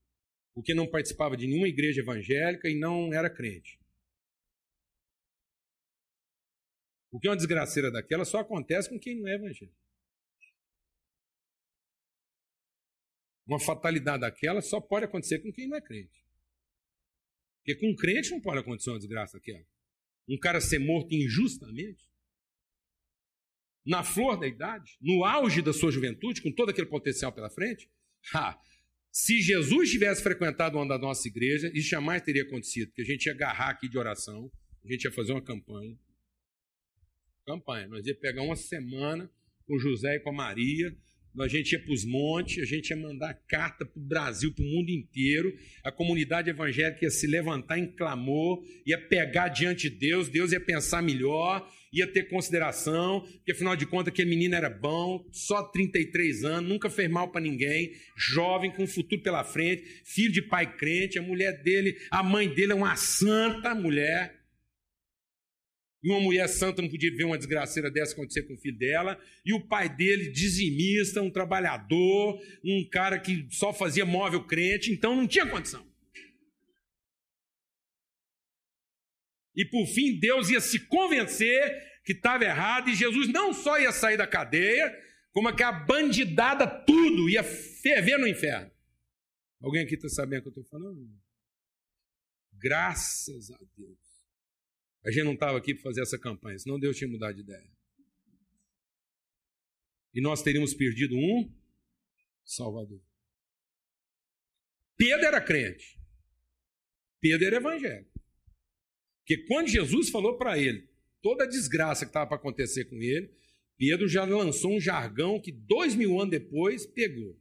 Porque 0.55 0.75
não 0.75 0.89
participava 0.89 1.37
de 1.37 1.49
nenhuma 1.49 1.67
igreja 1.67 2.03
evangélica 2.03 2.69
e 2.69 2.79
não 2.79 3.13
era 3.13 3.29
crente. 3.29 3.81
Porque 7.11 7.29
uma 7.29 7.37
desgraceira 7.37 7.91
daquela 7.91 8.25
só 8.25 8.39
acontece 8.39 8.89
com 8.89 9.01
quem 9.01 9.21
não 9.21 9.27
é 9.27 9.35
evangélico. 9.35 9.77
Uma 13.45 13.59
fatalidade 13.59 14.21
daquela 14.21 14.63
só 14.63 14.81
pode 14.81 15.07
acontecer 15.07 15.41
com 15.41 15.51
quem 15.51 15.67
não 15.67 15.79
é 15.79 15.81
crente. 15.81 16.28
Porque 17.69 17.81
com 17.81 17.91
um 17.91 17.95
crente 17.95 18.31
não 18.31 18.41
pode 18.41 18.61
acontecer 18.61 18.89
uma 18.89 18.99
desgraça 18.99 19.37
daquela. 19.37 19.63
Um 20.27 20.39
cara 20.39 20.59
ser 20.59 20.79
morto 20.79 21.15
injustamente. 21.15 22.03
Na 23.85 24.03
flor 24.03 24.41
da 24.41 24.47
idade, 24.47 24.97
no 25.03 25.23
auge 25.23 25.61
da 25.61 25.75
sua 25.75 25.93
juventude, 25.93 26.41
com 26.41 26.51
todo 26.51 26.71
aquele 26.71 26.87
potencial 26.87 27.31
pela 27.31 27.51
frente. 27.51 27.91
Ha, 28.35 28.59
se 29.13 29.43
Jesus 29.43 29.91
tivesse 29.91 30.23
frequentado 30.23 30.79
uma 30.79 30.89
da 30.89 30.99
nossa 30.99 31.29
igreja, 31.29 31.71
isso 31.75 31.91
jamais 31.91 32.23
teria 32.23 32.43
acontecido, 32.43 32.89
porque 32.89 33.03
a 33.03 33.05
gente 33.05 33.27
ia 33.27 33.33
agarrar 33.33 33.69
aqui 33.69 33.87
de 33.87 33.99
oração, 33.99 34.51
a 34.83 34.91
gente 34.91 35.05
ia 35.05 35.13
fazer 35.13 35.33
uma 35.33 35.43
campanha, 35.43 35.95
campanha. 37.45 37.87
Nós 37.89 38.07
ia 38.07 38.19
pegar 38.19 38.43
uma 38.45 38.57
semana 38.57 39.31
com 39.67 39.77
o 39.77 39.79
José 39.79 40.17
e 40.17 40.21
com 40.21 40.31
a 40.31 40.35
Maria, 40.35 40.97
a 41.43 41.49
gente 41.49 41.73
ia 41.73 41.79
para 41.79 41.93
os 41.93 42.05
montes, 42.05 42.63
a 42.63 42.67
gente 42.67 42.91
ia 42.91 42.97
mandar 42.97 43.35
carta 43.49 43.85
para 43.85 44.01
o 44.01 44.05
Brasil, 44.05 44.53
para 44.53 44.65
o 44.65 44.69
mundo 44.69 44.91
inteiro, 44.91 45.55
a 45.85 45.93
comunidade 45.93 46.51
evangélica 46.51 47.05
ia 47.05 47.11
se 47.11 47.27
levantar 47.27 47.79
em 47.79 47.87
clamor, 47.87 48.63
ia 48.87 48.99
pegar 48.99 49.49
diante 49.49 49.89
de 49.89 49.97
Deus, 49.97 50.29
Deus 50.29 50.53
ia 50.53 50.61
pensar 50.61 51.03
melhor, 51.03 51.69
ia 51.93 52.07
ter 52.07 52.29
consideração, 52.29 53.21
porque 53.21 53.53
afinal 53.53 53.77
de 53.77 53.87
contas 53.87 54.13
aquele 54.13 54.31
menino 54.31 54.55
era 54.55 54.69
bom, 54.69 55.25
só 55.33 55.63
33 55.63 56.45
anos, 56.45 56.69
nunca 56.69 56.91
fez 56.91 57.11
mal 57.11 57.31
para 57.31 57.41
ninguém, 57.41 57.93
jovem, 58.17 58.71
com 58.71 58.85
um 58.85 58.87
futuro 58.87 59.23
pela 59.23 59.45
frente, 59.45 59.83
filho 60.05 60.33
de 60.33 60.43
pai 60.43 60.77
crente, 60.77 61.19
a 61.19 61.23
mulher 61.23 61.63
dele, 61.63 61.97
a 62.11 62.23
mãe 62.23 62.49
dele 62.49 62.73
é 62.73 62.75
uma 62.75 62.97
santa 62.97 63.75
mulher, 63.75 64.38
e 66.03 66.11
uma 66.11 66.21
mulher 66.21 66.49
santa 66.49 66.81
não 66.81 66.89
podia 66.89 67.15
ver 67.15 67.25
uma 67.25 67.37
desgraceira 67.37 67.91
dessa 67.91 68.13
acontecer 68.13 68.43
com 68.43 68.55
o 68.55 68.59
filho 68.59 68.79
dela. 68.79 69.21
E 69.45 69.53
o 69.53 69.67
pai 69.67 69.89
dele, 69.89 70.31
dizimista, 70.31 71.21
um 71.21 71.31
trabalhador, 71.31 72.41
um 72.65 72.89
cara 72.89 73.19
que 73.19 73.49
só 73.51 73.73
fazia 73.73 74.07
móvel 74.07 74.45
crente, 74.47 74.93
então 74.93 75.17
não 75.17 75.27
tinha 75.27 75.47
condição. 75.47 75.87
E 79.57 79.65
por 79.65 79.87
fim, 79.87 80.19
Deus 80.21 80.51
ia 80.51 80.61
se 80.61 80.79
convencer 80.87 81.89
que 82.05 82.13
estava 82.13 82.45
errado, 82.45 82.89
e 82.89 82.95
Jesus 82.95 83.29
não 83.29 83.53
só 83.53 83.79
ia 83.79 83.91
sair 83.91 84.17
da 84.17 84.27
cadeia, 84.27 84.97
como 85.33 85.49
é 85.49 85.55
que 85.55 85.65
a 85.65 85.73
bandidada 85.73 86.67
tudo 86.67 87.29
ia 87.29 87.43
ferver 87.43 88.19
no 88.19 88.29
inferno. 88.29 88.71
Alguém 89.61 89.83
aqui 89.83 89.97
está 89.97 90.09
sabendo 90.09 90.39
o 90.39 90.43
que 90.43 90.59
eu 90.59 90.63
estou 90.63 90.65
falando? 90.65 91.11
Graças 92.53 93.51
a 93.51 93.59
Deus. 93.77 94.08
A 95.09 95.11
gente 95.11 95.25
não 95.25 95.33
estava 95.33 95.57
aqui 95.57 95.73
para 95.73 95.85
fazer 95.85 96.03
essa 96.03 96.19
campanha, 96.19 96.59
senão 96.59 96.79
Deus 96.79 96.99
tinha 96.99 97.09
mudado 97.09 97.35
de 97.35 97.41
ideia. 97.41 97.73
E 100.13 100.21
nós 100.21 100.43
teríamos 100.43 100.75
perdido 100.75 101.17
um 101.17 101.51
Salvador. 102.45 103.01
Pedro 104.99 105.25
era 105.25 105.41
crente. 105.41 105.99
Pedro 107.23 107.47
era 107.47 107.57
evangélico. 107.57 108.21
Porque 109.21 109.47
quando 109.47 109.69
Jesus 109.69 110.11
falou 110.11 110.37
para 110.37 110.59
ele 110.59 110.87
toda 111.23 111.45
a 111.45 111.49
desgraça 111.49 112.05
que 112.05 112.11
estava 112.11 112.27
para 112.27 112.37
acontecer 112.37 112.85
com 112.85 112.97
ele, 112.97 113.35
Pedro 113.79 114.07
já 114.09 114.25
lançou 114.25 114.77
um 114.77 114.81
jargão 114.81 115.41
que 115.41 115.53
dois 115.53 115.95
mil 115.95 116.21
anos 116.21 116.33
depois 116.33 116.85
pegou. 116.85 117.35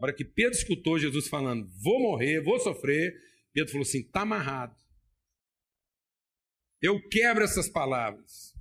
A 0.00 0.06
hora 0.06 0.12
que 0.12 0.24
Pedro 0.24 0.58
escutou 0.58 0.98
Jesus 0.98 1.28
falando, 1.28 1.70
vou 1.80 2.00
morrer, 2.00 2.40
vou 2.40 2.58
sofrer, 2.58 3.14
Pedro 3.52 3.70
falou 3.70 3.86
assim: 3.86 4.00
está 4.00 4.22
amarrado. 4.22 4.83
Eu 6.84 7.00
quebro 7.08 7.42
essas 7.42 7.66
palavras. 7.66 8.54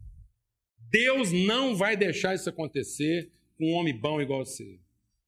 Deus 0.90 1.34
não 1.34 1.76
vai 1.76 1.98
deixar 1.98 2.34
isso 2.34 2.50
acontecer 2.50 3.30
com 3.58 3.70
um 3.70 3.74
homem 3.74 4.00
bom 4.00 4.22
igual 4.22 4.46
você. 4.46 4.80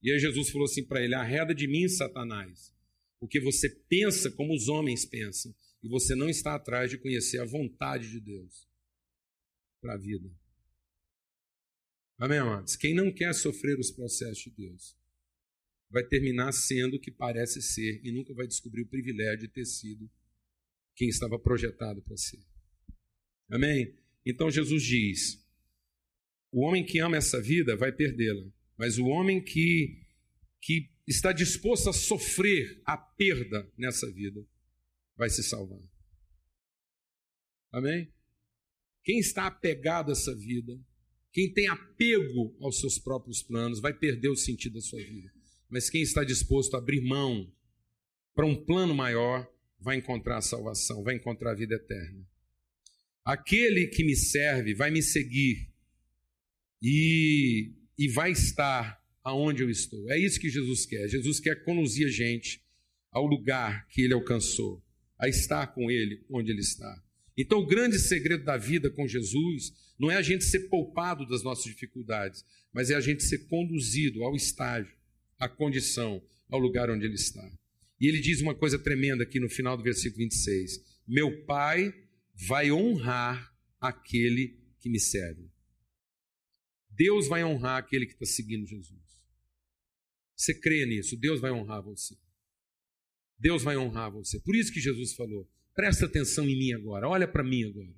E 0.01 0.13
aí 0.13 0.17
Jesus 0.17 0.49
falou 0.49 0.63
assim 0.63 0.85
para 0.85 1.03
ele: 1.03 1.13
arreda 1.13 1.53
de 1.53 1.67
mim, 1.67 1.89
Satanás, 1.89 2.73
porque 3.19 3.37
você 3.41 3.69
pensa 3.89 4.31
como 4.31 4.55
os 4.55 4.69
homens 4.69 5.03
pensam, 5.03 5.53
e 5.83 5.89
você 5.89 6.15
não 6.15 6.29
está 6.29 6.55
atrás 6.55 6.89
de 6.89 6.97
conhecer 6.97 7.41
a 7.41 7.45
vontade 7.45 8.09
de 8.09 8.21
Deus 8.21 8.65
para 9.81 9.95
a 9.95 9.97
vida. 9.97 10.31
Amém, 12.17 12.37
amados? 12.37 12.77
Quem 12.77 12.95
não 12.95 13.13
quer 13.13 13.35
sofrer 13.35 13.77
os 13.77 13.91
processos 13.91 14.41
de 14.41 14.51
Deus 14.51 14.97
vai 15.89 16.07
terminar 16.07 16.53
sendo 16.53 16.95
o 16.95 17.01
que 17.01 17.11
parece 17.11 17.61
ser 17.61 17.99
e 18.05 18.11
nunca 18.13 18.33
vai 18.33 18.47
descobrir 18.47 18.83
o 18.83 18.89
privilégio 18.89 19.49
de 19.49 19.53
ter 19.53 19.65
sido 19.65 20.09
quem 20.95 21.09
estava 21.09 21.37
projetado 21.37 22.01
para 22.01 22.15
ser. 22.15 22.54
Amém? 23.49 23.95
Então 24.25 24.49
Jesus 24.49 24.83
diz: 24.83 25.45
o 26.51 26.61
homem 26.61 26.85
que 26.85 26.99
ama 26.99 27.17
essa 27.17 27.41
vida 27.41 27.75
vai 27.75 27.91
perdê-la, 27.91 28.49
mas 28.77 28.97
o 28.97 29.05
homem 29.05 29.43
que, 29.43 30.01
que 30.61 30.89
está 31.07 31.31
disposto 31.31 31.89
a 31.89 31.93
sofrer 31.93 32.81
a 32.85 32.97
perda 32.97 33.69
nessa 33.77 34.09
vida 34.11 34.45
vai 35.15 35.29
se 35.29 35.43
salvar. 35.43 35.81
Amém? 37.71 38.11
Quem 39.03 39.19
está 39.19 39.47
apegado 39.47 40.09
a 40.09 40.13
essa 40.13 40.33
vida, 40.33 40.79
quem 41.31 41.53
tem 41.53 41.67
apego 41.67 42.55
aos 42.61 42.79
seus 42.79 42.97
próprios 42.97 43.43
planos, 43.43 43.79
vai 43.79 43.93
perder 43.93 44.29
o 44.29 44.35
sentido 44.35 44.75
da 44.75 44.81
sua 44.81 45.03
vida. 45.03 45.31
Mas 45.69 45.89
quem 45.89 46.01
está 46.01 46.23
disposto 46.23 46.75
a 46.75 46.77
abrir 46.77 47.01
mão 47.01 47.51
para 48.33 48.45
um 48.45 48.65
plano 48.65 48.95
maior, 48.95 49.45
vai 49.79 49.97
encontrar 49.97 50.37
a 50.37 50.41
salvação, 50.41 51.03
vai 51.03 51.15
encontrar 51.15 51.51
a 51.51 51.55
vida 51.55 51.75
eterna. 51.75 52.25
Aquele 53.25 53.87
que 53.87 54.03
me 54.03 54.15
serve 54.15 54.75
vai 54.75 54.91
me 54.91 55.01
seguir 55.01 55.67
e, 56.81 57.71
e 57.97 58.07
vai 58.07 58.31
estar 58.31 59.03
aonde 59.23 59.63
eu 59.63 59.69
estou. 59.69 60.11
É 60.11 60.19
isso 60.19 60.39
que 60.39 60.49
Jesus 60.49 60.85
quer. 60.85 61.09
Jesus 61.09 61.39
quer 61.39 61.63
conduzir 61.63 62.05
a 62.05 62.11
gente 62.11 62.61
ao 63.11 63.25
lugar 63.25 63.87
que 63.87 64.03
ele 64.03 64.13
alcançou, 64.13 64.83
a 65.17 65.27
estar 65.27 65.67
com 65.67 65.89
ele 65.89 66.23
onde 66.29 66.51
ele 66.51 66.59
está. 66.59 67.03
Então, 67.35 67.59
o 67.59 67.65
grande 67.65 67.97
segredo 67.97 68.43
da 68.43 68.57
vida 68.57 68.89
com 68.89 69.07
Jesus 69.07 69.73
não 69.97 70.11
é 70.11 70.15
a 70.15 70.21
gente 70.21 70.43
ser 70.43 70.69
poupado 70.69 71.27
das 71.27 71.41
nossas 71.41 71.65
dificuldades, 71.65 72.45
mas 72.71 72.91
é 72.91 72.95
a 72.95 73.01
gente 73.01 73.23
ser 73.23 73.47
conduzido 73.47 74.23
ao 74.23 74.35
estágio 74.35 74.93
à 75.39 75.49
condição, 75.49 76.21
ao 76.49 76.59
lugar 76.59 76.89
onde 76.89 77.05
ele 77.05 77.15
está. 77.15 77.49
E 77.99 78.07
ele 78.07 78.19
diz 78.19 78.41
uma 78.41 78.53
coisa 78.53 78.77
tremenda 78.77 79.23
aqui 79.23 79.39
no 79.39 79.49
final 79.49 79.75
do 79.75 79.83
versículo 79.83 80.23
26: 80.23 80.81
Meu 81.07 81.43
pai 81.45 81.93
vai 82.47 82.71
honrar 82.71 83.53
aquele 83.79 84.59
que 84.79 84.89
me 84.89 84.99
serve. 84.99 85.49
Deus 86.89 87.27
vai 87.27 87.43
honrar 87.43 87.77
aquele 87.77 88.05
que 88.05 88.13
está 88.13 88.25
seguindo 88.25 88.65
Jesus. 88.65 89.03
Você 90.35 90.53
crê 90.59 90.85
nisso? 90.85 91.17
Deus 91.17 91.39
vai 91.39 91.51
honrar 91.51 91.81
você. 91.81 92.15
Deus 93.37 93.63
vai 93.63 93.77
honrar 93.77 94.11
você. 94.11 94.39
Por 94.39 94.55
isso 94.55 94.71
que 94.71 94.79
Jesus 94.79 95.13
falou: 95.13 95.49
presta 95.73 96.05
atenção 96.05 96.45
em 96.47 96.57
mim 96.57 96.73
agora, 96.73 97.07
olha 97.07 97.27
para 97.27 97.43
mim 97.43 97.63
agora. 97.63 97.95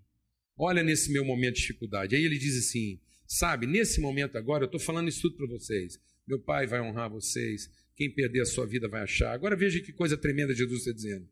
Olha 0.58 0.82
nesse 0.84 1.12
meu 1.12 1.24
momento 1.24 1.56
de 1.56 1.62
dificuldade. 1.62 2.16
Aí 2.16 2.24
ele 2.24 2.38
diz 2.38 2.58
assim: 2.58 3.00
sabe, 3.28 3.68
nesse 3.68 4.02
momento 4.02 4.38
agora, 4.38 4.64
eu 4.64 4.68
estou 4.68 4.80
falando 4.80 5.10
isso 5.10 5.22
tudo 5.22 5.38
para 5.38 5.48
vocês. 5.48 6.00
Meu 6.28 6.40
pai 6.40 6.66
vai 6.66 6.82
honrar 6.82 7.10
vocês. 7.10 7.70
Quem 7.96 8.14
perder 8.14 8.42
a 8.42 8.46
sua 8.46 8.66
vida 8.66 8.88
vai 8.88 9.02
achar. 9.02 9.34
Agora 9.34 9.56
veja 9.56 9.80
que 9.80 9.94
coisa 9.94 10.18
tremenda 10.18 10.54
Jesus 10.54 10.80
está 10.80 10.92
dizendo. 10.92 11.28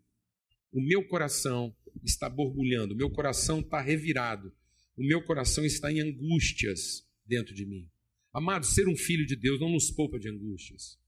O 0.75 0.81
meu 0.81 1.07
coração 1.07 1.73
está 2.03 2.29
borbulhando, 2.29 2.93
o 2.93 2.97
meu 2.97 3.09
coração 3.09 3.61
está 3.61 3.79
revirado, 3.79 4.53
o 4.97 5.05
meu 5.05 5.23
coração 5.23 5.63
está 5.63 5.89
em 5.89 6.01
angústias 6.01 7.07
dentro 7.25 7.55
de 7.55 7.65
mim. 7.65 7.89
Amado, 8.33 8.65
ser 8.65 8.85
um 8.89 8.95
filho 8.97 9.25
de 9.25 9.37
Deus 9.37 9.57
não 9.57 9.69
nos 9.69 9.89
poupa 9.89 10.19
de 10.19 10.27
angústias. 10.27 10.99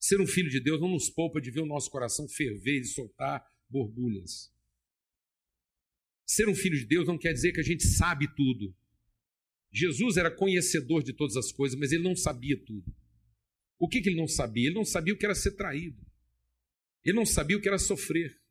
Ser 0.00 0.22
um 0.22 0.26
filho 0.26 0.48
de 0.48 0.58
Deus 0.58 0.80
não 0.80 0.88
nos 0.88 1.10
poupa 1.10 1.38
de 1.38 1.50
ver 1.50 1.60
o 1.60 1.66
nosso 1.66 1.90
coração 1.90 2.26
ferver 2.26 2.80
e 2.80 2.86
soltar 2.86 3.44
borbulhas. 3.68 4.50
Ser 6.24 6.48
um 6.48 6.54
filho 6.54 6.78
de 6.78 6.86
Deus 6.86 7.06
não 7.06 7.18
quer 7.18 7.34
dizer 7.34 7.52
que 7.52 7.60
a 7.60 7.64
gente 7.64 7.84
sabe 7.84 8.26
tudo. 8.34 8.74
Jesus 9.70 10.16
era 10.16 10.30
conhecedor 10.30 11.02
de 11.02 11.12
todas 11.12 11.36
as 11.36 11.52
coisas, 11.52 11.78
mas 11.78 11.92
ele 11.92 12.04
não 12.04 12.16
sabia 12.16 12.56
tudo. 12.56 12.90
O 13.78 13.86
que, 13.86 14.00
que 14.00 14.08
ele 14.08 14.16
não 14.16 14.26
sabia? 14.28 14.68
Ele 14.68 14.74
não 14.74 14.84
sabia 14.86 15.12
o 15.12 15.18
que 15.18 15.26
era 15.26 15.34
ser 15.34 15.50
traído. 15.50 16.02
Ele 17.04 17.16
não 17.16 17.26
sabia 17.26 17.58
o 17.58 17.60
que 17.60 17.68
era 17.68 17.78
sofrer. 17.78 18.42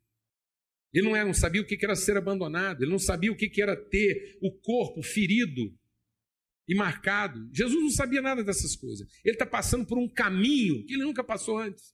Ele 0.93 1.07
não, 1.07 1.15
era, 1.15 1.25
não 1.25 1.33
sabia 1.33 1.61
o 1.61 1.65
que 1.65 1.83
era 1.83 1.95
ser 1.95 2.15
abandonado. 2.15 2.83
Ele 2.83 2.91
não 2.91 2.99
sabia 2.99 3.31
o 3.31 3.35
que 3.35 3.61
era 3.61 3.75
ter 3.75 4.37
o 4.41 4.51
corpo 4.51 5.01
ferido 5.01 5.73
e 6.67 6.75
marcado. 6.75 7.49
Jesus 7.51 7.81
não 7.81 7.89
sabia 7.89 8.21
nada 8.21 8.43
dessas 8.43 8.75
coisas. 8.75 9.07
Ele 9.23 9.33
está 9.35 9.45
passando 9.45 9.85
por 9.85 9.97
um 9.97 10.07
caminho 10.07 10.85
que 10.85 10.93
ele 10.93 11.03
nunca 11.03 11.23
passou 11.23 11.57
antes. 11.57 11.93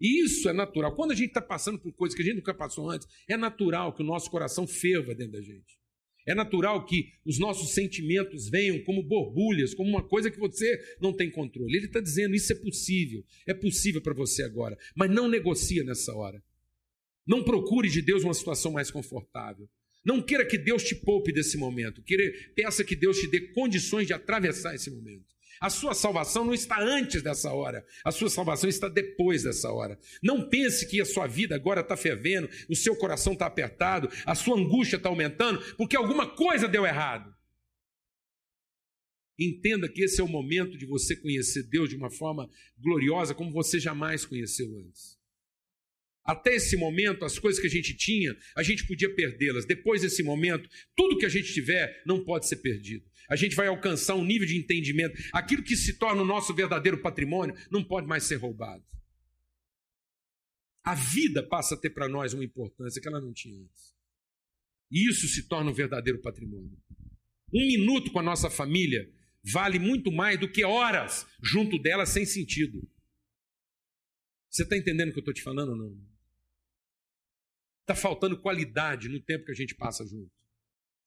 E 0.00 0.24
isso 0.24 0.48
é 0.48 0.52
natural. 0.52 0.94
Quando 0.94 1.10
a 1.10 1.14
gente 1.14 1.28
está 1.28 1.42
passando 1.42 1.78
por 1.78 1.92
coisas 1.92 2.16
que 2.16 2.22
a 2.22 2.24
gente 2.24 2.36
nunca 2.36 2.54
passou 2.54 2.88
antes, 2.88 3.06
é 3.28 3.36
natural 3.36 3.94
que 3.94 4.02
o 4.02 4.06
nosso 4.06 4.30
coração 4.30 4.66
ferva 4.66 5.14
dentro 5.14 5.32
da 5.32 5.42
gente. 5.42 5.78
É 6.26 6.34
natural 6.34 6.84
que 6.84 7.10
os 7.24 7.38
nossos 7.38 7.72
sentimentos 7.72 8.50
venham 8.50 8.78
como 8.84 9.02
borbulhas, 9.02 9.74
como 9.74 9.88
uma 9.88 10.06
coisa 10.06 10.30
que 10.30 10.38
você 10.38 10.78
não 11.00 11.12
tem 11.12 11.30
controle. 11.30 11.74
Ele 11.74 11.86
está 11.86 12.00
dizendo: 12.00 12.34
isso 12.34 12.52
é 12.52 12.56
possível, 12.56 13.24
é 13.46 13.54
possível 13.54 14.02
para 14.02 14.12
você 14.12 14.42
agora, 14.42 14.76
mas 14.94 15.10
não 15.10 15.26
negocia 15.26 15.82
nessa 15.82 16.14
hora. 16.14 16.42
Não 17.28 17.44
procure 17.44 17.90
de 17.90 18.00
Deus 18.00 18.24
uma 18.24 18.32
situação 18.32 18.72
mais 18.72 18.90
confortável. 18.90 19.68
Não 20.02 20.22
queira 20.22 20.46
que 20.46 20.56
Deus 20.56 20.82
te 20.82 20.94
poupe 20.94 21.30
desse 21.30 21.58
momento. 21.58 22.02
Queira, 22.02 22.24
peça 22.56 22.82
que 22.82 22.96
Deus 22.96 23.18
te 23.18 23.28
dê 23.28 23.52
condições 23.52 24.06
de 24.06 24.14
atravessar 24.14 24.74
esse 24.74 24.90
momento. 24.90 25.36
A 25.60 25.68
sua 25.68 25.92
salvação 25.92 26.44
não 26.44 26.54
está 26.54 26.80
antes 26.80 27.20
dessa 27.20 27.52
hora, 27.52 27.84
a 28.04 28.12
sua 28.12 28.30
salvação 28.30 28.70
está 28.70 28.88
depois 28.88 29.42
dessa 29.42 29.70
hora. 29.70 29.98
Não 30.22 30.48
pense 30.48 30.86
que 30.86 31.00
a 31.00 31.04
sua 31.04 31.26
vida 31.26 31.54
agora 31.54 31.80
está 31.80 31.96
fervendo, 31.96 32.48
o 32.68 32.76
seu 32.76 32.96
coração 32.96 33.32
está 33.34 33.46
apertado, 33.46 34.08
a 34.24 34.34
sua 34.34 34.56
angústia 34.56 34.96
está 34.96 35.08
aumentando, 35.08 35.60
porque 35.76 35.96
alguma 35.96 36.26
coisa 36.26 36.68
deu 36.68 36.86
errado. 36.86 37.34
Entenda 39.38 39.88
que 39.88 40.02
esse 40.02 40.20
é 40.20 40.24
o 40.24 40.28
momento 40.28 40.78
de 40.78 40.86
você 40.86 41.14
conhecer 41.14 41.64
Deus 41.64 41.90
de 41.90 41.96
uma 41.96 42.10
forma 42.10 42.48
gloriosa 42.78 43.34
como 43.34 43.52
você 43.52 43.78
jamais 43.78 44.24
conheceu 44.24 44.66
antes. 44.78 45.17
Até 46.28 46.56
esse 46.56 46.76
momento, 46.76 47.24
as 47.24 47.38
coisas 47.38 47.58
que 47.58 47.66
a 47.66 47.70
gente 47.70 47.94
tinha, 47.94 48.36
a 48.54 48.62
gente 48.62 48.86
podia 48.86 49.08
perdê-las. 49.14 49.64
Depois 49.64 50.02
desse 50.02 50.22
momento, 50.22 50.68
tudo 50.94 51.16
que 51.16 51.24
a 51.24 51.28
gente 51.30 51.54
tiver 51.54 52.02
não 52.04 52.22
pode 52.22 52.46
ser 52.46 52.56
perdido. 52.56 53.02
A 53.30 53.34
gente 53.34 53.56
vai 53.56 53.66
alcançar 53.66 54.14
um 54.14 54.22
nível 54.22 54.46
de 54.46 54.58
entendimento. 54.58 55.18
Aquilo 55.32 55.62
que 55.62 55.74
se 55.74 55.98
torna 55.98 56.20
o 56.20 56.26
nosso 56.26 56.52
verdadeiro 56.52 57.00
patrimônio 57.00 57.56
não 57.70 57.82
pode 57.82 58.06
mais 58.06 58.24
ser 58.24 58.34
roubado. 58.34 58.84
A 60.84 60.94
vida 60.94 61.42
passa 61.42 61.74
a 61.74 61.78
ter 61.78 61.88
para 61.90 62.06
nós 62.06 62.34
uma 62.34 62.44
importância 62.44 63.00
que 63.00 63.08
ela 63.08 63.22
não 63.22 63.32
tinha 63.32 63.58
antes. 63.58 63.96
E 64.90 65.08
isso 65.08 65.26
se 65.28 65.48
torna 65.48 65.70
um 65.70 65.74
verdadeiro 65.74 66.20
patrimônio. 66.20 66.76
Um 67.54 67.66
minuto 67.66 68.12
com 68.12 68.18
a 68.18 68.22
nossa 68.22 68.50
família 68.50 69.10
vale 69.42 69.78
muito 69.78 70.12
mais 70.12 70.38
do 70.38 70.50
que 70.50 70.62
horas 70.62 71.26
junto 71.42 71.78
dela 71.78 72.04
sem 72.04 72.26
sentido. 72.26 72.86
Você 74.50 74.64
está 74.64 74.76
entendendo 74.76 75.08
o 75.08 75.12
que 75.12 75.20
eu 75.20 75.22
estou 75.22 75.34
te 75.34 75.42
falando 75.42 75.70
ou 75.70 75.76
não? 75.76 76.17
Está 77.88 77.94
faltando 77.94 78.38
qualidade 78.38 79.08
no 79.08 79.18
tempo 79.18 79.46
que 79.46 79.52
a 79.52 79.54
gente 79.54 79.74
passa 79.74 80.04
junto. 80.06 80.30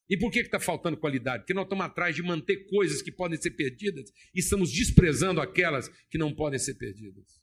E 0.09 0.17
por 0.17 0.31
que 0.31 0.39
está 0.39 0.59
faltando 0.59 0.97
qualidade? 0.97 1.43
Porque 1.43 1.53
nós 1.53 1.65
estamos 1.65 1.85
atrás 1.85 2.15
de 2.15 2.23
manter 2.23 2.65
coisas 2.65 3.03
que 3.03 3.11
podem 3.11 3.39
ser 3.39 3.51
perdidas 3.51 4.09
e 4.33 4.39
estamos 4.39 4.71
desprezando 4.71 5.39
aquelas 5.39 5.89
que 6.09 6.17
não 6.17 6.33
podem 6.33 6.57
ser 6.57 6.73
perdidas. 6.73 7.39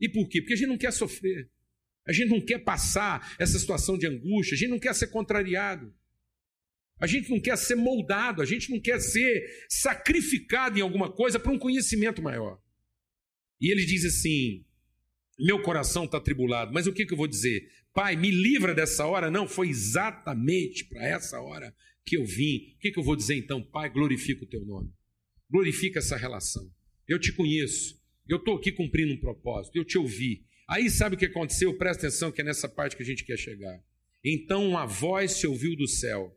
E 0.00 0.08
por 0.08 0.26
quê? 0.30 0.40
Porque 0.40 0.54
a 0.54 0.56
gente 0.56 0.68
não 0.68 0.78
quer 0.78 0.94
sofrer. 0.94 1.50
A 2.06 2.12
gente 2.12 2.30
não 2.30 2.40
quer 2.40 2.60
passar 2.60 3.36
essa 3.38 3.58
situação 3.58 3.98
de 3.98 4.06
angústia, 4.06 4.54
a 4.54 4.58
gente 4.58 4.70
não 4.70 4.80
quer 4.80 4.94
ser 4.94 5.08
contrariado. 5.08 5.94
A 6.98 7.06
gente 7.06 7.28
não 7.28 7.38
quer 7.38 7.58
ser 7.58 7.74
moldado, 7.74 8.40
a 8.40 8.46
gente 8.46 8.70
não 8.70 8.80
quer 8.80 8.98
ser 8.98 9.66
sacrificado 9.68 10.78
em 10.78 10.82
alguma 10.82 11.12
coisa 11.12 11.38
para 11.38 11.52
um 11.52 11.58
conhecimento 11.58 12.22
maior. 12.22 12.58
E 13.60 13.70
ele 13.70 13.84
diz 13.84 14.06
assim: 14.06 14.64
meu 15.38 15.60
coração 15.62 16.04
está 16.04 16.20
tribulado, 16.20 16.72
mas 16.72 16.86
o 16.86 16.92
que, 16.92 17.04
que 17.04 17.12
eu 17.12 17.18
vou 17.18 17.26
dizer? 17.26 17.68
Pai, 17.92 18.16
me 18.16 18.30
livra 18.30 18.74
dessa 18.74 19.06
hora. 19.06 19.30
Não, 19.30 19.46
foi 19.46 19.68
exatamente 19.68 20.84
para 20.84 21.06
essa 21.06 21.40
hora 21.40 21.74
que 22.04 22.16
eu 22.16 22.24
vim. 22.24 22.74
O 22.76 22.78
que, 22.78 22.90
que 22.90 22.98
eu 22.98 23.04
vou 23.04 23.16
dizer 23.16 23.36
então? 23.36 23.62
Pai, 23.62 23.90
glorifica 23.90 24.44
o 24.44 24.48
teu 24.48 24.64
nome. 24.64 24.90
Glorifica 25.50 25.98
essa 25.98 26.16
relação. 26.16 26.70
Eu 27.06 27.18
te 27.18 27.32
conheço. 27.32 28.00
Eu 28.28 28.38
estou 28.38 28.56
aqui 28.56 28.72
cumprindo 28.72 29.12
um 29.12 29.20
propósito. 29.20 29.76
Eu 29.76 29.84
te 29.84 29.98
ouvi. 29.98 30.46
Aí 30.68 30.88
sabe 30.88 31.16
o 31.16 31.18
que 31.18 31.26
aconteceu? 31.26 31.76
Presta 31.76 32.06
atenção 32.06 32.32
que 32.32 32.40
é 32.40 32.44
nessa 32.44 32.68
parte 32.68 32.96
que 32.96 33.02
a 33.02 33.06
gente 33.06 33.24
quer 33.24 33.36
chegar. 33.36 33.82
Então 34.24 34.66
uma 34.66 34.86
voz 34.86 35.32
se 35.32 35.46
ouviu 35.46 35.76
do 35.76 35.86
céu 35.86 36.34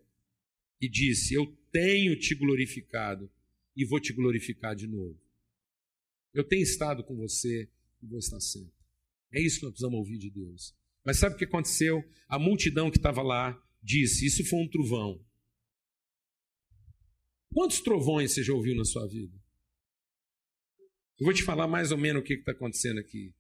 e 0.82 0.90
disse: 0.90 1.34
Eu 1.34 1.46
tenho 1.72 2.18
te 2.18 2.36
glorificado 2.36 3.32
e 3.76 3.86
vou 3.86 4.00
te 4.00 4.12
glorificar 4.12 4.76
de 4.76 4.88
novo. 4.88 5.18
Eu 6.34 6.44
tenho 6.44 6.64
estado 6.64 7.04
com 7.04 7.16
você 7.16 7.70
e 8.02 8.08
vou 8.08 8.20
estar 8.20 8.40
sempre. 8.42 8.74
É 9.32 9.42
isso 9.42 9.60
que 9.60 9.64
nós 9.64 9.72
precisamos 9.72 10.00
ouvir 10.00 10.18
de 10.18 10.30
Deus. 10.30 10.76
Mas 11.06 11.20
sabe 11.20 11.36
o 11.36 11.38
que 11.38 11.46
aconteceu? 11.46 12.04
A 12.28 12.40
multidão 12.40 12.90
que 12.90 12.98
estava 12.98 13.22
lá 13.22 13.58
disse: 13.82 14.26
Isso 14.26 14.44
foi 14.46 14.60
um 14.60 14.68
trovão. 14.68 15.24
Quantos 17.54 17.80
trovões 17.80 18.34
você 18.34 18.44
já 18.44 18.54
ouviu 18.54 18.76
na 18.76 18.84
sua 18.84 19.08
vida? 19.08 19.38
Eu 21.18 21.26
vou 21.26 21.34
te 21.34 21.44
falar 21.44 21.68
mais 21.68 21.92
ou 21.92 21.98
menos 21.98 22.22
o 22.22 22.26
que 22.26 22.34
está 22.34 22.52
acontecendo 22.52 23.00
aqui. 23.00 23.34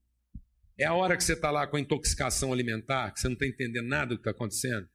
É 0.78 0.86
a 0.86 0.93
hora 0.93 1.18
que 1.18 1.24
você 1.24 1.34
está 1.34 1.51
lá 1.51 1.68
com 1.68 1.76
a 1.76 1.80
intoxicação 1.80 2.53
alimentar, 2.53 3.11
que 3.11 3.20
você 3.20 3.28
não 3.28 3.34
está 3.34 3.47
entendendo 3.47 3.88
nada 3.88 4.07
do 4.07 4.16
que 4.16 4.22
está 4.22 4.32
acontecendo. 4.32 4.88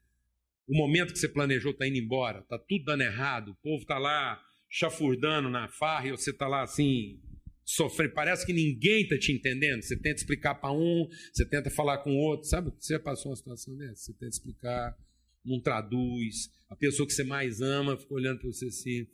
O 0.66 0.76
momento 0.76 1.12
que 1.12 1.18
você 1.18 1.28
planejou 1.28 1.72
está 1.72 1.86
indo 1.86 1.98
embora, 1.98 2.38
está 2.38 2.58
tudo 2.58 2.84
dando 2.84 3.02
errado, 3.02 3.50
o 3.50 3.54
povo 3.56 3.82
está 3.82 3.98
lá 3.98 4.40
chafurdando 4.68 5.50
na 5.50 5.68
farra 5.68 6.08
e 6.08 6.10
você 6.12 6.30
está 6.30 6.46
lá 6.46 6.62
assim, 6.62 7.20
sofrer. 7.74 8.12
Parece 8.12 8.44
que 8.44 8.52
ninguém 8.52 9.02
está 9.02 9.18
te 9.18 9.32
entendendo. 9.32 9.82
Você 9.82 9.96
tenta 9.96 10.16
explicar 10.16 10.54
para 10.56 10.72
um, 10.72 11.08
você 11.32 11.44
tenta 11.44 11.70
falar 11.70 11.98
com 11.98 12.16
outro. 12.16 12.48
Sabe? 12.48 12.72
Você 12.78 12.94
já 12.94 13.00
passou 13.00 13.30
uma 13.30 13.36
situação 13.36 13.76
dessa? 13.76 14.06
Você 14.06 14.12
tenta 14.14 14.28
explicar, 14.28 14.98
não 15.44 15.60
traduz. 15.60 16.50
A 16.68 16.76
pessoa 16.76 17.06
que 17.06 17.12
você 17.12 17.24
mais 17.24 17.60
ama 17.60 17.96
fica 17.96 18.14
olhando 18.14 18.40
para 18.40 18.48
você 18.48 18.66
assim. 18.66 19.06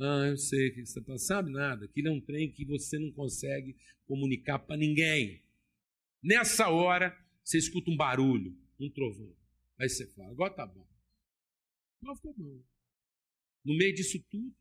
Ah, 0.00 0.26
eu 0.28 0.36
sei 0.36 0.70
que 0.70 0.84
você 0.84 1.00
não 1.06 1.18
sabe 1.18 1.50
nada. 1.50 1.84
Aquilo 1.84 2.08
é 2.08 2.12
um 2.12 2.20
trem 2.20 2.50
que 2.50 2.64
você 2.64 2.98
não 2.98 3.12
consegue 3.12 3.76
comunicar 4.06 4.58
para 4.58 4.76
ninguém. 4.76 5.42
Nessa 6.22 6.68
hora, 6.68 7.16
você 7.44 7.58
escuta 7.58 7.90
um 7.90 7.96
barulho, 7.96 8.56
um 8.80 8.90
trovão. 8.90 9.34
Aí 9.78 9.88
você 9.88 10.06
fala, 10.08 10.30
agora 10.30 10.54
tá 10.54 10.66
bom. 10.66 10.86
Agora 12.02 12.16
ficou 12.16 12.34
bom. 12.34 12.62
No 13.64 13.76
meio 13.76 13.94
disso 13.94 14.18
tudo, 14.28 14.52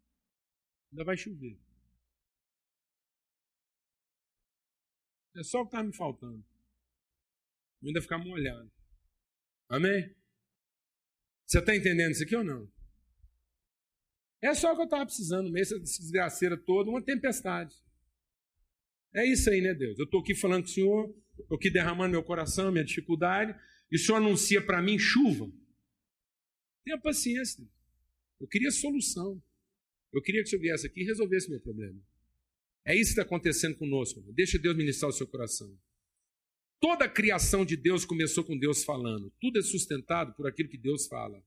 ainda 0.92 1.04
vai 1.04 1.18
chover. 1.18 1.58
É 5.36 5.44
só 5.44 5.60
o 5.60 5.64
que 5.64 5.70
estava 5.70 5.88
me 5.88 5.96
faltando. 5.96 6.44
Eu 7.82 7.88
ainda 7.88 8.02
ficar 8.02 8.18
molhado. 8.18 8.72
Amém? 9.70 10.14
Você 11.46 11.60
está 11.60 11.76
entendendo 11.76 12.12
isso 12.12 12.24
aqui 12.24 12.36
ou 12.36 12.44
não? 12.44 12.72
É 14.42 14.54
só 14.54 14.72
o 14.72 14.76
que 14.76 14.82
eu 14.82 14.86
estava 14.86 15.06
precisando, 15.06 15.52
mesmo 15.52 15.78
essa 15.78 16.00
desgraceira 16.00 16.58
toda, 16.58 16.90
uma 16.90 17.04
tempestade. 17.04 17.76
É 19.14 19.26
isso 19.26 19.50
aí, 19.50 19.62
né, 19.62 19.74
Deus? 19.74 20.00
Eu 20.00 20.06
estou 20.06 20.22
aqui 20.22 20.34
falando 20.34 20.64
com 20.64 20.70
o 20.70 20.74
Senhor, 20.74 21.16
estou 21.40 21.58
aqui 21.58 21.70
derramando 21.70 22.12
meu 22.12 22.24
coração, 22.24 22.72
minha 22.72 22.84
dificuldade, 22.84 23.58
e 23.92 23.96
o 23.96 24.00
Senhor 24.00 24.18
anuncia 24.18 24.66
para 24.66 24.82
mim 24.82 24.98
chuva. 24.98 25.52
Tenha 26.84 27.00
paciência. 27.00 27.68
Eu 28.40 28.48
queria 28.48 28.72
solução. 28.72 29.42
Eu 30.12 30.22
queria 30.22 30.42
que 30.42 30.48
o 30.48 30.50
Senhor 30.50 30.62
viesse 30.62 30.88
aqui 30.88 31.02
e 31.02 31.06
resolvesse 31.06 31.50
meu 31.50 31.62
problema. 31.62 32.02
É 32.86 32.96
isso 32.96 33.14
que 33.14 33.20
está 33.20 33.24
acontecendo 33.24 33.78
conosco. 33.78 34.22
Deixa 34.34 34.58
Deus 34.58 34.76
ministrar 34.76 35.10
o 35.10 35.14
seu 35.14 35.28
coração. 35.28 35.78
Toda 36.80 37.06
a 37.06 37.10
criação 37.10 37.64
de 37.64 37.78
Deus 37.78 38.06
começou 38.06 38.44
com 38.44 38.58
Deus 38.58 38.84
falando. 38.84 39.32
Tudo 39.40 39.60
é 39.60 39.62
sustentado 39.62 40.34
por 40.34 40.48
aquilo 40.48 40.70
que 40.70 40.78
Deus 40.78 41.06
fala. 41.06 41.44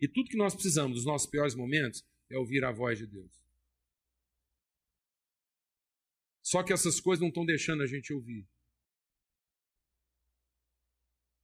E 0.00 0.08
tudo 0.08 0.28
que 0.28 0.36
nós 0.36 0.54
precisamos 0.54 0.96
nos 0.96 1.06
nossos 1.06 1.30
piores 1.30 1.54
momentos 1.54 2.04
é 2.28 2.36
ouvir 2.36 2.64
a 2.64 2.72
voz 2.72 2.98
de 2.98 3.06
Deus. 3.06 3.30
Só 6.42 6.62
que 6.62 6.72
essas 6.72 7.00
coisas 7.00 7.20
não 7.20 7.28
estão 7.28 7.46
deixando 7.46 7.82
a 7.82 7.86
gente 7.86 8.12
ouvir. 8.12 8.46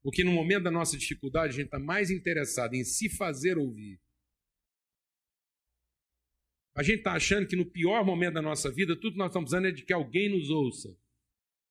Porque 0.02 0.24
no 0.24 0.32
momento 0.32 0.64
da 0.64 0.70
nossa 0.70 0.96
dificuldade, 0.96 1.54
a 1.54 1.56
gente 1.56 1.66
está 1.66 1.78
mais 1.78 2.10
interessado 2.10 2.74
em 2.74 2.84
se 2.84 3.08
fazer 3.08 3.56
ouvir. 3.56 4.00
A 6.74 6.82
gente 6.82 6.98
está 6.98 7.12
achando 7.12 7.46
que 7.46 7.56
no 7.56 7.66
pior 7.66 8.04
momento 8.04 8.34
da 8.34 8.42
nossa 8.42 8.70
vida, 8.70 8.96
tudo 8.96 9.12
que 9.12 9.18
nós 9.18 9.28
estamos 9.28 9.50
precisando 9.50 9.68
é 9.68 9.72
de 9.72 9.84
que 9.84 9.92
alguém 9.92 10.30
nos 10.30 10.48
ouça. 10.48 10.96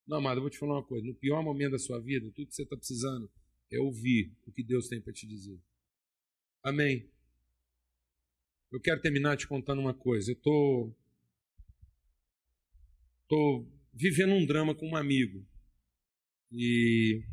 Não, 0.07 0.17
amado, 0.17 0.37
eu 0.37 0.41
vou 0.41 0.49
te 0.49 0.57
falar 0.57 0.75
uma 0.75 0.83
coisa. 0.83 1.05
No 1.05 1.15
pior 1.15 1.41
momento 1.43 1.71
da 1.71 1.79
sua 1.79 1.99
vida, 1.99 2.29
tudo 2.31 2.47
que 2.47 2.55
você 2.55 2.63
está 2.63 2.77
precisando 2.77 3.29
é 3.71 3.79
ouvir 3.79 4.31
o 4.45 4.51
que 4.51 4.63
Deus 4.63 4.87
tem 4.87 5.01
para 5.01 5.13
te 5.13 5.25
dizer. 5.25 5.59
Amém. 6.63 7.09
Eu 8.71 8.79
quero 8.79 9.01
terminar 9.01 9.37
te 9.37 9.47
contando 9.47 9.79
uma 9.79 9.93
coisa. 9.93 10.31
Eu 10.31 10.35
estou 10.35 10.95
tô, 13.27 13.65
vivendo 13.93 14.33
um 14.33 14.45
drama 14.45 14.75
com 14.75 14.89
um 14.89 14.95
amigo. 14.95 15.45
E 16.51 17.23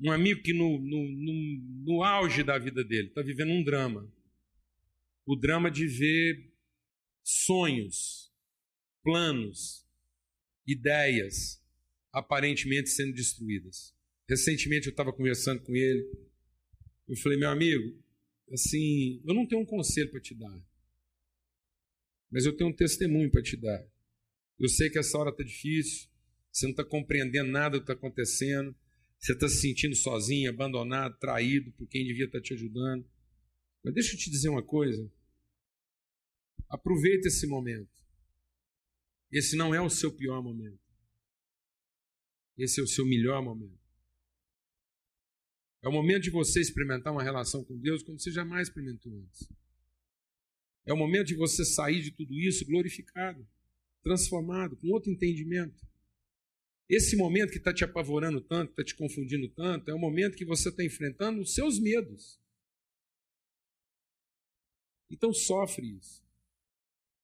um 0.00 0.10
amigo 0.10 0.42
que 0.42 0.52
no, 0.52 0.78
no, 0.78 1.08
no, 1.08 1.60
no 1.84 2.02
auge 2.02 2.42
da 2.42 2.58
vida 2.58 2.82
dele 2.82 3.08
está 3.08 3.22
vivendo 3.22 3.52
um 3.52 3.62
drama. 3.62 4.10
O 5.26 5.36
drama 5.36 5.70
de 5.70 5.86
ver 5.86 6.52
sonhos, 7.22 8.32
planos, 9.02 9.84
ideias 10.66 11.62
aparentemente 12.12 12.88
sendo 12.88 13.12
destruídas. 13.12 13.94
Recentemente 14.28 14.86
eu 14.86 14.90
estava 14.90 15.12
conversando 15.12 15.62
com 15.62 15.74
ele. 15.74 16.08
Eu 17.06 17.16
falei, 17.16 17.38
meu 17.38 17.50
amigo, 17.50 18.02
assim, 18.52 19.20
eu 19.26 19.34
não 19.34 19.46
tenho 19.46 19.62
um 19.62 19.66
conselho 19.66 20.10
para 20.10 20.20
te 20.20 20.34
dar, 20.34 20.60
mas 22.30 22.44
eu 22.44 22.56
tenho 22.56 22.70
um 22.70 22.72
testemunho 22.72 23.30
para 23.30 23.42
te 23.42 23.56
dar. 23.56 23.86
Eu 24.58 24.68
sei 24.68 24.88
que 24.88 24.98
essa 24.98 25.16
hora 25.18 25.30
está 25.30 25.44
difícil, 25.44 26.08
você 26.50 26.66
não 26.66 26.70
está 26.70 26.84
compreendendo 26.84 27.50
nada 27.50 27.78
do 27.78 27.84
que 27.84 27.92
está 27.92 27.92
acontecendo, 27.92 28.74
você 29.18 29.32
está 29.32 29.48
se 29.48 29.60
sentindo 29.60 29.94
sozinho, 29.94 30.50
abandonado, 30.50 31.18
traído 31.18 31.70
por 31.72 31.86
quem 31.86 32.04
devia 32.06 32.24
estar 32.24 32.38
tá 32.38 32.42
te 32.42 32.54
ajudando. 32.54 33.06
Mas 33.84 33.94
deixa 33.94 34.14
eu 34.14 34.18
te 34.18 34.30
dizer 34.30 34.48
uma 34.48 34.62
coisa. 34.62 35.10
Aproveita 36.68 37.28
esse 37.28 37.46
momento. 37.46 37.90
Esse 39.30 39.56
não 39.56 39.74
é 39.74 39.80
o 39.80 39.90
seu 39.90 40.12
pior 40.12 40.42
momento. 40.42 40.80
Esse 42.56 42.80
é 42.80 42.82
o 42.82 42.86
seu 42.86 43.04
melhor 43.04 43.42
momento. 43.42 43.86
É 45.82 45.88
o 45.88 45.92
momento 45.92 46.24
de 46.24 46.30
você 46.30 46.60
experimentar 46.60 47.12
uma 47.12 47.22
relação 47.22 47.62
com 47.62 47.78
Deus 47.78 48.02
como 48.02 48.18
você 48.18 48.30
jamais 48.30 48.68
experimentou 48.68 49.16
antes. 49.16 49.48
É 50.84 50.92
o 50.92 50.96
momento 50.96 51.28
de 51.28 51.36
você 51.36 51.64
sair 51.64 52.00
de 52.02 52.10
tudo 52.10 52.34
isso 52.34 52.64
glorificado, 52.64 53.46
transformado, 54.02 54.76
com 54.76 54.88
outro 54.88 55.10
entendimento. 55.10 55.86
Esse 56.88 57.16
momento 57.16 57.50
que 57.50 57.58
está 57.58 57.74
te 57.74 57.84
apavorando 57.84 58.40
tanto, 58.40 58.70
está 58.70 58.84
te 58.84 58.94
confundindo 58.94 59.48
tanto, 59.48 59.90
é 59.90 59.94
o 59.94 59.98
momento 59.98 60.36
que 60.36 60.44
você 60.44 60.68
está 60.68 60.84
enfrentando 60.84 61.40
os 61.40 61.54
seus 61.54 61.78
medos. 61.78 62.40
Então 65.10 65.32
sofre 65.32 65.96
isso. 65.96 66.25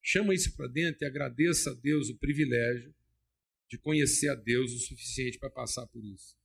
Chama 0.03 0.33
isso 0.33 0.53
para 0.55 0.67
dentro 0.67 1.03
e 1.03 1.07
agradeça 1.07 1.71
a 1.71 1.73
Deus 1.73 2.09
o 2.09 2.17
privilégio 2.17 2.93
de 3.69 3.77
conhecer 3.77 4.27
a 4.29 4.35
Deus 4.35 4.73
o 4.73 4.79
suficiente 4.79 5.39
para 5.39 5.49
passar 5.49 5.87
por 5.87 6.03
isso. 6.03 6.37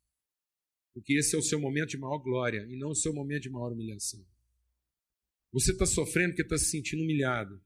Porque 0.94 1.14
esse 1.14 1.34
é 1.34 1.38
o 1.38 1.42
seu 1.42 1.61
momento 1.61 1.90
de 1.90 1.98
maior 1.98 2.18
glória 2.18 2.64
e 2.70 2.76
não 2.76 2.90
o 2.90 2.94
seu 2.94 3.12
momento 3.12 3.42
de 3.42 3.50
maior 3.50 3.72
humilhação. 3.72 4.24
Você 5.52 5.72
está 5.72 5.84
sofrendo 5.84 6.30
porque 6.30 6.42
está 6.42 6.56
se 6.56 6.70
sentindo 6.70 7.02
humilhado. 7.02 7.61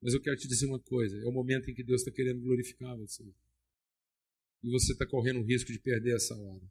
Mas 0.00 0.14
eu 0.14 0.20
quero 0.20 0.36
te 0.36 0.46
dizer 0.46 0.66
uma 0.66 0.78
coisa: 0.78 1.18
é 1.18 1.26
o 1.26 1.32
momento 1.32 1.70
em 1.70 1.74
que 1.74 1.82
Deus 1.82 2.02
está 2.02 2.12
querendo 2.12 2.40
glorificar 2.40 2.96
você 2.96 3.24
e 4.62 4.70
você 4.70 4.92
está 4.92 5.06
correndo 5.06 5.40
o 5.40 5.44
risco 5.44 5.70
de 5.70 5.78
perder 5.78 6.16
essa 6.16 6.34
hora. 6.34 6.62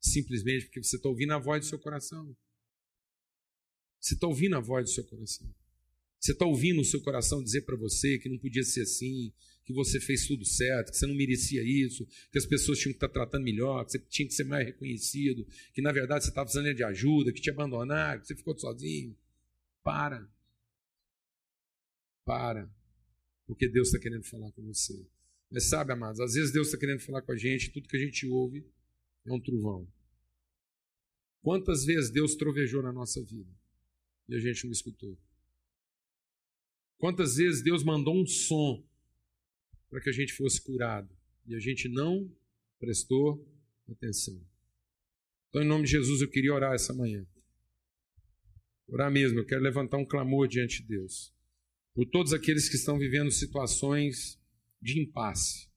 Simplesmente 0.00 0.66
porque 0.66 0.82
você 0.82 0.96
está 0.96 1.08
ouvindo 1.08 1.32
a 1.32 1.38
voz 1.38 1.64
do 1.64 1.68
seu 1.68 1.78
coração. 1.78 2.36
Você 4.00 4.14
está 4.14 4.28
ouvindo 4.28 4.54
a 4.54 4.60
voz 4.60 4.84
do 4.84 4.90
seu 4.90 5.04
coração. 5.04 5.52
Você 6.18 6.32
está 6.32 6.44
ouvindo 6.46 6.80
o 6.80 6.84
seu 6.84 7.00
coração 7.00 7.42
dizer 7.42 7.62
para 7.62 7.76
você 7.76 8.18
que 8.18 8.28
não 8.28 8.38
podia 8.38 8.64
ser 8.64 8.82
assim, 8.82 9.32
que 9.64 9.72
você 9.72 10.00
fez 10.00 10.26
tudo 10.26 10.44
certo, 10.44 10.92
que 10.92 10.96
você 10.96 11.06
não 11.06 11.14
merecia 11.14 11.62
isso, 11.62 12.06
que 12.30 12.38
as 12.38 12.46
pessoas 12.46 12.78
tinham 12.78 12.92
que 12.92 12.96
estar 12.96 13.08
tá 13.08 13.14
tratando 13.14 13.44
melhor, 13.44 13.84
que 13.84 13.92
você 13.92 13.98
tinha 13.98 14.26
que 14.26 14.34
ser 14.34 14.44
mais 14.44 14.64
reconhecido, 14.64 15.46
que 15.74 15.82
na 15.82 15.92
verdade 15.92 16.24
você 16.24 16.30
estava 16.30 16.46
precisando 16.46 16.74
de 16.74 16.84
ajuda, 16.84 17.32
que 17.32 17.40
te 17.40 17.50
abandonaram, 17.50 18.20
que 18.20 18.28
você 18.28 18.36
ficou 18.36 18.56
sozinho. 18.56 19.16
Para. 19.82 20.28
Para. 22.24 22.70
Porque 23.46 23.68
Deus 23.68 23.88
está 23.88 23.98
querendo 23.98 24.24
falar 24.24 24.50
com 24.52 24.62
você. 24.62 25.06
Mas 25.50 25.68
sabe, 25.68 25.92
amados, 25.92 26.20
às 26.20 26.34
vezes 26.34 26.52
Deus 26.52 26.68
está 26.68 26.78
querendo 26.78 27.00
falar 27.00 27.22
com 27.22 27.32
a 27.32 27.36
gente, 27.36 27.70
tudo 27.70 27.88
que 27.88 27.96
a 27.96 28.00
gente 28.00 28.26
ouve 28.26 28.64
é 29.24 29.32
um 29.32 29.40
trovão. 29.40 29.86
Quantas 31.42 31.84
vezes 31.84 32.10
Deus 32.10 32.34
trovejou 32.34 32.82
na 32.82 32.92
nossa 32.92 33.22
vida 33.22 33.50
e 34.28 34.34
a 34.34 34.40
gente 34.40 34.64
não 34.64 34.72
escutou? 34.72 35.16
Quantas 36.98 37.36
vezes 37.36 37.62
Deus 37.62 37.84
mandou 37.84 38.16
um 38.16 38.26
som 38.26 38.82
para 39.90 40.00
que 40.00 40.08
a 40.08 40.12
gente 40.12 40.32
fosse 40.32 40.60
curado 40.60 41.14
e 41.46 41.54
a 41.54 41.60
gente 41.60 41.88
não 41.88 42.30
prestou 42.78 43.46
atenção? 43.88 44.40
Então, 45.48 45.62
em 45.62 45.66
nome 45.66 45.84
de 45.84 45.90
Jesus, 45.90 46.20
eu 46.20 46.28
queria 46.28 46.54
orar 46.54 46.74
essa 46.74 46.94
manhã. 46.94 47.26
Orar 48.88 49.10
mesmo, 49.10 49.38
eu 49.38 49.44
quero 49.44 49.62
levantar 49.62 49.98
um 49.98 50.06
clamor 50.06 50.48
diante 50.48 50.82
de 50.82 50.88
Deus. 50.88 51.32
Por 51.94 52.06
todos 52.06 52.32
aqueles 52.32 52.68
que 52.68 52.76
estão 52.76 52.98
vivendo 52.98 53.30
situações 53.30 54.38
de 54.80 55.00
impasse. 55.00 55.68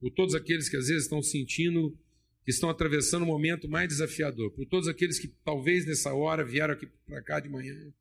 Por 0.00 0.10
todos 0.10 0.34
aqueles 0.34 0.68
que 0.68 0.76
às 0.76 0.88
vezes 0.88 1.04
estão 1.04 1.22
sentindo 1.22 1.96
que 2.44 2.50
estão 2.50 2.68
atravessando 2.68 3.22
o 3.22 3.24
um 3.24 3.28
momento 3.28 3.68
mais 3.68 3.88
desafiador, 3.88 4.50
por 4.50 4.66
todos 4.66 4.88
aqueles 4.88 5.16
que 5.16 5.28
talvez 5.44 5.86
nessa 5.86 6.12
hora 6.12 6.44
vieram 6.44 6.74
aqui 6.74 6.88
para 7.06 7.22
cá 7.22 7.38
de 7.38 7.48
manhã 7.48 7.92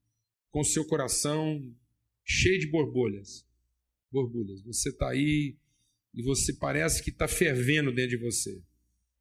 com 0.52 0.64
seu 0.64 0.86
coração 0.86 1.74
cheio 2.24 2.60
de 2.60 2.68
borbulhas. 2.68 3.46
Borbulhas. 4.12 4.62
Você 4.62 4.90
está 4.90 5.10
aí 5.10 5.58
e 6.14 6.22
você 6.22 6.54
parece 6.54 7.02
que 7.02 7.10
está 7.10 7.28
fervendo 7.28 7.92
dentro 7.94 8.18
de 8.18 8.24
você. 8.24 8.62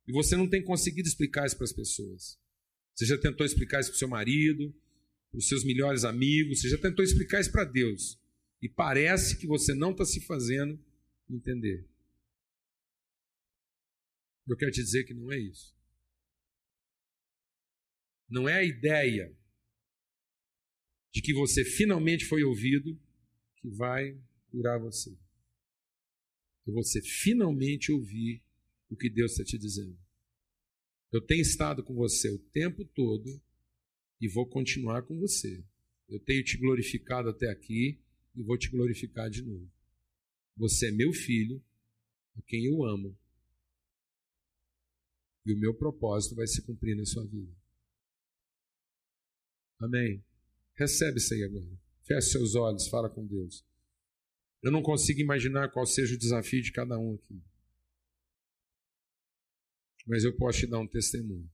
E 0.06 0.12
você 0.12 0.36
não 0.36 0.48
tem 0.48 0.62
conseguido 0.62 1.08
explicar 1.08 1.46
isso 1.46 1.56
para 1.56 1.64
as 1.64 1.72
pessoas. 1.72 2.38
Você 2.94 3.06
já 3.06 3.16
tentou 3.16 3.46
explicar 3.46 3.80
isso 3.80 3.90
para 3.90 3.96
o 3.96 3.98
seu 3.98 4.08
marido, 4.08 4.74
para 5.30 5.38
os 5.38 5.48
seus 5.48 5.64
melhores 5.64 6.04
amigos, 6.04 6.60
você 6.60 6.68
já 6.68 6.78
tentou 6.78 7.04
explicar 7.04 7.40
isso 7.40 7.52
para 7.52 7.64
Deus. 7.64 8.18
E 8.60 8.68
parece 8.68 9.38
que 9.38 9.46
você 9.46 9.72
não 9.74 9.92
está 9.92 10.04
se 10.04 10.20
fazendo 10.20 10.78
entender. 11.28 11.86
Eu 14.46 14.56
quero 14.56 14.72
te 14.72 14.82
dizer 14.82 15.04
que 15.04 15.14
não 15.14 15.30
é 15.30 15.38
isso. 15.38 15.72
Não 18.28 18.48
é 18.48 18.54
a 18.54 18.64
ideia 18.64 19.32
de 21.12 21.20
que 21.20 21.32
você 21.34 21.64
finalmente 21.64 22.24
foi 22.24 22.42
ouvido 22.44 22.98
que 23.56 23.68
vai 23.68 24.16
curar 24.50 24.78
você. 24.78 25.16
É 26.66 26.70
você 26.70 27.00
finalmente 27.02 27.90
ouvir 27.90 28.42
o 28.88 28.96
que 28.96 29.10
Deus 29.10 29.32
está 29.32 29.44
te 29.44 29.58
dizendo. 29.58 29.98
Eu 31.12 31.20
tenho 31.20 31.42
estado 31.42 31.82
com 31.82 31.94
você 31.94 32.30
o 32.30 32.38
tempo 32.38 32.84
todo 32.84 33.40
e 34.20 34.28
vou 34.28 34.46
continuar 34.46 35.02
com 35.02 35.18
você. 35.18 35.64
Eu 36.08 36.20
tenho 36.20 36.44
te 36.44 36.56
glorificado 36.56 37.28
até 37.28 37.50
aqui 37.50 38.00
e 38.34 38.42
vou 38.42 38.56
te 38.56 38.68
glorificar 38.68 39.28
de 39.28 39.42
novo. 39.42 39.70
Você 40.56 40.88
é 40.88 40.92
meu 40.92 41.12
filho, 41.12 41.62
a 42.36 42.42
quem 42.42 42.66
eu 42.66 42.84
amo. 42.84 43.16
E 45.46 45.52
o 45.52 45.58
meu 45.58 45.74
propósito 45.74 46.34
vai 46.34 46.46
se 46.46 46.62
cumprir 46.62 46.96
na 46.96 47.04
sua 47.04 47.26
vida. 47.26 47.52
Amém. 49.78 50.22
Recebe 50.80 51.18
isso 51.18 51.34
aí 51.34 51.44
agora. 51.44 51.78
Feche 52.04 52.30
seus 52.30 52.54
olhos, 52.54 52.88
fala 52.88 53.10
com 53.10 53.26
Deus. 53.26 53.62
Eu 54.62 54.72
não 54.72 54.82
consigo 54.82 55.20
imaginar 55.20 55.70
qual 55.70 55.84
seja 55.84 56.14
o 56.14 56.18
desafio 56.18 56.62
de 56.62 56.72
cada 56.72 56.98
um 56.98 57.16
aqui. 57.16 57.38
Mas 60.06 60.24
eu 60.24 60.34
posso 60.34 60.60
te 60.60 60.66
dar 60.66 60.78
um 60.78 60.86
testemunho. 60.86 61.46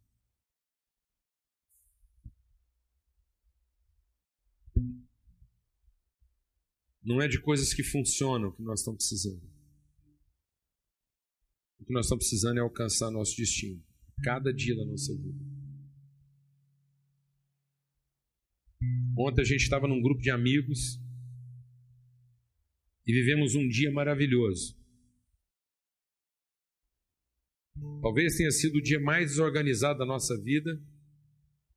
Não 7.02 7.20
é 7.20 7.26
de 7.26 7.40
coisas 7.40 7.74
que 7.74 7.82
funcionam 7.82 8.52
que 8.52 8.62
nós 8.62 8.78
estamos 8.78 8.98
precisando. 8.98 9.42
O 11.80 11.84
que 11.84 11.92
nós 11.92 12.06
estamos 12.06 12.24
precisando 12.24 12.58
é 12.58 12.60
alcançar 12.60 13.10
nosso 13.10 13.36
destino, 13.36 13.84
cada 14.22 14.54
dia 14.54 14.76
da 14.76 14.84
nossa 14.84 15.12
vida. 15.16 15.55
Ontem 19.16 19.40
a 19.40 19.44
gente 19.44 19.62
estava 19.62 19.88
num 19.88 20.02
grupo 20.02 20.20
de 20.20 20.30
amigos 20.30 21.00
e 23.06 23.12
vivemos 23.12 23.54
um 23.54 23.66
dia 23.66 23.90
maravilhoso. 23.90 24.76
Talvez 28.02 28.36
tenha 28.36 28.50
sido 28.50 28.76
o 28.76 28.82
dia 28.82 29.00
mais 29.00 29.30
desorganizado 29.30 30.00
da 30.00 30.06
nossa 30.06 30.36
vida 30.40 30.78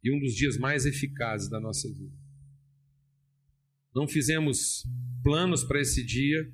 e 0.03 0.11
um 0.11 0.19
dos 0.19 0.35
dias 0.35 0.57
mais 0.57 0.85
eficazes 0.85 1.49
da 1.49 1.59
nossa 1.59 1.87
vida. 1.87 2.15
Não 3.95 4.07
fizemos 4.07 4.85
planos 5.23 5.63
para 5.63 5.79
esse 5.79 6.03
dia 6.05 6.51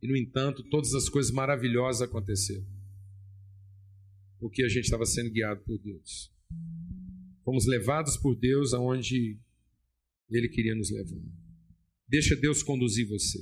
e, 0.00 0.08
no 0.08 0.16
entanto, 0.16 0.62
todas 0.70 0.94
as 0.94 1.08
coisas 1.08 1.32
maravilhosas 1.32 2.02
aconteceram. 2.02 2.66
Porque 4.38 4.62
a 4.62 4.68
gente 4.68 4.84
estava 4.84 5.06
sendo 5.06 5.30
guiado 5.30 5.60
por 5.62 5.78
Deus. 5.78 6.32
Fomos 7.44 7.66
levados 7.66 8.16
por 8.16 8.34
Deus 8.34 8.72
aonde 8.72 9.38
Ele 10.30 10.48
queria 10.48 10.74
nos 10.74 10.90
levar. 10.90 11.20
Deixa 12.08 12.36
Deus 12.36 12.62
conduzir 12.62 13.06
você. 13.06 13.38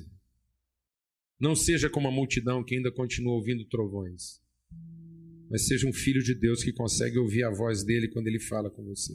Não 1.39 1.57
seja 1.57 1.91
como 1.91 2.09
a 2.09 2.12
multidão 2.12 2.62
que 2.62 2.76
ainda 2.76 2.93
continua 2.93 3.35
ouvindo 3.35 3.64
trovões, 3.64 4.41
mas 5.51 5.66
seja 5.66 5.89
um 5.89 5.93
filho 5.93 6.22
de 6.22 6.35
Deus 6.35 6.62
que 6.62 6.72
consegue 6.72 7.18
ouvir 7.18 7.43
a 7.43 7.51
voz 7.51 7.85
dele 7.85 8.09
quando 8.09 8.28
ele 8.28 8.39
fala 8.39 8.70
com 8.70 8.85
você. 8.85 9.12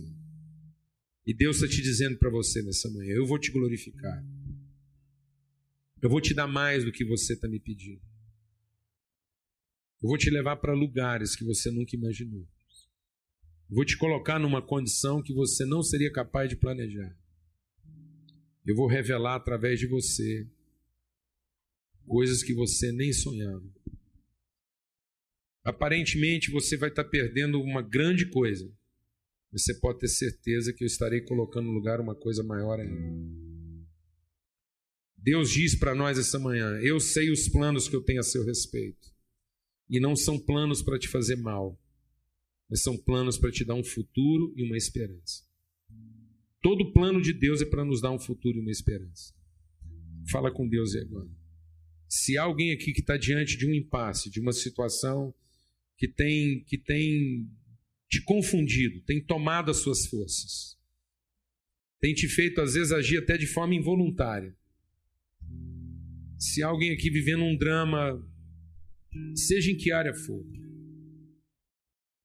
E 1.25 1.33
Deus 1.33 1.57
está 1.57 1.67
te 1.67 1.81
dizendo 1.81 2.17
para 2.17 2.29
você 2.29 2.61
nessa 2.61 2.89
manhã: 2.89 3.13
eu 3.13 3.25
vou 3.25 3.39
te 3.39 3.51
glorificar. 3.51 4.25
Eu 6.01 6.09
vou 6.09 6.21
te 6.21 6.33
dar 6.33 6.47
mais 6.47 6.85
do 6.85 6.91
que 6.91 7.03
você 7.03 7.33
está 7.33 7.47
me 7.47 7.59
pedindo. 7.59 8.01
Eu 10.01 10.09
vou 10.09 10.17
te 10.17 10.29
levar 10.29 10.57
para 10.57 10.73
lugares 10.73 11.35
que 11.35 11.43
você 11.43 11.71
nunca 11.71 11.95
imaginou. 11.95 12.47
Eu 13.69 13.75
vou 13.75 13.83
te 13.83 13.97
colocar 13.97 14.37
numa 14.39 14.61
condição 14.61 15.23
que 15.23 15.33
você 15.33 15.65
não 15.65 15.81
seria 15.81 16.11
capaz 16.11 16.49
de 16.49 16.55
planejar. 16.55 17.17
Eu 18.67 18.75
vou 18.75 18.85
revelar 18.85 19.35
através 19.35 19.79
de 19.79 19.87
você 19.87 20.45
coisas 22.05 22.43
que 22.43 22.53
você 22.53 22.91
nem 22.91 23.13
sonhava. 23.13 23.63
Aparentemente 25.63 26.51
você 26.51 26.75
vai 26.75 26.89
estar 26.89 27.05
perdendo 27.05 27.61
uma 27.61 27.81
grande 27.81 28.29
coisa, 28.29 28.69
você 29.49 29.73
pode 29.73 29.99
ter 29.99 30.09
certeza 30.09 30.73
que 30.73 30.83
eu 30.83 30.85
estarei 30.85 31.21
colocando 31.21 31.67
no 31.67 31.71
lugar 31.71 32.01
uma 32.01 32.13
coisa 32.13 32.43
maior 32.43 32.77
ainda. 32.77 33.47
Deus 35.15 35.49
diz 35.49 35.73
para 35.73 35.95
nós 35.95 36.19
essa 36.19 36.37
manhã: 36.37 36.77
Eu 36.81 36.99
sei 36.99 37.31
os 37.31 37.47
planos 37.47 37.87
que 37.87 37.95
eu 37.95 38.03
tenho 38.03 38.19
a 38.19 38.23
seu 38.23 38.45
respeito, 38.45 39.13
e 39.89 39.97
não 39.97 40.13
são 40.13 40.37
planos 40.37 40.81
para 40.81 40.99
te 40.99 41.07
fazer 41.07 41.37
mal, 41.37 41.79
mas 42.69 42.81
são 42.81 42.97
planos 42.97 43.37
para 43.37 43.51
te 43.51 43.63
dar 43.63 43.75
um 43.75 43.83
futuro 43.83 44.53
e 44.57 44.63
uma 44.63 44.75
esperança. 44.75 45.46
Todo 46.61 46.91
plano 46.91 47.21
de 47.21 47.33
Deus 47.33 47.61
é 47.61 47.65
para 47.65 47.85
nos 47.85 48.01
dar 48.01 48.11
um 48.11 48.19
futuro 48.19 48.57
e 48.57 48.61
uma 48.61 48.71
esperança. 48.71 49.33
Fala 50.29 50.51
com 50.51 50.67
Deus 50.67 50.95
agora. 50.95 51.29
Se 52.09 52.37
há 52.37 52.43
alguém 52.43 52.71
aqui 52.71 52.93
que 52.93 53.01
está 53.01 53.17
diante 53.17 53.57
de 53.57 53.67
um 53.67 53.73
impasse, 53.73 54.29
de 54.29 54.39
uma 54.39 54.51
situação 54.51 55.33
que 55.97 56.07
tem, 56.07 56.63
que 56.65 56.77
tem 56.77 57.49
te 58.09 58.21
confundido, 58.23 59.01
tem 59.01 59.21
tomado 59.21 59.69
as 59.71 59.77
suas 59.77 60.05
forças, 60.05 60.77
tem 61.99 62.13
te 62.13 62.27
feito 62.27 62.61
às 62.61 62.75
vezes 62.75 62.91
agir 62.91 63.17
até 63.17 63.37
de 63.37 63.47
forma 63.47 63.75
involuntária. 63.75 64.55
Se 66.39 66.63
há 66.63 66.67
alguém 66.67 66.91
aqui 66.91 67.09
vivendo 67.09 67.43
um 67.43 67.57
drama, 67.57 68.23
seja 69.35 69.71
em 69.71 69.75
que 69.75 69.91
área 69.91 70.13
for, 70.13 70.45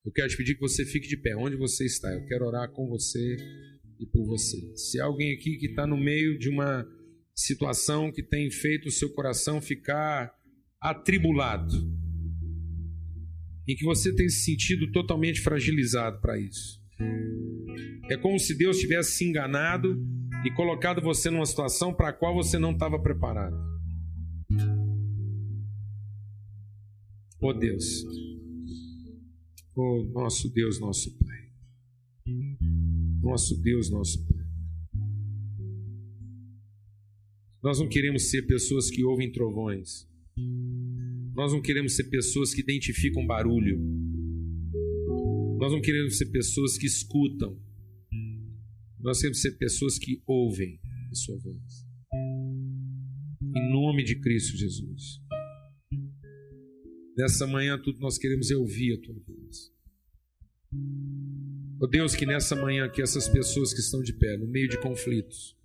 eu 0.04 0.12
quero 0.12 0.28
te 0.28 0.36
pedir 0.36 0.54
que 0.54 0.60
você 0.60 0.84
fique 0.84 1.08
de 1.08 1.16
pé, 1.16 1.36
onde 1.36 1.56
você 1.56 1.84
está. 1.84 2.12
Eu 2.12 2.26
quero 2.26 2.44
orar 2.44 2.70
com 2.70 2.88
você 2.88 3.36
e 4.03 4.07
por 4.07 4.26
você. 4.26 4.59
Se 4.76 5.00
há 5.00 5.05
alguém 5.05 5.32
aqui 5.32 5.57
que 5.57 5.66
está 5.66 5.86
no 5.86 5.96
meio 5.96 6.38
de 6.38 6.48
uma 6.48 6.86
situação 7.34 8.12
que 8.12 8.22
tem 8.22 8.50
feito 8.50 8.88
o 8.88 8.92
seu 8.92 9.11
coração 9.12 9.61
ficar 9.61 10.32
atribulado, 10.80 11.74
em 13.68 13.76
que 13.76 13.84
você 13.84 14.14
tem 14.14 14.28
se 14.28 14.44
sentido 14.44 14.90
totalmente 14.90 15.40
fragilizado 15.40 16.20
para 16.20 16.38
isso. 16.38 16.82
É 18.11 18.16
como 18.16 18.38
se 18.38 18.57
Deus 18.57 18.78
tivesse 18.78 19.12
se 19.12 19.24
enganado 19.24 19.96
e 20.44 20.50
colocado 20.50 21.00
você 21.00 21.30
numa 21.30 21.46
situação 21.46 21.94
para 21.94 22.09
a 22.09 22.12
qual 22.12 22.34
você 22.34 22.59
não 22.59 22.72
estava 22.72 23.00
preparado. 23.00 23.57
Oh 27.40 27.53
Deus, 27.53 28.05
oh 29.74 30.05
nosso 30.12 30.48
Deus, 30.53 30.78
nosso 30.78 31.16
Pai, 31.18 31.51
nosso 33.22 33.56
Deus, 33.62 33.88
nosso 33.88 34.26
Pai. 34.26 34.42
Nós 37.62 37.78
não 37.78 37.88
queremos 37.88 38.28
ser 38.28 38.42
pessoas 38.42 38.90
que 38.90 39.04
ouvem 39.04 39.30
trovões. 39.30 40.08
Nós 41.32 41.52
não 41.52 41.62
queremos 41.62 41.94
ser 41.94 42.04
pessoas 42.04 42.52
que 42.52 42.60
identificam 42.60 43.24
barulho. 43.24 43.78
Nós 45.58 45.70
não 45.70 45.80
queremos 45.80 46.18
ser 46.18 46.26
pessoas 46.26 46.76
que 46.76 46.86
escutam. 46.86 47.56
Nós 48.98 49.18
queremos 49.18 49.40
ser 49.40 49.52
pessoas 49.52 49.96
que 49.96 50.20
ouvem 50.26 50.80
a 51.10 51.14
sua 51.14 51.38
voz. 51.38 51.86
Em 53.56 53.70
nome 53.70 54.02
de 54.02 54.18
Cristo 54.20 54.56
Jesus. 54.56 55.20
Nessa 57.16 57.46
manhã, 57.46 57.80
tudo 57.80 58.00
nós 58.00 58.18
queremos 58.18 58.50
é 58.50 58.56
ouvir 58.56 58.94
a 58.94 59.00
tua 59.00 59.14
voz. 59.14 59.41
Oh 61.84 61.88
Deus, 61.88 62.14
que 62.14 62.24
nessa 62.24 62.54
manhã 62.54 62.88
que 62.88 63.02
essas 63.02 63.28
pessoas 63.28 63.74
que 63.74 63.80
estão 63.80 64.00
de 64.02 64.12
pé, 64.12 64.36
no 64.36 64.46
meio 64.46 64.68
de 64.68 64.78
conflitos, 64.78 65.56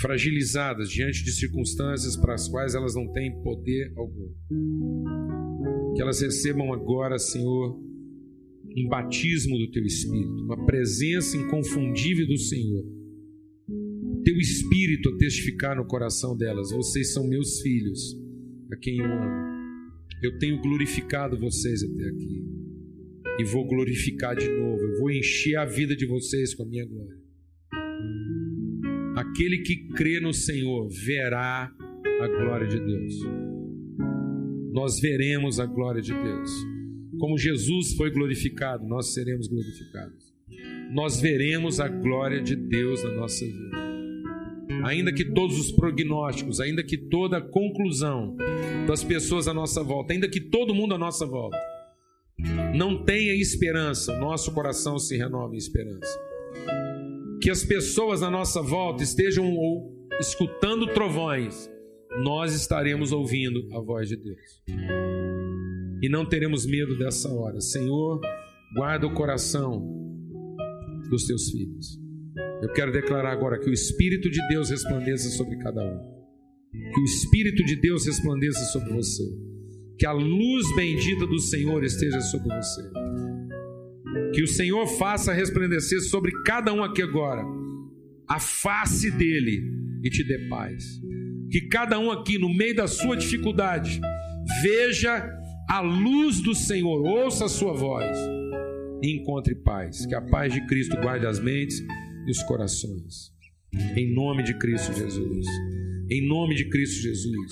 fragilizadas 0.00 0.88
diante 0.88 1.22
de 1.22 1.32
circunstâncias 1.32 2.16
para 2.16 2.32
as 2.32 2.48
quais 2.48 2.74
elas 2.74 2.94
não 2.94 3.12
têm 3.12 3.42
poder 3.42 3.92
algum. 3.94 4.32
Que 5.94 6.00
elas 6.00 6.22
recebam 6.22 6.72
agora, 6.72 7.18
Senhor, 7.18 7.78
um 8.74 8.88
batismo 8.88 9.58
do 9.58 9.70
Teu 9.70 9.84
Espírito, 9.84 10.42
uma 10.42 10.64
presença 10.64 11.36
inconfundível 11.36 12.26
do 12.26 12.38
Senhor. 12.38 12.86
Teu 14.24 14.38
Espírito 14.38 15.10
a 15.10 15.16
testificar 15.18 15.76
no 15.76 15.84
coração 15.84 16.34
delas: 16.34 16.70
vocês 16.70 17.12
são 17.12 17.28
meus 17.28 17.60
filhos, 17.60 18.16
a 18.72 18.76
quem 18.76 18.96
eu 18.96 19.04
amo. 19.04 19.58
Eu 20.22 20.38
tenho 20.38 20.58
glorificado 20.62 21.38
vocês 21.38 21.82
até 21.82 22.08
aqui 22.08 22.57
e 23.38 23.44
vou 23.44 23.64
glorificar 23.66 24.36
de 24.36 24.48
novo. 24.48 24.82
Eu 24.82 24.98
vou 24.98 25.10
encher 25.10 25.56
a 25.56 25.64
vida 25.64 25.94
de 25.94 26.06
vocês 26.06 26.54
com 26.54 26.64
a 26.64 26.66
minha 26.66 26.84
glória. 26.84 27.16
Aquele 29.16 29.58
que 29.58 29.88
crê 29.94 30.20
no 30.20 30.32
Senhor 30.32 30.88
verá 30.88 31.72
a 32.20 32.28
glória 32.28 32.66
de 32.66 32.80
Deus. 32.80 33.14
Nós 34.72 35.00
veremos 35.00 35.58
a 35.58 35.66
glória 35.66 36.02
de 36.02 36.12
Deus. 36.12 36.50
Como 37.18 37.38
Jesus 37.38 37.94
foi 37.94 38.10
glorificado, 38.10 38.86
nós 38.86 39.12
seremos 39.14 39.48
glorificados. 39.48 40.32
Nós 40.92 41.20
veremos 41.20 41.80
a 41.80 41.88
glória 41.88 42.40
de 42.40 42.54
Deus 42.54 43.02
na 43.02 43.10
nossa 43.10 43.44
vida. 43.44 43.76
Ainda 44.84 45.12
que 45.12 45.24
todos 45.24 45.58
os 45.58 45.72
prognósticos, 45.72 46.60
ainda 46.60 46.82
que 46.82 46.96
toda 46.96 47.38
a 47.38 47.40
conclusão 47.40 48.36
das 48.86 49.02
pessoas 49.02 49.48
à 49.48 49.54
nossa 49.54 49.82
volta, 49.82 50.12
ainda 50.12 50.28
que 50.28 50.40
todo 50.40 50.74
mundo 50.74 50.94
à 50.94 50.98
nossa 50.98 51.26
volta, 51.26 51.58
não 52.74 53.04
tenha 53.04 53.34
esperança, 53.34 54.18
nosso 54.18 54.52
coração 54.52 54.98
se 54.98 55.16
renova 55.16 55.54
em 55.54 55.58
esperança 55.58 56.28
que 57.40 57.50
as 57.50 57.64
pessoas 57.64 58.22
à 58.22 58.30
nossa 58.30 58.60
volta 58.60 59.02
estejam 59.02 59.46
escutando 60.20 60.86
trovões, 60.92 61.70
nós 62.22 62.54
estaremos 62.54 63.12
ouvindo 63.12 63.68
a 63.72 63.80
voz 63.80 64.08
de 64.08 64.16
Deus. 64.16 64.62
E 66.02 66.08
não 66.08 66.26
teremos 66.26 66.66
medo 66.66 66.96
dessa 66.98 67.32
hora. 67.32 67.60
Senhor, 67.60 68.20
guarda 68.74 69.06
o 69.06 69.14
coração 69.14 69.80
dos 71.08 71.26
teus 71.26 71.50
filhos. 71.50 71.98
Eu 72.62 72.72
quero 72.72 72.92
declarar 72.92 73.32
agora 73.32 73.58
que 73.58 73.70
o 73.70 73.72
Espírito 73.72 74.28
de 74.30 74.46
Deus 74.48 74.70
resplandeça 74.70 75.28
sobre 75.30 75.56
cada 75.58 75.82
um. 75.82 76.18
Que 76.92 77.00
o 77.00 77.04
Espírito 77.04 77.64
de 77.64 77.80
Deus 77.80 78.06
resplandeça 78.06 78.64
sobre 78.66 78.92
você. 78.92 79.24
Que 79.98 80.06
a 80.06 80.12
luz 80.12 80.74
bendita 80.76 81.26
do 81.26 81.38
Senhor 81.38 81.82
esteja 81.84 82.20
sobre 82.20 82.48
você 82.54 82.82
que 84.32 84.42
o 84.42 84.46
Senhor 84.46 84.86
faça 84.86 85.32
resplandecer 85.32 86.00
sobre 86.00 86.32
cada 86.44 86.72
um 86.72 86.82
aqui 86.82 87.02
agora 87.02 87.44
a 88.28 88.38
face 88.38 89.10
dele 89.10 89.64
e 90.04 90.10
te 90.10 90.22
dê 90.22 90.38
paz. 90.48 90.84
Que 91.50 91.62
cada 91.62 91.98
um 91.98 92.10
aqui, 92.10 92.38
no 92.38 92.52
meio 92.54 92.76
da 92.76 92.86
sua 92.86 93.16
dificuldade, 93.16 94.00
veja 94.62 95.28
a 95.68 95.80
luz 95.80 96.40
do 96.40 96.54
Senhor, 96.54 97.00
ouça 97.00 97.46
a 97.46 97.48
sua 97.48 97.72
voz 97.72 98.16
e 99.02 99.12
encontre 99.12 99.54
paz. 99.54 100.04
Que 100.04 100.14
a 100.14 100.20
paz 100.20 100.52
de 100.52 100.64
Cristo 100.66 100.96
guarde 101.00 101.26
as 101.26 101.40
mentes 101.40 101.82
e 102.26 102.30
os 102.30 102.42
corações. 102.42 103.32
Em 103.96 104.14
nome 104.14 104.42
de 104.42 104.54
Cristo 104.58 104.92
Jesus. 104.92 105.46
Em 106.10 106.26
nome 106.26 106.54
de 106.54 106.68
Cristo 106.68 107.02
Jesus. 107.02 107.50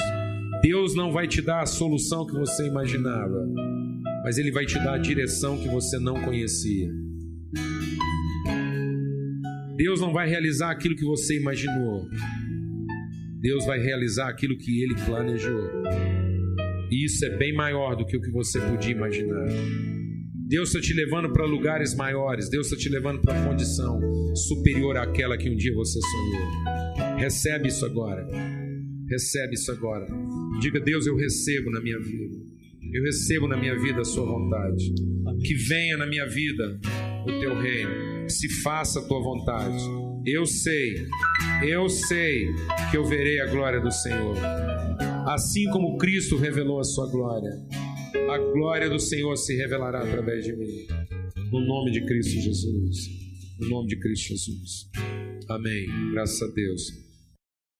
Deus 0.66 0.94
não 0.94 1.12
vai 1.12 1.26
te 1.28 1.40
dar 1.40 1.62
a 1.62 1.66
solução 1.66 2.26
que 2.26 2.34
você 2.34 2.66
imaginava 2.66 3.46
mas 4.26 4.38
Ele 4.38 4.50
vai 4.50 4.66
te 4.66 4.74
dar 4.74 4.94
a 4.94 4.98
direção 4.98 5.56
que 5.56 5.68
você 5.68 6.00
não 6.00 6.20
conhecia. 6.20 6.90
Deus 9.76 10.00
não 10.00 10.12
vai 10.12 10.28
realizar 10.28 10.72
aquilo 10.72 10.96
que 10.96 11.04
você 11.04 11.38
imaginou, 11.38 12.08
Deus 13.40 13.64
vai 13.64 13.78
realizar 13.78 14.28
aquilo 14.28 14.58
que 14.58 14.82
ele 14.82 14.96
planejou. 15.04 15.70
E 16.90 17.04
isso 17.04 17.24
é 17.24 17.36
bem 17.36 17.54
maior 17.54 17.94
do 17.94 18.04
que 18.04 18.16
o 18.16 18.20
que 18.20 18.32
você 18.32 18.60
podia 18.60 18.90
imaginar. 18.90 19.46
Deus 20.48 20.70
está 20.70 20.80
te 20.80 20.92
levando 20.92 21.32
para 21.32 21.46
lugares 21.46 21.94
maiores, 21.94 22.48
Deus 22.48 22.66
está 22.66 22.76
te 22.76 22.88
levando 22.88 23.20
para 23.20 23.40
condição 23.46 24.00
superior 24.34 24.96
àquela 24.96 25.38
que 25.38 25.48
um 25.48 25.56
dia 25.56 25.72
você 25.72 26.00
sonhou. 26.00 27.16
Recebe 27.16 27.68
isso 27.68 27.86
agora. 27.86 28.26
Recebe 29.08 29.54
isso 29.54 29.70
agora. 29.70 30.06
Diga, 30.60 30.80
Deus, 30.80 31.06
eu 31.06 31.16
recebo 31.16 31.70
na 31.70 31.80
minha 31.80 31.98
vida. 31.98 32.36
Eu 32.92 33.02
recebo 33.02 33.46
na 33.48 33.56
minha 33.56 33.78
vida 33.78 34.00
a 34.00 34.04
sua 34.04 34.24
vontade. 34.24 34.92
Que 35.44 35.54
venha 35.54 35.96
na 35.96 36.06
minha 36.06 36.26
vida 36.26 36.80
o 37.26 37.40
teu 37.40 37.58
reino. 37.58 38.24
Que 38.26 38.32
se 38.32 38.48
faça 38.62 39.00
a 39.00 39.02
tua 39.02 39.20
vontade. 39.20 39.82
Eu 40.24 40.44
sei, 40.44 41.06
eu 41.64 41.88
sei 41.88 42.48
que 42.90 42.96
eu 42.96 43.04
verei 43.04 43.40
a 43.40 43.46
glória 43.46 43.80
do 43.80 43.92
Senhor. 43.92 44.36
Assim 45.28 45.64
como 45.70 45.96
Cristo 45.98 46.36
revelou 46.36 46.80
a 46.80 46.84
sua 46.84 47.08
glória, 47.10 47.50
a 48.28 48.38
glória 48.52 48.90
do 48.90 48.98
Senhor 48.98 49.36
se 49.36 49.54
revelará 49.56 50.00
através 50.02 50.44
de 50.44 50.56
mim. 50.56 50.86
No 51.52 51.60
nome 51.60 51.92
de 51.92 52.04
Cristo 52.04 52.40
Jesus. 52.40 53.08
No 53.60 53.68
nome 53.68 53.88
de 53.88 54.00
Cristo 54.00 54.30
Jesus. 54.30 54.90
Amém. 55.48 55.86
Graças 56.12 56.42
a 56.42 56.52
Deus. 56.52 57.05